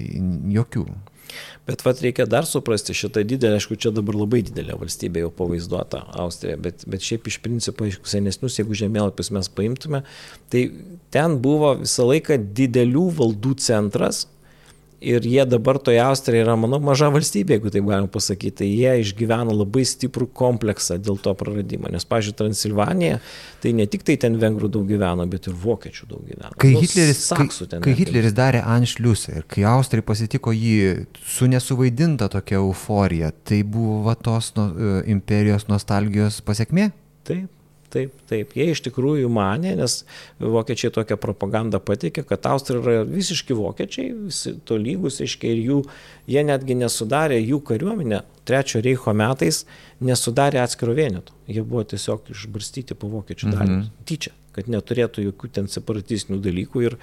[0.52, 0.86] jokių.
[1.66, 6.04] Bet vat reikia dar suprasti šitą didelę, aišku, čia dabar labai didelė valstybė jau pavaizduota
[6.22, 10.04] Austrija, bet, bet šiaip iš principo, iš senesnius, jeigu žemėlapius mes paimtume,
[10.54, 10.68] tai
[11.16, 14.26] ten buvo visą laiką didelių valdų centras,
[15.06, 18.56] Ir jie dabar toje Austrija yra, manau, maža valstybė, jeigu taip galima pasakyti.
[18.62, 21.92] Tai jie išgyvena labai stiprų kompleksą dėl to praradimo.
[21.94, 23.20] Nes, pažiūrėjau, Transilvanija,
[23.62, 26.54] tai ne tik tai ten vengrų daug gyveno, bet ir vokiečių daug gyveno.
[26.62, 27.48] Kai, nu, Hitleris, kai,
[27.86, 34.16] kai Hitleris darė Anšliusą ir kai Austrai pasitiko jį su nesuvaidinta tokia euforija, tai buvo
[34.18, 36.90] tos no, e, imperijos nostalgijos pasiekmė?
[37.26, 37.50] Taip,
[37.96, 40.02] Taip, taip, jie iš tikrųjų mane, nes
[40.44, 45.82] vokiečiai tokią propagandą patikė, kad austrai yra visiški vokiečiai, visi to lygus, aiškiai, ir jų,
[46.36, 49.64] jie netgi nesudarė jų kariuomenę Trečio Reicho metais
[50.06, 51.34] nesudarė atskiro vieneto.
[51.50, 53.88] Jie buvo tiesiog išbarstyti po vokiečių dalinius.
[53.88, 54.04] Mhm.
[54.06, 56.94] Tyčia kad neturėtų jokių ten separatistinių dalykų ir,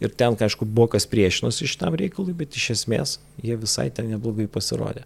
[0.00, 3.08] ir ten, aišku, Bokas priešinosi šitam reikalui, bet iš esmės
[3.44, 5.02] jie visai ten neblogai pasirodė.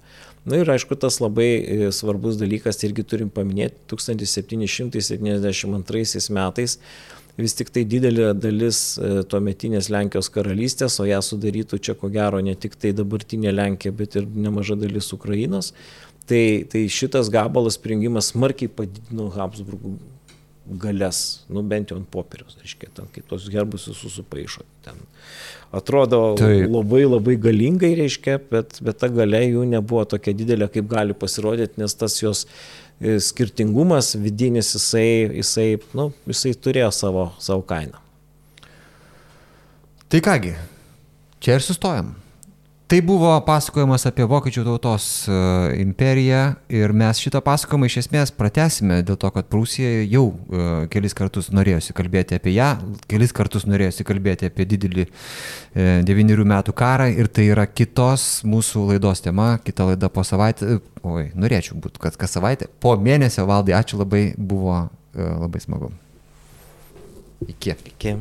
[0.47, 1.61] Na ir aišku, tas labai e,
[1.91, 6.78] svarbus dalykas irgi turim paminėti, 1772 metais
[7.37, 12.41] vis tik tai didelė dalis e, tuometinės Lenkijos karalystės, o ją sudarytų čia ko gero
[12.41, 15.73] ne tik tai dabartinė Lenkija, bet ir nemaža dalis Ukrainos.
[16.27, 19.97] Tai, tai šitas gabalas prijungimas smarkiai padidino Habsburgų
[20.66, 24.64] galės, nu bent jau ant popieriaus, reiškia, ten kaip tos herbus visus supaišo.
[24.86, 24.98] Ten
[25.74, 26.66] atrodo Taip.
[26.72, 31.78] labai labai galingai, reiškia, bet, bet ta galia jų nebuvo tokia didelė, kaip gali pasirodyti,
[31.82, 32.44] nes tas jos
[32.98, 38.02] e, skirtingumas vidinis, jisai, jisai, nu, jisai turėjo savo, savo kainą.
[40.10, 40.55] Tai kągi,
[41.43, 42.14] čia ir sustojam.
[42.86, 45.36] Tai buvo pasakojimas apie Vokiečių tautos e,
[45.82, 51.16] imperiją ir mes šitą pasakojimą iš esmės pratesime dėl to, kad Prūsija jau uh, kelis
[51.18, 52.68] kartus norėjosi kalbėti apie ją,
[53.10, 58.86] kelis kartus norėjosi kalbėti apie didelį uh, devynerių metų karą ir tai yra kitos mūsų
[58.92, 63.74] laidos tema, kita laida po savaitę, oi, norėčiau būti, kad kas savaitę, po mėnesio valdai,
[63.80, 64.88] ačiū labai, buvo uh,
[65.42, 65.90] labai smagu.
[67.50, 67.80] Iki.
[67.96, 68.18] Iki.